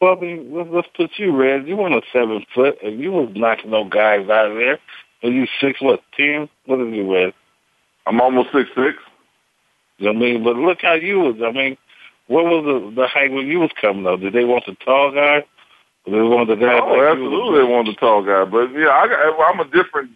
well, 0.00 0.16
I 0.16 0.20
mean, 0.20 0.54
let's, 0.54 0.68
let's 0.72 0.88
put 0.96 1.10
you, 1.16 1.34
Red. 1.36 1.66
You 1.66 1.76
weren't 1.76 1.94
a 1.94 2.02
seven 2.12 2.44
foot, 2.54 2.78
and 2.82 3.00
you 3.00 3.12
was 3.12 3.30
knocking 3.34 3.70
no 3.70 3.84
guys 3.88 4.28
out 4.28 4.50
of 4.50 4.56
there. 4.56 4.78
And 5.22 5.34
you 5.34 5.46
six 5.60 5.80
what 5.80 6.00
ten? 6.16 6.48
What 6.66 6.80
is 6.80 6.94
you, 6.94 7.12
Red? 7.12 7.34
I'm 8.06 8.20
almost 8.20 8.50
six 8.52 8.70
six. 8.74 8.96
I 10.00 10.12
mean, 10.12 10.42
but 10.42 10.56
look 10.56 10.78
how 10.80 10.94
you 10.94 11.20
was. 11.20 11.36
I 11.44 11.52
mean, 11.52 11.76
what 12.26 12.44
was 12.44 12.64
the 12.64 13.02
the 13.02 13.06
height 13.08 13.30
when 13.32 13.46
you 13.46 13.60
was 13.60 13.70
coming 13.80 14.06
up? 14.06 14.20
Did 14.20 14.32
they 14.32 14.44
want 14.44 14.64
the 14.66 14.76
tall 14.84 15.12
guy? 15.12 15.44
They 16.10 16.20
wanted 16.20 16.58
the 16.58 16.64
guy? 16.64 16.78
Oh, 16.82 17.00
absolutely, 17.00 17.58
they 17.58 17.64
want 17.64 17.86
the 17.86 17.94
tall 17.94 18.22
guy. 18.22 18.44
But 18.44 18.72
yeah, 18.72 18.88
I, 18.88 19.50
I'm 19.50 19.60
a 19.60 19.64
different. 19.64 20.10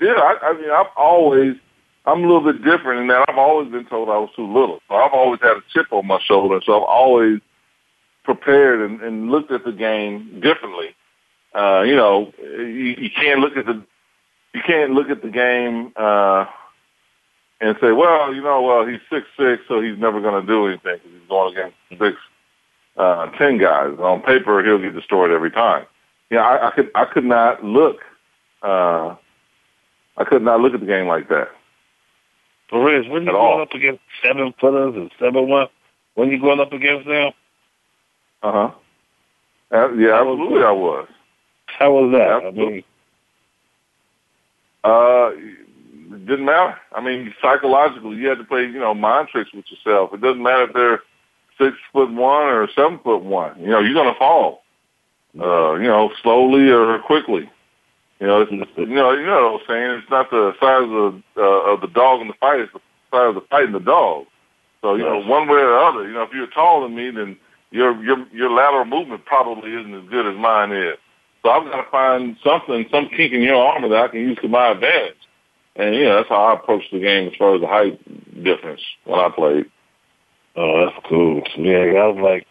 Yeah, 0.00 0.12
I, 0.12 0.38
I 0.42 0.52
mean, 0.54 0.70
I've 0.70 0.92
always, 0.96 1.56
I'm 2.04 2.24
a 2.24 2.26
little 2.26 2.52
bit 2.52 2.64
different 2.64 3.00
in 3.00 3.06
that 3.08 3.24
I've 3.28 3.38
always 3.38 3.70
been 3.70 3.86
told 3.86 4.08
I 4.08 4.18
was 4.18 4.30
too 4.36 4.46
little. 4.46 4.80
So 4.88 4.94
I've 4.96 5.12
always 5.12 5.40
had 5.40 5.56
a 5.56 5.62
chip 5.72 5.86
on 5.92 6.06
my 6.06 6.20
shoulder. 6.22 6.60
So 6.64 6.76
I've 6.76 6.88
always 6.88 7.40
prepared 8.24 8.80
and, 8.80 9.00
and 9.00 9.30
looked 9.30 9.50
at 9.52 9.64
the 9.64 9.72
game 9.72 10.40
differently. 10.40 10.94
Uh, 11.54 11.82
you 11.82 11.96
know, 11.96 12.32
you, 12.38 12.94
you 12.98 13.10
can't 13.10 13.40
look 13.40 13.56
at 13.56 13.64
the, 13.64 13.82
you 14.52 14.60
can't 14.66 14.92
look 14.92 15.08
at 15.08 15.22
the 15.22 15.30
game 15.30 15.92
uh, 15.96 16.44
and 17.60 17.76
say, 17.80 17.92
well, 17.92 18.34
you 18.34 18.42
know, 18.42 18.60
well, 18.62 18.86
he's 18.86 19.00
six 19.08 19.26
six, 19.38 19.62
so 19.68 19.80
he's 19.80 19.98
never 19.98 20.20
going 20.20 20.40
to 20.40 20.46
do 20.46 20.66
anything 20.66 20.98
because 21.02 21.10
he's 21.10 21.28
going 21.28 21.56
against 21.56 21.76
six 21.98 22.18
uh, 22.96 23.26
ten 23.38 23.58
guys. 23.58 23.94
On 23.98 24.20
paper, 24.22 24.64
he'll 24.64 24.78
get 24.78 24.94
destroyed 24.94 25.30
every 25.30 25.50
time. 25.50 25.86
Yeah, 26.30 26.40
I, 26.42 26.68
I 26.68 26.70
could 26.72 26.90
I 26.94 27.04
could 27.04 27.24
not 27.24 27.62
look. 27.64 27.98
Uh, 28.62 29.14
I 30.16 30.24
could 30.24 30.42
not 30.42 30.60
look 30.60 30.74
at 30.74 30.80
the 30.80 30.86
game 30.86 31.06
like 31.06 31.28
that. 31.28 31.48
But 32.70 32.78
Rez, 32.78 33.06
when 33.08 33.22
you 33.24 33.30
going 33.32 33.36
all. 33.36 33.62
up 33.62 33.72
against 33.74 34.00
seven 34.24 34.52
footers 34.60 34.94
and 34.96 35.10
seven 35.20 35.48
one, 35.48 35.68
when 36.14 36.30
you 36.30 36.40
going 36.40 36.58
up 36.60 36.72
against 36.72 37.06
them, 37.06 37.32
Uh 38.42 38.52
huh. 38.52 38.70
Uh, 39.72 39.92
yeah, 39.94 40.14
absolutely, 40.20 40.62
I 40.62 40.70
was. 40.72 41.08
how 41.66 41.92
was 41.92 42.12
that? 42.12 42.28
I 42.30 42.36
Absolutely. 42.46 42.72
mean, 42.74 42.84
Uh, 44.84 45.30
it 45.34 46.26
didn't 46.26 46.44
matter. 46.44 46.76
I 46.92 47.00
mean, 47.00 47.34
psychologically, 47.42 48.16
you 48.16 48.28
had 48.28 48.38
to 48.38 48.44
play, 48.44 48.62
you 48.62 48.78
know, 48.78 48.94
mind 48.94 49.28
tricks 49.28 49.52
with 49.52 49.64
yourself. 49.70 50.12
It 50.14 50.20
doesn't 50.20 50.42
matter 50.42 50.64
if 50.64 50.72
they're 50.72 51.02
six 51.58 51.76
foot 51.92 52.12
one 52.12 52.48
or 52.48 52.68
seven 52.74 52.98
foot 53.02 53.22
one. 53.22 53.58
You 53.60 53.68
know, 53.68 53.80
you're 53.80 53.94
going 53.94 54.12
to 54.12 54.18
fall. 54.18 54.62
Uh, 55.38 55.74
you 55.74 55.86
know, 55.86 56.10
slowly 56.22 56.70
or 56.70 56.98
quickly. 57.00 57.50
You 58.20 58.26
know, 58.26 58.40
it's, 58.40 58.50
you 58.50 58.86
know, 58.86 59.12
you 59.12 59.26
know 59.26 59.52
what 59.52 59.62
I'm 59.62 59.66
saying. 59.68 59.90
It's 60.00 60.10
not 60.10 60.30
the 60.30 60.54
size 60.58 60.88
of 60.88 61.22
uh, 61.36 61.72
of 61.72 61.80
the 61.82 61.88
dog 61.88 62.22
in 62.22 62.28
the 62.28 62.34
fight; 62.40 62.60
it's 62.60 62.72
the 62.72 62.80
size 63.10 63.28
of 63.28 63.34
the 63.34 63.42
fight 63.42 63.64
in 63.64 63.72
the 63.72 63.80
dog. 63.80 64.24
So 64.80 64.94
you 64.94 65.04
know, 65.04 65.18
one 65.18 65.48
way 65.48 65.58
or 65.58 65.68
the 65.68 65.76
other. 65.76 66.08
You 66.08 66.14
know, 66.14 66.22
if 66.22 66.30
you're 66.32 66.46
taller 66.46 66.88
than 66.88 66.96
me, 66.96 67.10
then 67.10 67.36
your 67.70 68.02
your 68.02 68.26
your 68.32 68.50
lateral 68.50 68.86
movement 68.86 69.26
probably 69.26 69.72
isn't 69.72 69.94
as 69.94 70.08
good 70.08 70.26
as 70.26 70.38
mine 70.38 70.72
is. 70.72 70.96
So 71.42 71.50
I've 71.50 71.64
got 71.64 71.82
to 71.82 71.90
find 71.90 72.36
something, 72.42 72.86
some 72.90 73.08
kink 73.08 73.32
in 73.32 73.42
your 73.42 73.56
armor 73.56 73.88
that 73.90 74.04
I 74.04 74.08
can 74.08 74.20
use 74.20 74.38
to 74.42 74.48
my 74.48 74.70
advantage. 74.70 75.16
And 75.76 75.94
yeah, 75.94 76.14
that's 76.16 76.28
how 76.28 76.46
I 76.46 76.54
approach 76.54 76.84
the 76.90 76.98
game 76.98 77.28
as 77.28 77.36
far 77.36 77.54
as 77.54 77.60
the 77.60 77.66
height 77.66 78.00
difference 78.42 78.80
when 79.04 79.20
I 79.20 79.28
played. 79.28 79.70
Oh, 80.56 80.84
that's 80.86 81.06
cool. 81.06 81.42
Yeah, 81.58 82.00
I 82.00 82.06
was 82.06 82.18
like, 82.22 82.46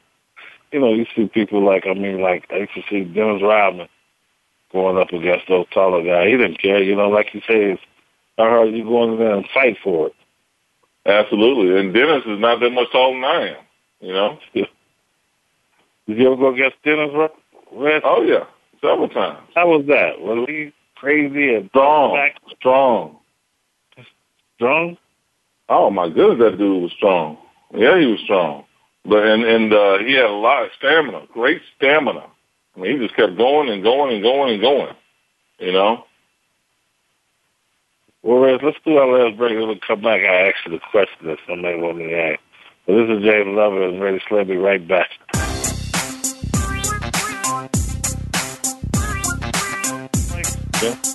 you 0.72 0.80
know, 0.80 0.94
you 0.94 1.06
see 1.16 1.28
people 1.28 1.66
like, 1.66 1.88
I 1.88 1.94
mean, 1.94 2.22
like 2.22 2.46
I 2.52 2.58
used 2.58 2.74
to 2.76 2.84
see 2.90 3.04
Dennis 3.04 3.42
Rodman 3.42 3.88
going 4.72 4.98
up 4.98 5.12
against 5.12 5.48
those 5.48 5.66
taller 5.74 6.04
guys. 6.04 6.28
He 6.28 6.38
didn't 6.38 6.62
care, 6.62 6.84
you 6.84 6.96
know, 6.96 7.10
like 7.10 7.34
you 7.34 7.42
say, 7.48 7.80
I 8.38 8.44
heard 8.44 8.74
you 8.74 8.84
going 8.84 9.14
in 9.14 9.20
there 9.20 9.36
and 9.36 9.48
fight 9.54 9.78
for 9.84 10.08
it. 10.08 10.16
Absolutely. 11.06 11.80
And 11.80 11.94
Dennis 11.94 12.24
is 12.26 12.40
not 12.40 12.60
that 12.60 12.72
much 12.72 12.92
taller 12.92 13.14
than 13.16 13.24
I 13.24 13.48
am, 13.50 13.64
you 14.02 14.14
know? 14.14 14.40
Did 14.54 14.68
you 16.08 16.28
ever 16.28 16.36
go 16.36 16.54
against 16.54 16.82
Dennis, 16.84 17.12
Red? 17.72 18.02
Oh, 18.04 18.22
yeah. 18.22 18.46
Several 18.82 19.08
times. 19.10 19.40
How 19.56 19.68
was 19.68 19.86
that? 19.88 20.20
Was 20.20 20.46
he 20.48 20.74
crazy 20.96 21.56
and 21.56 21.70
strong? 21.70 22.16
Back? 22.16 22.36
Strong. 22.60 23.18
Strong? 24.58 24.98
Oh, 25.70 25.90
my 25.90 26.10
goodness, 26.10 26.40
that 26.40 26.58
dude 26.58 26.84
was 26.84 26.92
strong. 26.92 27.38
Yeah, 27.74 28.00
he 28.00 28.06
was 28.06 28.20
strong. 28.24 28.66
But 29.06 29.26
and 29.26 29.44
and 29.44 29.74
uh, 29.74 29.98
he 30.00 30.14
had 30.14 30.26
a 30.26 30.32
lot 30.32 30.64
of 30.64 30.72
stamina, 30.78 31.28
great 31.32 31.62
stamina. 31.78 32.26
I 32.76 32.80
mean, 32.80 33.00
he 33.00 33.06
just 33.06 33.16
kept 33.16 33.38
going 33.38 33.70
and 33.70 33.84
going 33.84 34.14
and 34.14 34.24
going 34.24 34.54
and 34.54 34.62
going. 34.62 34.96
You 35.60 35.72
know. 35.72 36.06
Well, 38.24 38.40
Rez, 38.40 38.60
let's 38.64 38.78
do 38.84 38.98
our 38.98 39.08
last 39.08 39.38
break. 39.38 39.56
We'll 39.56 39.76
come 39.86 40.02
back. 40.02 40.22
I 40.22 40.50
ask 40.50 40.66
you 40.66 40.72
the 40.72 40.80
question 40.90 41.28
that 41.28 41.38
somebody 41.48 41.80
wanted 41.80 41.98
me 41.98 42.10
to 42.10 42.18
ask. 42.18 42.40
This 42.88 43.10
is 43.10 43.24
James 43.24 43.56
Lover 43.56 43.88
and 43.88 44.02
Reggie 44.02 44.24
Slater. 44.28 44.46
Be 44.46 44.58
right 44.58 44.88
back. 44.88 45.10
Yeah. 50.82 51.15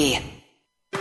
me 0.00 0.18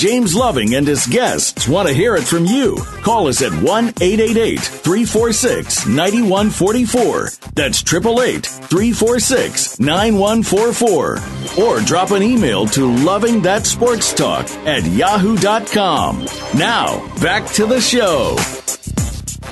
James 0.00 0.34
Loving 0.34 0.76
and 0.76 0.86
his 0.86 1.06
guests 1.06 1.68
want 1.68 1.86
to 1.86 1.92
hear 1.92 2.16
it 2.16 2.22
from 2.22 2.46
you. 2.46 2.74
Call 3.02 3.28
us 3.28 3.42
at 3.42 3.52
1 3.52 3.88
888 4.00 4.58
346 4.58 5.86
9144. 5.86 7.28
That's 7.52 7.82
888 7.82 8.46
346 8.46 9.78
9144. 9.78 11.62
Or 11.62 11.80
drop 11.82 12.12
an 12.12 12.22
email 12.22 12.64
to 12.68 12.90
Loving 13.04 13.42
That 13.42 13.66
Sports 13.66 14.14
Talk 14.14 14.48
at 14.64 14.86
yahoo.com. 14.86 16.26
Now, 16.56 17.06
back 17.20 17.46
to 17.56 17.66
the 17.66 17.82
show. 17.82 18.36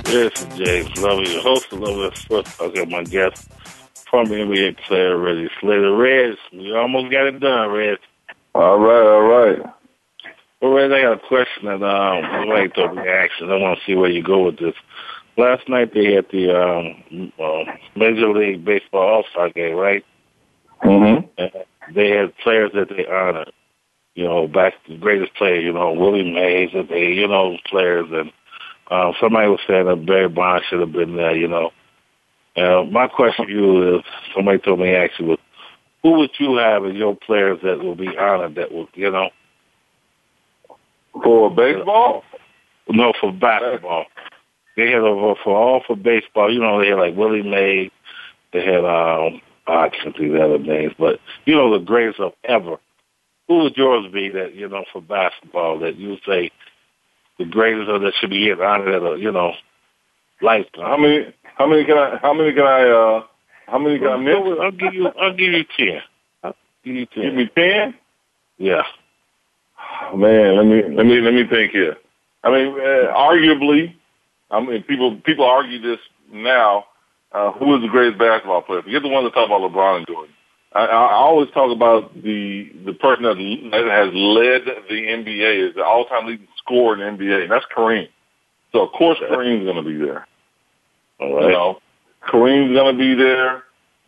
This 0.05 0.33
is 0.33 0.57
James 0.57 0.97
Loving, 0.97 1.27
your 1.27 1.43
host 1.43 1.71
of 1.75 1.81
Loving 1.81 2.05
That 2.05 2.17
Sports 2.17 2.57
Talk, 2.57 2.75
and 2.75 2.91
my 2.91 3.05
guest 3.05 3.51
former 4.11 4.35
NBA 4.35 4.79
player, 4.79 5.19
Reggie 5.19 5.51
Slater. 5.61 5.95
Reds, 5.95 6.39
we 6.55 6.75
almost 6.75 7.13
got 7.13 7.27
it 7.27 7.39
done, 7.39 7.71
Reds. 7.71 8.01
All 8.55 8.79
right, 8.79 9.07
all 9.07 9.23
right. 9.25 9.75
Well, 10.61 10.73
Reds, 10.73 10.93
I 10.93 11.03
got 11.03 11.25
a 11.25 11.29
question 11.29 11.67
that 11.67 11.83
um, 11.83 12.49
like 12.49 12.75
to 12.75 12.89
reaction. 12.89 13.51
I 13.51 13.57
want 13.57 13.79
to 13.79 13.85
see 13.85 13.95
where 13.95 14.11
you 14.11 14.23
go 14.23 14.47
with 14.47 14.59
this. 14.59 14.75
Last 15.37 15.69
night 15.69 15.95
they 15.95 16.15
had 16.15 16.27
the 16.33 16.51
um, 16.53 17.33
uh, 17.39 17.73
Major 17.95 18.33
League 18.33 18.65
Baseball 18.65 19.09
All 19.09 19.25
Star 19.31 19.51
game, 19.51 19.77
right? 19.77 20.05
Mm-hmm. 20.83 21.27
And 21.39 21.51
they 21.95 22.11
had 22.11 22.37
players 22.39 22.73
that 22.75 22.89
they 22.89 23.07
honored. 23.07 23.53
You 24.17 24.25
know, 24.25 24.49
back 24.49 24.75
the 24.89 24.97
greatest 24.97 25.33
player, 25.37 25.61
you 25.61 25.73
know, 25.73 25.93
Willie 25.93 26.33
Mays, 26.33 26.71
that 26.75 26.89
they, 26.89 27.13
you 27.13 27.29
know, 27.29 27.57
players, 27.71 28.07
and 28.11 28.33
um, 28.91 29.15
somebody 29.21 29.49
was 29.49 29.61
saying 29.69 29.87
that 29.87 30.07
Barry 30.07 30.29
Bonds 30.29 30.65
should 30.69 30.81
have 30.81 30.91
been 30.91 31.15
there, 31.15 31.37
you 31.37 31.47
know. 31.47 31.71
Uh, 32.57 32.83
my 32.91 33.07
question 33.07 33.47
to 33.47 33.53
you 33.53 33.99
is, 33.99 34.05
somebody 34.35 34.59
told 34.59 34.81
me 34.81 34.93
actually 34.93 35.29
was, 35.29 35.39
who 36.03 36.19
would 36.19 36.31
you 36.41 36.57
have 36.57 36.85
as 36.85 36.95
your 36.95 37.15
players 37.15 37.61
that 37.63 37.79
will 37.79 37.95
be 37.95 38.17
honored 38.19 38.57
that 38.57 38.73
will, 38.73 38.89
you 38.95 39.09
know? 39.09 39.31
For 41.13 41.51
baseball? 41.55 42.25
No, 42.89 43.13
for 43.21 43.33
basketball. 43.33 44.07
They 44.77 44.91
had 44.91 45.01
over 45.01 45.35
for 45.43 45.57
all 45.57 45.83
for 45.87 45.97
baseball. 45.97 46.53
You 46.53 46.61
know, 46.61 46.81
they 46.81 46.89
had 46.89 46.99
like 46.99 47.17
Willie 47.17 47.43
Mays. 47.43 47.91
They 48.53 48.65
had 48.65 48.85
um, 48.85 49.41
I 49.67 49.91
can't 49.91 50.17
think 50.17 50.29
of 50.29 50.33
the 50.35 50.45
other 50.45 50.59
names, 50.59 50.95
but 50.99 51.19
you 51.45 51.55
know 51.55 51.77
the 51.77 51.85
greatest 51.85 52.21
of 52.21 52.33
ever. 52.45 52.77
Who 53.49 53.63
would 53.65 53.77
yours 53.77 54.11
be 54.13 54.29
that 54.31 54.55
you 54.55 54.69
know 54.69 54.85
for 54.93 55.03
basketball 55.03 55.79
that 55.81 55.97
you 55.97 56.11
would 56.11 56.21
say 56.27 56.51
the 57.39 57.45
greatest 57.45 57.89
of 57.89 58.03
that 58.03 58.13
should 58.21 58.31
be 58.31 58.51
honored 58.53 58.95
at 58.95 59.03
a 59.03 59.19
you 59.19 59.33
know 59.33 59.53
lifetime? 60.41 60.85
How 60.85 60.97
many? 60.97 61.35
How 61.57 61.67
many 61.67 61.85
can 61.85 61.99
I? 61.99 62.19
How 62.23 62.33
many 62.33 62.53
can 62.53 62.65
I? 62.65 62.89
uh 62.89 63.23
How 63.67 63.79
many 63.79 63.99
can 63.99 64.09
I 64.09 64.17
miss? 64.17 64.37
I'll 64.61 64.71
give 64.71 64.95
you. 64.95 65.09
I'll 65.09 65.37
give 65.37 65.53
you 65.53 65.65
ten. 65.77 66.01
I'll 66.43 66.55
give 66.85 66.95
you 66.95 67.07
ten. 67.07 67.23
Give 67.25 67.35
me 67.35 67.51
ten. 67.55 67.95
Yeah. 68.59 68.83
Man, 70.15 70.57
let 70.57 70.67
me 70.67 70.97
let 70.97 71.07
me 71.07 71.21
let 71.21 71.35
me 71.35 71.45
think 71.49 71.73
here. 71.73 71.97
I 72.45 72.51
mean, 72.51 72.75
uh, 72.75 73.13
arguably, 73.15 73.95
I 74.51 74.61
mean, 74.61 74.83
people 74.85 75.21
people 75.25 75.45
argue 75.45 75.81
this 75.81 75.99
now. 76.33 76.85
Uh, 77.31 77.53
who 77.53 77.77
is 77.77 77.83
the 77.83 77.89
greatest 77.89 78.19
basketball 78.19 78.63
player? 78.63 78.81
Forget 78.81 79.03
the 79.03 79.09
one 79.09 79.23
that 79.25 79.35
talk 79.35 79.47
about 79.47 79.61
LeBron 79.61 79.99
and 79.99 80.07
Jordan. 80.07 80.35
I, 80.73 80.87
I 80.87 81.13
always 81.13 81.51
talk 81.51 81.75
about 81.75 82.15
the 82.15 82.71
the 82.87 82.95
person 82.95 83.25
that, 83.25 83.37
that 83.37 83.85
has 83.91 84.11
led 84.15 84.63
the 84.89 84.95
NBA 84.95 85.69
is 85.69 85.75
the 85.75 85.85
all 85.85 86.07
time 86.07 86.27
leading 86.27 86.49
scorer 86.57 86.95
in 86.95 87.19
the 87.19 87.25
NBA, 87.25 87.43
and 87.43 87.51
that's 87.51 87.67
Kareem. 87.77 88.09
So 88.73 88.81
of 88.87 88.93
course 88.93 89.19
Kareem's 89.31 89.65
going 89.65 89.83
to 89.83 89.83
be 89.83 89.97
there. 89.97 90.27
All 91.21 91.35
right. 91.35 91.45
You 91.45 91.53
know, 91.53 91.79
Kareem's 92.27 92.75
going 92.75 92.97
to 92.97 92.99
be 92.99 93.15
there. 93.15 93.65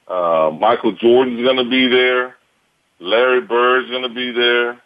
Uh, 0.07 0.51
Michael 0.51 0.93
Jordan's 0.93 1.43
going 1.43 1.57
to 1.57 1.71
be 1.71 1.89
there. 1.89 2.37
Larry 3.01 3.41
Bird's 3.41 3.91
going 3.91 4.03
to 4.03 4.15
be 4.15 4.33
there. 4.33 4.81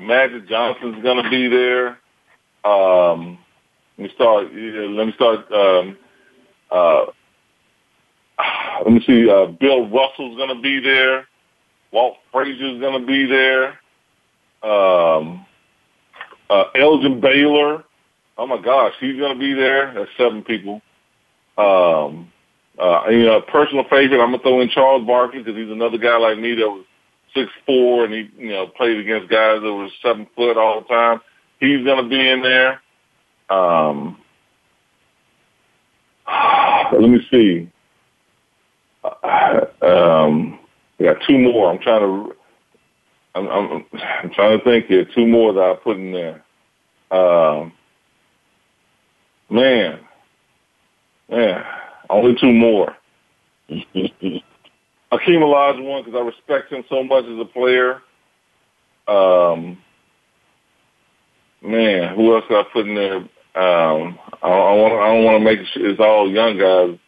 Magic 0.00 0.48
Johnson's 0.48 1.02
going 1.02 1.22
to 1.22 1.30
be 1.30 1.48
there. 1.48 1.98
Um, 2.64 3.38
let 3.98 4.08
me 4.08 4.14
start. 4.14 4.44
Let 4.52 5.06
me 5.06 5.12
start. 5.14 5.52
Um, 5.52 5.96
uh, 6.70 7.06
let 8.84 8.92
me 8.92 9.02
see. 9.06 9.28
Uh, 9.30 9.46
Bill 9.46 9.88
Russell's 9.88 10.36
going 10.36 10.54
to 10.54 10.60
be 10.60 10.80
there. 10.80 11.26
Walt 11.92 12.16
Frazier's 12.32 12.80
going 12.80 13.00
to 13.00 13.06
be 13.06 13.26
there. 13.26 13.78
Um, 14.62 15.46
uh, 16.50 16.64
Elgin 16.74 17.20
Baylor. 17.20 17.84
Oh 18.38 18.46
my 18.46 18.60
gosh, 18.60 18.92
he's 19.00 19.16
going 19.16 19.32
to 19.32 19.38
be 19.38 19.54
there. 19.54 19.94
That's 19.94 20.10
seven 20.18 20.42
people. 20.42 20.82
Um, 21.56 22.30
uh, 22.78 23.04
you 23.08 23.24
know, 23.24 23.40
personal 23.40 23.84
favorite, 23.84 24.20
I'm 24.20 24.32
gonna 24.32 24.42
throw 24.42 24.60
in 24.60 24.68
Charles 24.68 25.06
Barkley 25.06 25.42
because 25.42 25.56
he's 25.56 25.70
another 25.70 25.96
guy 25.96 26.18
like 26.18 26.38
me 26.38 26.54
that 26.54 26.68
was 26.68 26.84
six 27.36 27.52
four 27.64 28.04
and 28.04 28.14
he, 28.14 28.30
you 28.36 28.50
know, 28.50 28.66
played 28.66 28.98
against 28.98 29.30
guys 29.30 29.60
that 29.62 29.72
were 29.72 29.88
seven 30.02 30.26
foot 30.34 30.56
all 30.56 30.80
the 30.80 30.88
time. 30.88 31.20
He's 31.60 31.84
gonna 31.84 32.08
be 32.08 32.28
in 32.28 32.42
there. 32.42 32.80
Um, 33.48 34.18
let 36.92 37.08
me 37.08 37.20
see. 37.30 37.70
Um, 39.82 40.58
I 40.98 41.02
got 41.04 41.22
two 41.26 41.38
more. 41.38 41.70
I'm 41.70 41.78
trying 41.78 42.00
to. 42.00 42.34
I'm, 43.34 43.48
I'm, 43.48 43.84
I'm 44.22 44.30
trying 44.30 44.58
to 44.58 44.64
think 44.64 44.86
here. 44.86 45.06
Two 45.14 45.26
more 45.26 45.52
that 45.52 45.60
I 45.60 45.74
put 45.74 45.98
in 45.98 46.12
there. 46.12 46.42
Um, 47.10 47.72
man, 49.50 50.00
man, 51.28 51.64
only 52.10 52.34
two 52.40 52.52
more. 52.52 52.96
Akeem 55.12 55.40
Olajuwon 55.40 56.04
because 56.04 56.18
I 56.18 56.24
respect 56.24 56.72
him 56.72 56.84
so 56.88 57.02
much 57.04 57.24
as 57.24 57.38
a 57.38 57.44
player. 57.44 58.02
Um, 59.06 59.78
man, 61.62 62.14
who 62.16 62.34
else 62.34 62.44
got 62.48 62.66
I 62.66 62.70
put 62.72 62.88
in 62.88 62.94
there? 62.94 63.16
Um, 63.16 64.18
I, 64.42 64.48
I 64.48 64.74
want. 64.74 64.94
I 64.94 65.14
don't 65.14 65.24
want 65.24 65.40
to 65.40 65.44
make 65.44 65.66
sure 65.68 65.88
It's 65.88 66.00
all 66.00 66.30
young 66.30 66.58
guys. 66.58 66.98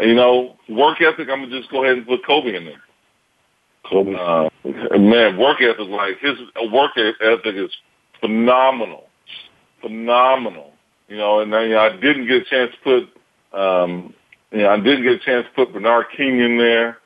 You 0.00 0.14
know, 0.14 0.56
work 0.68 1.00
ethic. 1.02 1.28
I'm 1.30 1.42
gonna 1.42 1.58
just 1.58 1.70
go 1.70 1.84
ahead 1.84 1.98
and 1.98 2.06
put 2.06 2.24
Kobe 2.24 2.56
in 2.56 2.64
there. 2.64 2.82
Kobe. 3.84 4.14
Uh, 4.14 4.48
man, 4.98 5.36
work 5.36 5.60
ethic. 5.60 5.88
Like 5.88 6.18
his 6.20 6.38
work 6.72 6.92
ethic 6.96 7.54
is 7.54 7.70
phenomenal, 8.20 9.08
phenomenal. 9.82 10.72
You 11.08 11.16
know, 11.16 11.40
and 11.40 11.52
then, 11.52 11.62
you 11.62 11.74
know, 11.74 11.80
I 11.80 11.90
didn't 11.90 12.28
get 12.28 12.42
a 12.42 12.44
chance 12.44 12.70
to 12.72 12.78
put. 13.52 13.58
Um, 13.60 14.14
you 14.52 14.58
know, 14.58 14.70
I 14.70 14.76
didn't 14.76 15.02
get 15.02 15.12
a 15.12 15.18
chance 15.18 15.46
to 15.46 15.52
put 15.54 15.72
Bernard 15.72 16.06
King 16.16 16.40
in 16.40 16.58
there. 16.58 16.98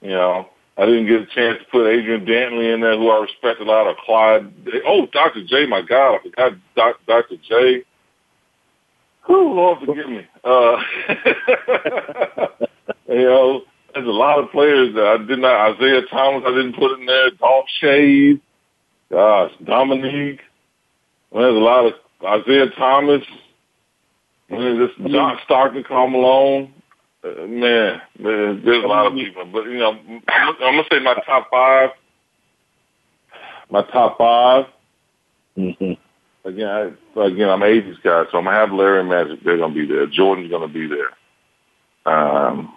You 0.00 0.10
know, 0.10 0.48
I 0.76 0.86
didn't 0.86 1.06
get 1.06 1.22
a 1.22 1.26
chance 1.26 1.58
to 1.58 1.64
put 1.70 1.88
Adrian 1.88 2.26
Dantley 2.26 2.74
in 2.74 2.80
there, 2.80 2.96
who 2.96 3.08
I 3.08 3.22
respect 3.22 3.60
a 3.60 3.64
lot, 3.64 3.86
or 3.86 3.96
Clyde. 4.04 4.52
Oh, 4.86 5.06
Dr. 5.12 5.44
J, 5.44 5.66
my 5.66 5.82
God, 5.82 6.16
I 6.16 6.22
forgot 6.22 6.52
Doc, 6.76 6.96
Dr. 7.06 7.36
J. 7.48 7.84
Oh, 9.28 9.32
Lord 9.32 9.78
forgive 9.86 10.08
me. 10.08 10.26
Uh, 10.44 10.76
you 13.08 13.24
know, 13.24 13.62
there's 13.94 14.06
a 14.06 14.10
lot 14.10 14.40
of 14.40 14.50
players 14.50 14.94
that 14.94 15.06
I 15.06 15.16
did 15.24 15.38
not, 15.38 15.76
Isiah 15.76 16.02
Thomas, 16.10 16.42
I 16.46 16.50
didn't 16.50 16.76
put 16.76 16.98
in 16.98 17.06
there, 17.06 17.30
Dolph 17.30 17.66
Schayes, 17.80 18.40
gosh, 19.10 19.52
Dominique. 19.64 20.40
Well, 21.30 21.44
there's 21.44 21.56
a 21.56 21.58
lot 21.58 21.86
of 21.86 22.42
Isiah 22.42 22.70
Thomas. 22.76 23.22
Man, 24.50 24.78
this 24.78 24.90
John 25.10 25.38
Stockton, 25.44 25.84
Karl 25.84 26.08
Malone. 26.08 26.73
Uh, 27.24 27.46
man, 27.46 28.02
man, 28.18 28.62
there's 28.64 28.84
a 28.84 28.86
lot 28.86 29.06
of 29.06 29.14
people. 29.14 29.46
But, 29.46 29.64
you 29.64 29.78
know, 29.78 29.92
I'm, 29.92 30.22
I'm 30.28 30.56
going 30.58 30.84
to 30.84 30.84
say 30.90 31.00
my 31.00 31.14
top 31.26 31.48
five. 31.50 31.90
My 33.70 33.82
top 33.82 34.18
5 34.18 34.66
Mm-hmm. 35.56 36.48
Again, 36.48 36.66
I, 36.66 37.20
again, 37.24 37.48
I'm 37.48 37.62
an 37.62 37.68
80s 37.68 38.02
guy, 38.02 38.24
so 38.30 38.38
I'm 38.38 38.44
gonna 38.44 38.56
have 38.56 38.72
Larry 38.72 39.00
and 39.00 39.08
Magic. 39.08 39.42
They're 39.44 39.56
gonna 39.56 39.72
be 39.72 39.86
there. 39.86 40.06
Jordan's 40.06 40.50
gonna 40.50 40.68
be 40.68 40.88
there. 40.88 42.12
Um, 42.12 42.76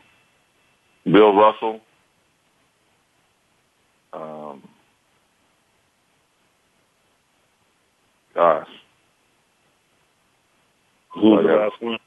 Bill 1.03 1.35
Russell. 1.35 1.81
Um, 4.13 4.63
gosh, 8.35 8.67
Who's 11.15 11.45
the 11.45 11.53
last 11.53 11.81
one? 11.81 11.97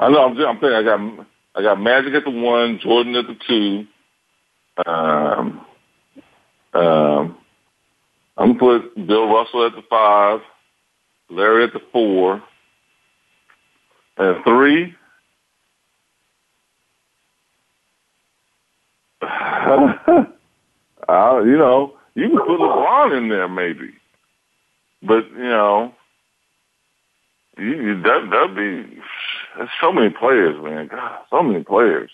I 0.00 0.08
know. 0.08 0.24
I'm, 0.24 0.34
just, 0.34 0.46
I'm 0.46 0.58
thinking. 0.58 0.72
I 0.72 0.82
got 0.82 1.26
I 1.56 1.62
got 1.62 1.80
Magic 1.80 2.12
at 2.12 2.24
the 2.24 2.30
one, 2.30 2.78
Jordan 2.82 3.16
at 3.16 3.26
the 3.26 3.36
two. 3.48 3.86
Um, 4.84 5.64
um, 6.74 7.38
I'm 8.36 8.58
gonna 8.58 8.80
put 8.82 9.06
Bill 9.06 9.32
Russell 9.32 9.64
at 9.64 9.72
the 9.72 9.82
five, 9.88 10.40
Larry 11.30 11.64
at 11.64 11.72
the 11.72 11.80
four, 11.92 12.42
and 14.18 14.44
three. 14.44 14.94
uh, 19.22 20.26
you 21.08 21.56
know, 21.56 21.94
you 22.14 22.28
can 22.28 22.38
put 22.38 22.60
LeBron 22.60 23.16
in 23.16 23.30
there 23.30 23.48
maybe, 23.48 23.94
but 25.02 25.26
you 25.30 25.38
know, 25.38 25.94
you, 27.56 27.64
you 27.64 28.02
that 28.02 28.28
that'd 28.30 28.54
be. 28.54 29.00
There's 29.56 29.70
so 29.80 29.92
many 29.92 30.10
players, 30.10 30.62
man. 30.62 30.88
God, 30.88 31.20
so 31.30 31.42
many 31.42 31.64
players. 31.64 32.10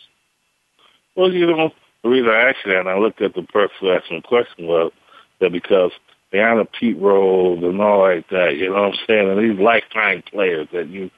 Well, 1.17 1.33
you 1.33 1.47
know, 1.47 1.71
the 2.03 2.09
reason 2.09 2.29
I 2.29 2.51
asked 2.51 2.59
you 2.65 2.73
that, 2.73 2.81
and 2.81 2.89
I 2.89 2.99
looked 2.99 3.21
at 3.21 3.35
the 3.35 3.43
person 3.43 3.77
who 3.81 3.91
asked 3.93 4.11
me 4.11 4.19
the 4.19 4.29
question 4.29 4.67
was 4.67 4.93
that 5.41 5.53
because 5.53 5.91
they 6.31 6.41
honor 6.41 6.65
Pete 6.65 6.99
Rose 6.99 7.63
and 7.63 7.81
all 7.81 8.01
like 8.01 8.29
that, 8.31 8.57
you 8.57 8.69
know 8.69 8.83
what 8.83 8.93
I'm 8.93 8.99
saying? 9.07 9.29
And 9.29 9.39
these 9.39 9.61
lifetime 9.63 10.23
players 10.23 10.69
that 10.73 10.89
you 10.89 11.11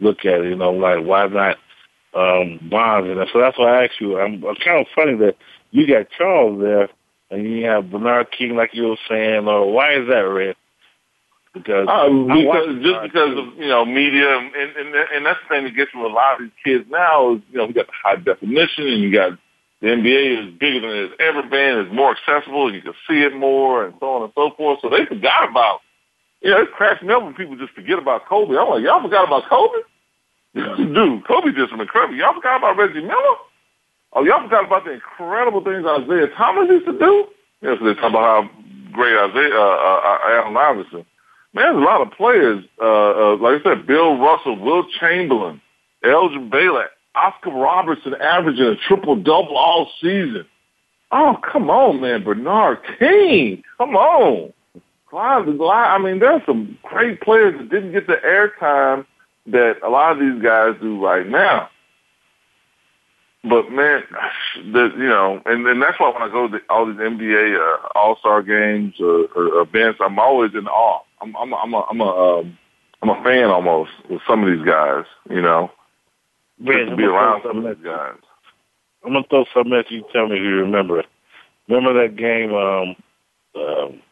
look 0.00 0.24
at, 0.24 0.42
you 0.44 0.56
know, 0.56 0.72
like 0.72 1.04
why 1.04 1.26
not 1.26 1.58
um 2.14 2.58
Bonds 2.70 3.08
and. 3.08 3.28
So 3.32 3.40
that's 3.40 3.58
why 3.58 3.80
I 3.80 3.84
asked 3.84 4.00
you. 4.00 4.18
I'm, 4.18 4.44
I'm 4.44 4.56
kind 4.56 4.80
of 4.80 4.86
funny 4.94 5.16
that 5.16 5.36
you 5.70 5.86
got 5.86 6.10
Charles 6.16 6.60
there 6.60 6.88
and 7.30 7.44
you 7.44 7.64
have 7.66 7.90
Bernard 7.90 8.30
King, 8.30 8.56
like 8.56 8.74
you 8.74 8.84
were 8.84 8.96
saying, 9.08 9.48
or 9.48 9.72
why 9.72 9.94
is 9.94 10.08
that, 10.08 10.20
Red? 10.20 10.56
Because 11.54 11.86
watch 11.86 12.40
because 12.40 12.82
just 12.82 13.02
because 13.02 13.34
King. 13.34 13.52
of 13.52 13.58
you 13.58 13.68
know 13.68 13.84
media 13.84 14.38
and 14.38 14.54
and 14.54 14.94
and 14.94 15.26
that's 15.26 15.38
the 15.44 15.54
thing 15.54 15.64
that 15.64 15.76
gets 15.76 15.92
with 15.94 16.04
a 16.04 16.14
lot 16.14 16.40
of 16.40 16.48
these 16.48 16.58
kids 16.64 16.84
now 16.88 17.34
is 17.34 17.42
you 17.50 17.58
know 17.58 17.66
we 17.66 17.74
got 17.74 17.86
the 17.86 17.92
high 17.92 18.16
definition 18.16 18.88
and 18.88 19.02
you 19.02 19.12
got 19.12 19.38
the 19.82 19.88
NBA 19.88 20.48
is 20.48 20.58
bigger 20.58 20.80
than 20.80 20.90
it's 20.90 21.14
ever 21.18 21.42
been, 21.42 21.78
it's 21.78 21.92
more 21.92 22.16
accessible, 22.16 22.68
and 22.68 22.76
you 22.76 22.82
can 22.82 22.94
see 23.08 23.20
it 23.20 23.34
more 23.34 23.84
and 23.84 23.94
so 23.98 24.14
on 24.14 24.22
and 24.22 24.32
so 24.34 24.52
forth. 24.56 24.78
So 24.80 24.88
they 24.88 25.04
forgot 25.04 25.50
about 25.50 25.80
you 26.42 26.50
know, 26.50 26.62
it 26.62 26.72
cracks 26.72 27.02
me 27.02 27.12
up 27.12 27.22
when 27.22 27.34
people 27.34 27.56
just 27.56 27.72
forget 27.72 27.98
about 27.98 28.26
Kobe. 28.26 28.56
I'm 28.56 28.68
like, 28.68 28.82
y'all 28.82 29.02
forgot 29.02 29.26
about 29.26 29.48
Kobe? 29.48 29.78
Dude, 30.54 31.26
Kobe 31.26 31.52
did 31.52 31.70
some 31.70 31.80
incredible. 31.80 32.16
Y'all 32.16 32.34
forgot 32.34 32.58
about 32.58 32.76
Reggie 32.76 33.00
Miller? 33.00 33.36
Oh, 34.12 34.24
y'all 34.24 34.42
forgot 34.42 34.66
about 34.66 34.84
the 34.84 34.92
incredible 34.92 35.62
things 35.64 35.86
Isiah 35.86 36.28
Thomas 36.36 36.68
used 36.68 36.86
to 36.86 36.98
do? 36.98 37.26
Yes, 37.62 37.78
they 37.82 37.94
talk 37.94 38.10
about 38.10 38.44
how 38.44 38.50
great 38.92 39.14
Isiah, 39.14 39.54
uh, 39.54 40.00
uh, 40.04 40.18
Allen 40.28 40.56
Iverson. 40.56 41.06
Man, 41.54 41.74
there's 41.74 41.82
a 41.82 41.84
lot 41.84 42.00
of 42.00 42.12
players. 42.12 42.64
Uh, 42.80 42.84
uh, 42.84 43.36
like 43.36 43.60
I 43.60 43.64
said, 43.64 43.86
Bill 43.86 44.16
Russell, 44.18 44.58
Wilt 44.58 44.86
Chamberlain, 44.98 45.60
Elgin 46.02 46.48
Baylor, 46.48 46.88
Oscar 47.14 47.50
Robertson 47.50 48.14
averaging 48.14 48.64
a 48.64 48.76
triple 48.88 49.16
double 49.16 49.56
all 49.56 49.90
season. 50.00 50.46
Oh, 51.10 51.36
come 51.52 51.68
on, 51.68 52.00
man, 52.00 52.24
Bernard 52.24 52.78
King, 52.98 53.62
come 53.76 53.96
on. 53.96 54.52
Clyde, 55.10 55.46
I 55.60 55.98
mean, 55.98 56.20
there's 56.20 56.40
some 56.46 56.78
great 56.82 57.20
players 57.20 57.58
that 57.58 57.68
didn't 57.68 57.92
get 57.92 58.06
the 58.06 58.16
airtime 58.24 59.04
that 59.46 59.74
a 59.82 59.90
lot 59.90 60.12
of 60.12 60.20
these 60.20 60.42
guys 60.42 60.74
do 60.80 61.04
right 61.04 61.28
now. 61.28 61.68
But 63.44 63.70
man, 63.70 64.04
the, 64.72 64.90
you 64.96 65.08
know, 65.08 65.42
and, 65.44 65.66
and 65.66 65.82
that's 65.82 66.00
why 66.00 66.10
when 66.10 66.22
I 66.22 66.28
go 66.28 66.48
to 66.48 66.58
all 66.70 66.86
these 66.86 66.96
NBA 66.96 67.58
uh, 67.58 67.88
All 67.94 68.16
Star 68.20 68.42
games 68.42 68.94
or, 69.00 69.26
or 69.36 69.60
events, 69.60 70.00
I'm 70.02 70.18
always 70.18 70.54
in 70.54 70.66
awe. 70.66 71.02
I'm 71.22 71.36
I'm 71.36 71.54
I'm 71.54 71.74
a 71.74 71.80
I'm 71.90 72.00
a 72.00 72.38
um, 72.40 72.58
I'm 73.02 73.10
a 73.10 73.22
fan 73.22 73.44
almost 73.44 73.90
with 74.10 74.20
some 74.26 74.42
of 74.42 74.50
these 74.50 74.66
guys. 74.66 75.04
You 75.30 75.40
know, 75.40 75.70
just 76.58 76.78
to 76.78 76.90
I'm 76.90 76.96
be 76.96 77.04
around 77.04 77.42
throw 77.42 77.52
some 77.52 77.64
of 77.64 77.76
these 77.76 77.84
guys. 77.84 78.16
I'm 79.04 79.12
gonna 79.12 79.24
throw 79.28 79.44
something 79.54 79.72
at 79.72 79.90
you. 79.90 80.04
Tell 80.12 80.26
me 80.28 80.36
if 80.36 80.42
you 80.42 80.56
remember 80.56 80.98
it. 81.00 81.06
Remember 81.68 82.02
that 82.02 82.16
game? 82.16 82.52
Um, 82.54 82.96
um, 83.54 84.02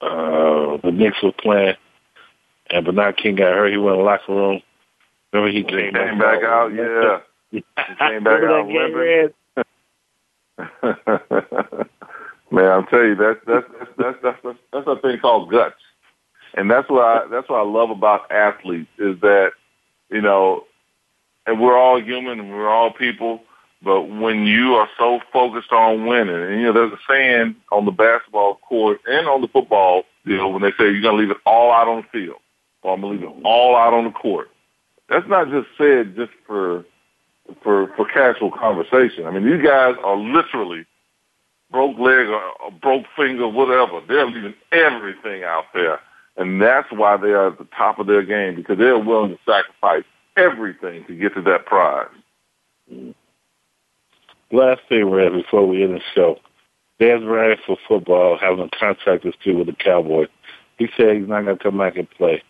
uh, 0.00 0.76
the 0.82 0.90
Knicks 0.92 1.22
were 1.22 1.32
playing, 1.32 1.76
and 2.70 2.84
Bernard 2.84 3.16
King 3.16 3.36
got 3.36 3.54
hurt. 3.54 3.70
He 3.70 3.76
went 3.76 3.94
in 3.94 4.00
the 4.00 4.04
locker 4.04 4.34
room. 4.34 4.60
Remember 5.32 5.50
he 5.50 5.58
He 5.58 5.64
came, 5.64 5.94
came 5.94 6.18
back 6.18 6.42
out, 6.42 6.74
yeah. 6.74 7.20
He 7.50 7.64
came 7.98 8.24
back 8.24 8.42
out 8.42 8.66
limping. 8.68 9.32
Man, 12.50 12.70
I'm 12.70 12.86
telling 12.86 13.08
you, 13.08 13.14
that's 13.16 13.40
that's 13.46 13.66
that's 13.78 13.90
that's 13.98 14.18
that's 14.22 14.38
that's, 14.44 14.58
that's 14.72 14.86
a 14.86 14.96
thing 15.00 15.18
called 15.18 15.50
guts. 15.50 15.74
And 16.56 16.70
that's 16.70 16.88
what 16.88 17.04
I, 17.04 17.26
that's 17.28 17.48
what 17.48 17.58
I 17.58 17.62
love 17.62 17.90
about 17.90 18.30
athletes 18.30 18.90
is 18.98 19.20
that, 19.20 19.52
you 20.10 20.20
know, 20.20 20.64
and 21.46 21.60
we're 21.60 21.76
all 21.76 22.00
human 22.00 22.40
and 22.40 22.50
we're 22.50 22.68
all 22.68 22.92
people, 22.92 23.42
but 23.82 24.02
when 24.02 24.46
you 24.46 24.74
are 24.74 24.88
so 24.96 25.20
focused 25.32 25.72
on 25.72 26.06
winning, 26.06 26.34
and 26.34 26.60
you 26.60 26.66
know, 26.66 26.72
there's 26.72 26.92
a 26.92 26.98
saying 27.08 27.56
on 27.70 27.84
the 27.84 27.90
basketball 27.90 28.54
court 28.56 29.00
and 29.06 29.26
on 29.26 29.42
the 29.42 29.48
football, 29.48 30.04
you 30.24 30.36
know, 30.36 30.48
when 30.48 30.62
they 30.62 30.70
say 30.70 30.84
you're 30.84 31.02
going 31.02 31.16
to 31.16 31.20
leave 31.20 31.30
it 31.30 31.42
all 31.44 31.70
out 31.70 31.88
on 31.88 32.02
the 32.02 32.18
field, 32.18 32.38
or 32.82 32.94
I'm 32.94 33.00
going 33.02 33.18
to 33.18 33.26
leave 33.26 33.36
it 33.36 33.42
all 33.44 33.76
out 33.76 33.92
on 33.92 34.04
the 34.04 34.10
court. 34.10 34.50
That's 35.08 35.28
not 35.28 35.50
just 35.50 35.68
said 35.76 36.16
just 36.16 36.32
for, 36.46 36.84
for, 37.62 37.88
for 37.94 38.06
casual 38.08 38.50
conversation. 38.50 39.26
I 39.26 39.30
mean, 39.30 39.44
these 39.44 39.62
guys 39.62 39.96
are 40.02 40.16
literally 40.16 40.86
broke 41.70 41.98
leg 41.98 42.28
or 42.28 42.42
a 42.66 42.70
broke 42.70 43.04
finger, 43.16 43.48
whatever. 43.48 44.00
They're 44.08 44.26
leaving 44.26 44.54
everything 44.72 45.44
out 45.44 45.64
there. 45.74 46.00
And 46.36 46.60
that's 46.60 46.90
why 46.90 47.16
they 47.16 47.28
are 47.28 47.48
at 47.48 47.58
the 47.58 47.68
top 47.76 47.98
of 47.98 48.06
their 48.06 48.22
game 48.22 48.56
because 48.56 48.78
they're 48.78 48.98
willing 48.98 49.30
to 49.30 49.38
sacrifice 49.46 50.04
everything 50.36 51.04
to 51.06 51.14
get 51.14 51.34
to 51.34 51.42
that 51.42 51.66
prize. 51.66 52.08
Last 54.50 54.82
thing, 54.88 55.10
Red, 55.10 55.32
before 55.32 55.66
we 55.66 55.82
end 55.82 55.94
the 55.94 56.00
show. 56.14 56.38
Dez 57.00 57.24
Bryant 57.24 57.60
for 57.66 57.76
football 57.88 58.38
having 58.38 58.60
a 58.60 58.78
contract 58.78 59.24
dispute 59.24 59.56
with 59.56 59.66
the 59.66 59.72
Cowboys. 59.72 60.28
He 60.78 60.88
said 60.96 61.16
he's 61.16 61.28
not 61.28 61.44
going 61.44 61.58
to 61.58 61.62
come 61.62 61.78
back 61.78 61.96
and 61.96 62.10
play 62.10 62.42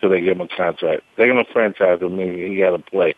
till 0.00 0.10
they 0.10 0.20
give 0.20 0.36
him 0.36 0.40
a 0.42 0.48
contract. 0.48 1.02
They're 1.16 1.32
going 1.32 1.44
to 1.44 1.52
franchise 1.52 2.00
him, 2.00 2.16
meaning 2.16 2.52
he 2.52 2.58
got 2.58 2.70
to 2.70 2.78
play. 2.78 3.14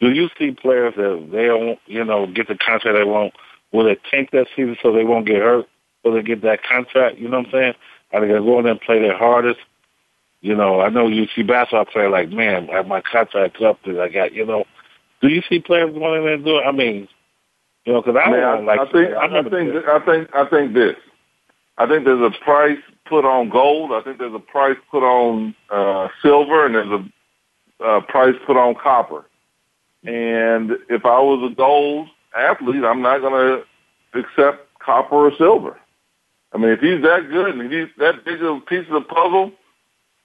Do 0.00 0.10
you 0.10 0.28
see 0.38 0.50
players 0.50 0.94
that 0.96 1.28
they 1.30 1.46
don't, 1.46 1.78
you 1.86 2.04
know, 2.04 2.26
get 2.26 2.48
the 2.48 2.56
contract 2.56 2.96
they 2.96 3.04
want? 3.04 3.34
Will 3.72 3.84
they 3.84 3.96
tank 4.10 4.30
that 4.32 4.48
season 4.54 4.76
so 4.82 4.92
they 4.92 5.04
won't 5.04 5.26
get 5.26 5.36
hurt? 5.36 5.66
Will 6.04 6.12
they 6.14 6.22
get 6.22 6.42
that 6.42 6.62
contract? 6.62 7.18
You 7.18 7.28
know 7.28 7.38
what 7.38 7.46
I'm 7.46 7.52
saying? 7.52 7.74
Going 8.12 8.28
to 8.28 8.40
go 8.40 8.58
in 8.58 8.64
there 8.64 8.72
and 8.72 8.80
play 8.80 9.00
their 9.00 9.16
hardest? 9.16 9.60
You 10.40 10.56
know, 10.56 10.80
I 10.80 10.88
know 10.88 11.08
you 11.08 11.26
see 11.34 11.42
basketball 11.42 11.84
player 11.86 12.10
like, 12.10 12.30
man, 12.30 12.68
I 12.70 12.76
have 12.76 12.86
my 12.86 13.00
contract 13.00 13.62
up 13.62 13.78
that 13.86 14.00
I 14.00 14.08
got, 14.08 14.32
you 14.32 14.44
know. 14.44 14.64
Do 15.20 15.28
you 15.28 15.40
see 15.48 15.60
players 15.60 15.94
going 15.94 16.18
in 16.18 16.24
there 16.24 16.34
and 16.34 16.44
do 16.44 16.58
it? 16.58 16.62
I 16.66 16.72
mean, 16.72 17.08
you 17.84 17.92
know, 17.92 18.02
because 18.02 18.16
I, 18.16 18.30
I, 18.30 18.56
don't 18.56 18.66
like. 18.66 18.80
I 18.80 18.90
think 18.90 19.14
I, 19.14 19.26
I 19.26 19.42
think 19.42 19.86
I 19.86 20.04
think 20.04 20.28
I 20.34 20.44
think 20.48 20.74
this. 20.74 20.96
I 21.78 21.86
think 21.86 22.04
there's 22.04 22.20
a 22.20 22.44
price 22.44 22.78
put 23.08 23.24
on 23.24 23.50
gold. 23.50 23.92
I 23.92 24.02
think 24.02 24.18
there's 24.18 24.34
a 24.34 24.38
price 24.38 24.76
put 24.90 25.02
on 25.04 25.54
uh, 25.70 26.08
silver, 26.22 26.66
and 26.66 26.74
there's 26.74 26.88
a 26.88 27.84
uh, 27.84 28.00
price 28.00 28.34
put 28.46 28.56
on 28.56 28.74
copper. 28.74 29.24
And 30.04 30.72
if 30.88 31.04
I 31.04 31.20
was 31.20 31.50
a 31.50 31.54
gold 31.54 32.08
athlete, 32.36 32.84
I'm 32.84 33.02
not 33.02 33.20
going 33.20 33.32
to 34.12 34.18
accept 34.18 34.66
copper 34.80 35.14
or 35.14 35.32
silver. 35.36 35.78
I 36.54 36.58
mean, 36.58 36.70
if 36.70 36.80
he's 36.80 37.02
that 37.02 37.28
good 37.30 37.54
and 37.54 37.72
he's 37.72 37.88
that 37.98 38.24
big 38.24 38.42
of 38.42 38.56
a 38.56 38.60
piece 38.60 38.86
of 38.90 38.94
the 38.94 39.08
puzzle, 39.08 39.52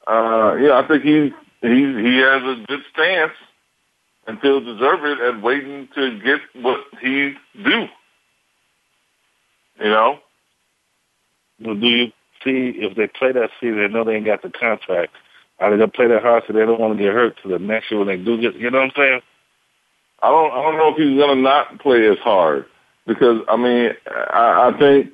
uh, 0.08 0.56
yeah, 0.56 0.78
I 0.78 0.88
think 0.88 1.04
he 1.04 1.34
he 1.62 1.70
he 1.70 2.18
has 2.18 2.42
a 2.44 2.64
good 2.68 2.82
stance 2.94 3.34
and 4.28 4.40
feels 4.42 4.64
deserved 4.66 5.22
at 5.22 5.42
waiting 5.42 5.88
to 5.96 6.20
get 6.20 6.40
what 6.62 6.82
he 7.02 7.34
do. 7.64 7.88
You 9.80 9.90
know. 9.90 10.20
Well, 11.60 11.76
do 11.76 11.88
you 11.88 12.12
see 12.44 12.74
if 12.76 12.96
they 12.96 13.08
play 13.08 13.32
that 13.32 13.50
season, 13.60 13.78
they 13.78 13.88
know 13.88 14.04
they 14.04 14.16
ain't 14.16 14.26
got 14.26 14.42
the 14.42 14.50
contract. 14.50 15.14
Are 15.60 15.72
they 15.72 15.78
gonna 15.78 15.92
play 15.92 16.08
that 16.08 16.22
hard 16.22 16.44
so 16.46 16.54
they 16.54 16.66
don't 16.66 16.80
want 16.80 16.98
to 16.98 17.04
get 17.04 17.14
hurt 17.14 17.36
to 17.42 17.50
the 17.50 17.58
next 17.58 17.90
year 17.90 18.00
when 18.00 18.08
they 18.08 18.18
do 18.18 18.40
get? 18.40 18.56
You 18.56 18.70
know 18.70 18.80
what 18.80 18.86
I'm 18.86 18.92
saying? 18.96 19.22
I 20.22 20.30
don't. 20.30 20.52
I 20.52 20.62
don't 20.62 20.78
know 20.78 20.90
if 20.90 20.98
he's 20.98 21.20
gonna 21.20 21.42
not 21.42 21.80
play 21.80 22.08
as 22.08 22.20
hard 22.20 22.66
because 23.08 23.42
I 23.50 23.56
mean 23.56 23.92
I, 24.08 24.72
I 24.72 24.80
think 24.80 25.12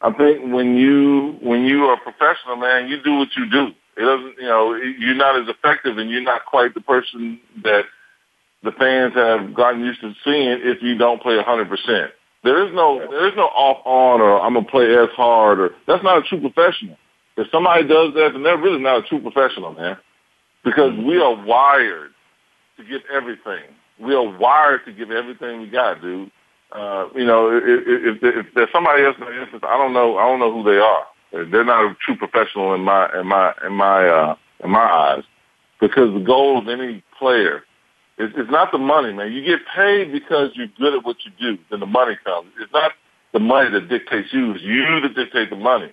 I 0.00 0.12
think 0.12 0.52
when 0.52 0.76
you 0.76 1.38
when 1.42 1.62
you 1.62 1.84
are 1.86 1.94
a 1.94 2.00
professional 2.00 2.56
man, 2.56 2.88
you 2.88 3.02
do 3.02 3.16
what 3.16 3.28
you 3.36 3.50
do. 3.50 3.68
It 3.96 4.04
doesn't, 4.04 4.36
you 4.38 4.46
know, 4.46 4.74
you're 4.74 5.16
not 5.16 5.40
as 5.40 5.48
effective 5.48 5.98
and 5.98 6.08
you're 6.08 6.22
not 6.22 6.46
quite 6.46 6.72
the 6.74 6.80
person 6.80 7.40
that 7.64 7.82
the 8.62 8.70
fans 8.72 9.14
have 9.14 9.54
gotten 9.54 9.80
used 9.80 10.00
to 10.02 10.14
seeing 10.24 10.60
if 10.62 10.80
you 10.82 10.96
don't 10.96 11.20
play 11.20 11.36
100%. 11.36 12.08
There 12.44 12.66
is 12.66 12.72
no, 12.74 12.98
there 13.10 13.26
is 13.26 13.34
no 13.36 13.46
off 13.46 13.84
on 13.84 14.20
or 14.20 14.40
I'm 14.40 14.54
to 14.54 14.62
play 14.62 14.96
as 14.96 15.08
hard 15.16 15.58
or 15.58 15.70
that's 15.88 16.04
not 16.04 16.18
a 16.18 16.22
true 16.22 16.40
professional. 16.40 16.96
If 17.36 17.48
somebody 17.50 17.86
does 17.88 18.14
that, 18.14 18.30
then 18.32 18.44
they're 18.44 18.58
really 18.58 18.80
not 18.80 19.04
a 19.04 19.08
true 19.08 19.20
professional, 19.20 19.72
man. 19.72 19.96
Because 20.64 20.92
we 20.96 21.20
are 21.20 21.44
wired 21.44 22.10
to 22.76 22.84
give 22.84 23.02
everything. 23.12 23.64
We 24.00 24.14
are 24.14 24.38
wired 24.38 24.84
to 24.86 24.92
give 24.92 25.10
everything 25.10 25.60
we 25.60 25.68
got, 25.68 26.00
dude. 26.00 26.30
Uh, 26.72 27.08
you 27.14 27.24
know, 27.24 27.48
if, 27.56 27.62
if, 27.86 28.22
if 28.22 28.46
there's 28.54 28.68
somebody 28.72 29.02
else 29.04 29.16
in 29.18 29.24
the 29.24 29.40
instance, 29.40 29.62
I 29.66 29.78
don't 29.78 29.94
know, 29.94 30.18
I 30.18 30.28
don't 30.28 30.38
know 30.38 30.52
who 30.52 30.62
they 30.62 30.78
are. 30.78 31.06
They're 31.32 31.64
not 31.64 31.84
a 31.84 31.96
true 32.04 32.16
professional 32.16 32.74
in 32.74 32.82
my 32.82 33.08
in 33.18 33.26
my 33.26 33.54
in 33.64 33.72
my 33.72 34.08
uh, 34.08 34.36
in 34.64 34.70
my 34.70 34.80
eyes, 34.80 35.24
because 35.80 36.12
the 36.14 36.20
goal 36.20 36.58
of 36.58 36.68
any 36.68 37.02
player 37.18 37.64
is, 38.18 38.30
is 38.30 38.48
not 38.50 38.72
the 38.72 38.78
money, 38.78 39.12
man. 39.12 39.32
You 39.32 39.44
get 39.44 39.60
paid 39.74 40.10
because 40.10 40.50
you're 40.54 40.68
good 40.78 40.94
at 40.94 41.04
what 41.04 41.16
you 41.24 41.32
do. 41.38 41.62
Then 41.70 41.80
the 41.80 41.86
money 41.86 42.16
comes. 42.24 42.48
It's 42.60 42.72
not 42.72 42.92
the 43.32 43.40
money 43.40 43.70
that 43.70 43.88
dictates 43.88 44.32
you. 44.32 44.52
It's 44.52 44.62
you 44.62 45.00
that 45.02 45.14
dictate 45.14 45.50
the 45.50 45.56
money. 45.56 45.92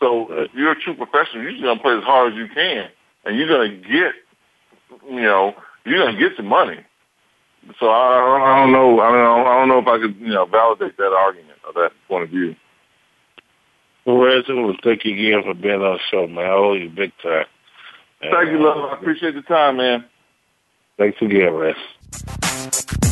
So 0.00 0.26
if 0.32 0.50
you're 0.54 0.72
a 0.72 0.80
true 0.80 0.94
professional, 0.94 1.42
you're 1.42 1.52
just 1.52 1.62
gonna 1.62 1.80
play 1.80 1.96
as 1.96 2.02
hard 2.02 2.32
as 2.32 2.36
you 2.36 2.48
can, 2.52 2.88
and 3.24 3.38
you're 3.38 3.48
gonna 3.48 3.76
get, 3.76 4.14
you 5.08 5.22
know, 5.22 5.54
you're 5.84 6.04
gonna 6.04 6.18
get 6.18 6.36
the 6.36 6.42
money. 6.42 6.80
So 7.78 7.86
I, 7.86 8.42
I 8.42 8.60
don't 8.60 8.72
know. 8.72 9.00
I 9.00 9.12
don't. 9.12 9.46
I 9.46 9.58
don't 9.58 9.68
know 9.68 9.78
if 9.78 9.86
I 9.86 9.98
could, 9.98 10.16
you 10.20 10.34
know, 10.34 10.46
validate 10.46 10.96
that 10.96 11.12
argument 11.12 11.58
or 11.66 11.72
that 11.74 11.92
point 12.08 12.24
of 12.24 12.30
view. 12.30 12.56
Well, 14.04 14.18
Reggie, 14.18 14.52
well, 14.52 14.74
thank 14.82 15.04
you 15.04 15.14
again 15.14 15.42
for 15.44 15.54
being 15.54 15.80
on 15.80 15.94
the 15.94 15.98
show, 16.10 16.26
man. 16.26 16.44
I 16.44 16.50
owe 16.50 16.72
you 16.74 16.90
big 16.90 17.12
time. 17.22 17.46
And, 18.20 18.32
thank 18.32 18.50
you, 18.50 18.58
love. 18.62 18.78
I 18.78 18.94
uh, 18.94 18.98
appreciate 18.98 19.34
the 19.34 19.42
time, 19.42 19.76
man. 19.76 20.04
Thanks 20.98 21.18
again, 21.22 21.52
Rez. 21.54 23.11